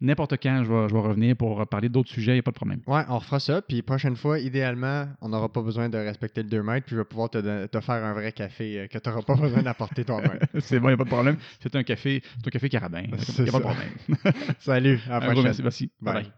[0.00, 2.50] n'importe quand, je vais, je vais revenir pour parler d'autres sujets, il n'y a pas
[2.50, 2.80] de problème.
[2.86, 3.62] Ouais, on refera ça.
[3.62, 6.86] Puis prochaine fois, idéalement, on n'aura pas besoin de respecter le 2 mètres.
[6.86, 9.34] Puis je vais pouvoir te, te faire un vrai café euh, que tu n'auras pas
[9.40, 10.38] besoin d'apporter toi-même.
[10.60, 11.36] c'est bon, il n'y a pas de problème.
[11.60, 13.02] C'est un café, c'est un café carabin.
[13.06, 13.90] Il n'y a pas de problème.
[14.60, 15.42] Salut, à la prochaine.
[15.44, 15.90] merci, merci.
[16.00, 16.14] Bye.
[16.14, 16.22] bye.
[16.22, 16.32] bye.